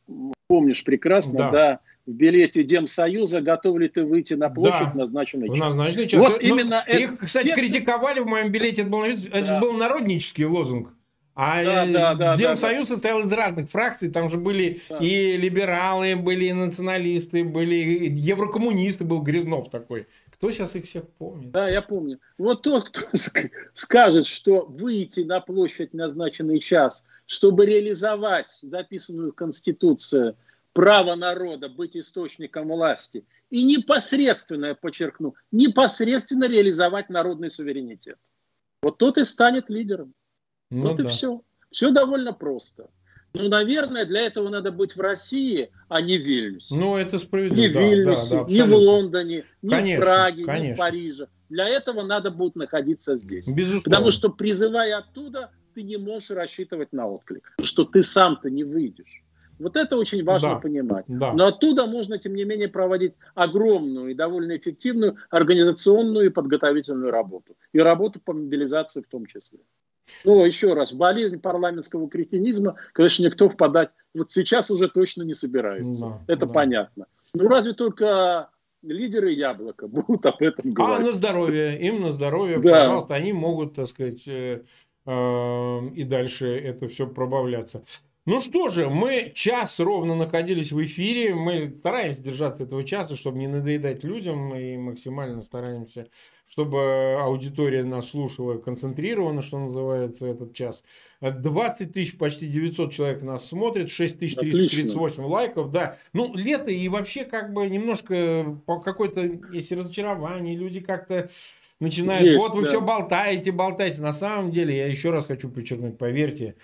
помнишь 0.48 0.84
прекрасно, 0.84 1.40
да. 1.40 1.52
да, 1.52 1.80
в 2.08 2.12
билете 2.12 2.64
Демсоюза, 2.64 3.42
готов 3.42 3.78
ли 3.78 3.90
ты 3.90 4.04
выйти 4.04 4.34
на 4.34 4.50
площадь 4.50 4.94
да. 4.94 5.00
назначенный 5.00 5.50
час. 5.50 5.60
Назначенный 5.60 6.08
час. 6.08 6.20
Вот 6.20 6.32
Но 6.32 6.38
именно 6.38 6.84
их, 6.88 7.14
это... 7.14 7.26
кстати, 7.26 7.54
критиковали 7.54 8.22
в 8.22 8.28
моем 8.28 8.50
билете, 8.50 8.82
это 8.82 8.90
был, 8.90 9.04
да. 9.04 9.38
это 9.38 9.60
был 9.60 9.74
народнический 9.74 10.46
лозунг. 10.46 10.94
А 11.36 11.64
да, 11.64 11.86
да, 11.86 12.16
да, 12.16 12.36
Демсоюз 12.36 12.88
да, 12.88 12.96
состоял 12.96 13.20
из 13.20 13.32
разных 13.32 13.70
фракций. 13.70 14.10
Там 14.10 14.28
же 14.30 14.38
были 14.38 14.80
да. 14.90 14.98
и 14.98 15.38
либералы, 15.38 16.16
были 16.16 16.46
и 16.46 16.54
националисты, 16.54 17.44
были 17.44 17.76
еврокоммунисты, 18.10 19.04
был 19.04 19.22
Грязнов 19.22 19.70
такой. 19.70 20.08
Кто 20.32 20.50
сейчас 20.50 20.76
их 20.76 20.86
всех 20.86 21.08
помнит? 21.10 21.52
Да, 21.52 21.70
я 21.70 21.82
помню. 21.82 22.20
Вот 22.38 22.64
тот, 22.64 22.90
кто 22.90 23.02
скажет, 23.76 24.26
что 24.26 24.66
выйти 24.66 25.20
на 25.20 25.42
площадь 25.42 25.94
назначенный 25.94 26.60
час, 26.60 27.04
чтобы 27.28 27.66
реализовать 27.66 28.58
записанную 28.62 29.32
в 29.32 29.36
Конституцию 29.36 30.38
право 30.78 31.16
народа 31.16 31.70
быть 31.70 31.98
источником 31.98 32.68
власти 32.68 33.26
и 33.50 33.64
непосредственно, 33.64 34.68
я 34.68 34.76
подчеркну, 34.76 35.34
непосредственно 35.52 36.48
реализовать 36.48 37.10
народный 37.10 37.50
суверенитет. 37.50 38.20
Вот 38.84 39.00
тот 39.00 39.18
и 39.18 39.26
станет 39.26 39.72
лидером. 39.72 40.14
Ну, 40.70 40.90
вот 40.90 40.98
да. 40.98 41.06
и 41.06 41.08
все. 41.08 41.42
Все 41.72 41.90
довольно 41.90 42.32
просто. 42.32 42.92
Ну, 43.34 43.50
наверное, 43.50 44.06
для 44.06 44.22
этого 44.22 44.50
надо 44.50 44.72
быть 44.72 44.96
в 44.96 45.02
России, 45.02 45.72
а 45.90 46.00
не 46.00 46.20
в 46.20 46.22
Вильнюсе. 46.22 46.78
Ну, 46.78 46.96
это 46.96 47.18
справедливо. 47.18 47.80
Не 47.80 47.88
в 47.88 47.90
Вильнюсе, 47.90 48.36
да, 48.38 48.44
да, 48.44 48.52
не 48.52 48.62
в 48.62 48.76
Лондоне, 48.76 49.46
не 49.64 49.70
конечно, 49.72 50.02
в 50.02 50.06
Праге, 50.06 50.44
конечно. 50.44 50.68
не 50.68 50.74
в 50.76 50.78
Париже. 50.78 51.28
Для 51.50 51.68
этого 51.68 52.04
надо 52.04 52.30
будет 52.30 52.56
находиться 52.56 53.16
здесь. 53.16 53.48
Безусловно. 53.48 53.82
Потому 53.84 54.12
что, 54.12 54.30
призывая 54.30 54.98
оттуда, 54.98 55.50
ты 55.74 55.82
не 55.82 55.98
можешь 55.98 56.30
рассчитывать 56.30 56.94
на 56.94 57.08
отклик. 57.08 57.52
Что 57.64 57.84
ты 57.84 58.04
сам-то 58.04 58.52
не 58.52 58.64
выйдешь. 58.64 59.24
Вот 59.60 59.76
это 59.76 59.98
очень 59.98 60.24
важно 60.24 60.56
да, 60.56 60.60
понимать. 60.60 61.06
Да. 61.08 61.34
Но 61.34 61.48
оттуда 61.48 61.88
можно, 61.88 62.18
тем 62.18 62.36
не 62.36 62.44
менее, 62.44 62.68
проводить 62.68 63.14
огромную 63.36 64.12
и 64.12 64.14
довольно 64.14 64.58
эффективную 64.58 65.18
организационную 65.30 66.28
и 66.28 66.30
подготовительную 66.30 67.12
работу. 67.12 67.56
И 67.74 67.80
работу 67.80 68.20
по 68.20 68.34
мобилизации 68.34 69.02
в 69.02 69.08
том 69.08 69.26
числе. 69.26 69.60
Ну, 70.24 70.46
еще 70.46 70.74
раз, 70.74 70.94
болезнь 70.94 71.40
парламентского 71.40 72.08
кретинизма, 72.10 72.76
конечно, 72.94 73.26
никто 73.26 73.50
впадать 73.50 73.90
вот 74.18 74.32
сейчас 74.32 74.72
уже 74.72 74.88
точно 74.88 75.24
не 75.24 75.34
собирается. 75.34 76.08
Да, 76.08 76.34
это 76.34 76.46
да. 76.46 76.54
понятно. 76.54 77.06
Ну, 77.34 77.48
разве 77.48 77.74
только 77.74 78.50
лидеры 78.82 79.32
яблока 79.32 79.88
будут 79.88 80.26
об 80.26 80.42
этом 80.42 80.74
говорить. 80.74 81.08
А 81.08 81.10
на 81.12 81.14
здоровье, 81.14 81.80
им 81.80 82.02
на 82.02 82.12
здоровье, 82.12 82.60
да. 82.60 82.72
пожалуйста, 82.72 83.16
они 83.16 83.34
могут, 83.34 83.76
так 83.76 83.88
сказать, 83.88 84.28
э, 84.28 84.64
э, 85.06 85.80
и 85.96 86.04
дальше 86.04 86.48
это 86.48 86.88
все 86.88 87.08
пробавляться. 87.08 87.84
Ну 88.28 88.42
что 88.42 88.68
же, 88.68 88.90
мы 88.90 89.32
час 89.34 89.80
ровно 89.80 90.14
находились 90.14 90.74
в 90.74 90.84
эфире. 90.84 91.34
Мы 91.34 91.74
стараемся 91.80 92.22
держаться 92.22 92.64
этого 92.64 92.84
часа, 92.84 93.16
чтобы 93.16 93.38
не 93.38 93.48
надоедать 93.48 94.04
людям. 94.04 94.54
И 94.54 94.76
максимально 94.76 95.42
стараемся, 95.42 96.10
чтобы 96.46 97.16
аудитория 97.22 97.86
нас 97.86 98.10
слушала 98.10 98.58
концентрированно, 98.58 99.42
что 99.42 99.60
называется, 99.60 100.26
этот 100.26 100.54
час. 100.54 100.84
20 101.22 101.94
тысяч, 101.94 102.18
почти 102.18 102.48
900 102.48 102.92
человек 102.92 103.22
нас 103.22 103.48
смотрит, 103.48 103.90
6338 103.90 105.24
лайков. 105.24 105.72
Да, 105.72 105.98
ну 106.12 106.34
лето 106.36 106.70
и 106.70 106.90
вообще 106.90 107.24
как 107.24 107.54
бы 107.54 107.70
немножко 107.70 108.60
по 108.66 108.82
какой-то, 108.82 109.22
если 109.54 109.76
разочарование, 109.76 110.58
люди 110.58 110.82
как-то 110.82 111.30
начинают, 111.80 112.26
Есть, 112.26 112.40
вот 112.40 112.56
вы 112.56 112.64
да. 112.64 112.70
все 112.70 112.82
болтаете, 112.82 113.52
болтаете. 113.52 114.02
На 114.02 114.14
самом 114.14 114.52
деле, 114.52 114.76
я 114.76 114.88
еще 114.88 115.12
раз 115.12 115.26
хочу 115.26 115.50
подчеркнуть, 115.50 115.98
поверьте, 115.98 116.56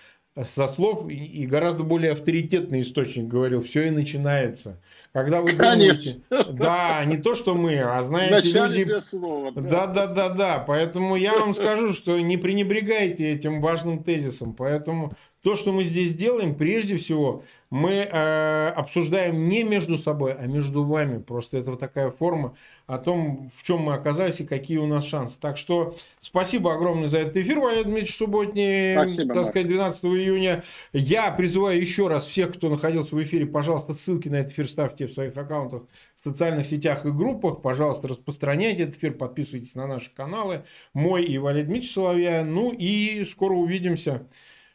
со 0.42 0.66
слов 0.66 1.08
и 1.08 1.46
гораздо 1.46 1.84
более 1.84 2.12
авторитетный 2.12 2.80
источник 2.80 3.28
говорил, 3.28 3.62
все 3.62 3.86
и 3.86 3.90
начинается. 3.90 4.80
Когда 5.14 5.42
вы 5.42 5.52
думаете, 5.52 6.22
да, 6.28 7.04
не 7.04 7.16
то, 7.18 7.36
что 7.36 7.54
мы, 7.54 7.78
а 7.78 8.02
знаете, 8.02 8.50
люди... 8.50 9.00
Слова, 9.00 9.52
да. 9.52 9.86
да, 9.86 9.86
да, 9.86 10.06
да, 10.08 10.28
да. 10.30 10.58
Поэтому 10.58 11.14
я 11.14 11.38
вам 11.38 11.54
скажу, 11.54 11.92
что 11.92 12.18
не 12.18 12.36
пренебрегайте 12.36 13.30
этим 13.30 13.60
важным 13.60 14.02
тезисом. 14.02 14.54
Поэтому 14.54 15.12
то, 15.44 15.54
что 15.54 15.72
мы 15.72 15.84
здесь 15.84 16.14
делаем, 16.14 16.54
прежде 16.54 16.96
всего, 16.96 17.44
мы 17.68 18.08
э, 18.10 18.68
обсуждаем 18.68 19.46
не 19.46 19.62
между 19.62 19.98
собой, 19.98 20.32
а 20.32 20.46
между 20.46 20.84
вами. 20.84 21.18
Просто 21.18 21.58
это 21.58 21.72
вот 21.72 21.80
такая 21.80 22.10
форма 22.10 22.54
о 22.86 22.96
том, 22.98 23.50
в 23.54 23.62
чем 23.62 23.80
мы 23.80 23.94
оказались 23.94 24.40
и 24.40 24.46
какие 24.46 24.78
у 24.78 24.86
нас 24.86 25.04
шансы. 25.04 25.38
Так 25.38 25.58
что 25.58 25.96
спасибо 26.22 26.72
огромное 26.72 27.08
за 27.08 27.18
этот 27.18 27.36
эфир, 27.36 27.58
Валерий 27.58 27.84
Дмитриевич 27.84 28.16
Субботний, 28.16 28.94
спасибо, 28.94 29.34
так 29.34 29.48
сказать, 29.48 29.66
12 29.66 30.04
июня. 30.04 30.62
Я 30.94 31.30
призываю 31.30 31.78
еще 31.78 32.08
раз 32.08 32.24
всех, 32.24 32.54
кто 32.54 32.70
находился 32.70 33.14
в 33.14 33.22
эфире, 33.22 33.44
пожалуйста, 33.44 33.92
ссылки 33.92 34.28
на 34.28 34.36
этот 34.36 34.52
эфир 34.52 34.66
ставьте 34.66 35.03
в 35.06 35.12
своих 35.14 35.36
аккаунтах 35.36 35.82
в 36.16 36.24
социальных 36.24 36.66
сетях 36.66 37.04
и 37.06 37.10
группах. 37.10 37.62
Пожалуйста, 37.62 38.08
распространяйте 38.08 38.84
этот 38.84 38.96
эфир, 38.96 39.14
подписывайтесь 39.14 39.74
на 39.74 39.86
наши 39.86 40.12
каналы. 40.14 40.64
Мой 40.92 41.24
и 41.24 41.38
Валерий 41.38 41.64
Дмитриевич 41.64 41.92
Соловья. 41.92 42.44
Ну 42.44 42.72
и 42.72 43.24
скоро 43.24 43.54
увидимся. 43.54 44.26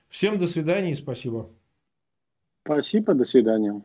Всем 0.10 0.38
до 0.38 0.48
свидания 0.48 0.92
и 0.92 0.96
спасибо. 0.96 1.50
Спасибо, 2.64 3.14
до 3.14 3.24
свидания. 3.24 3.82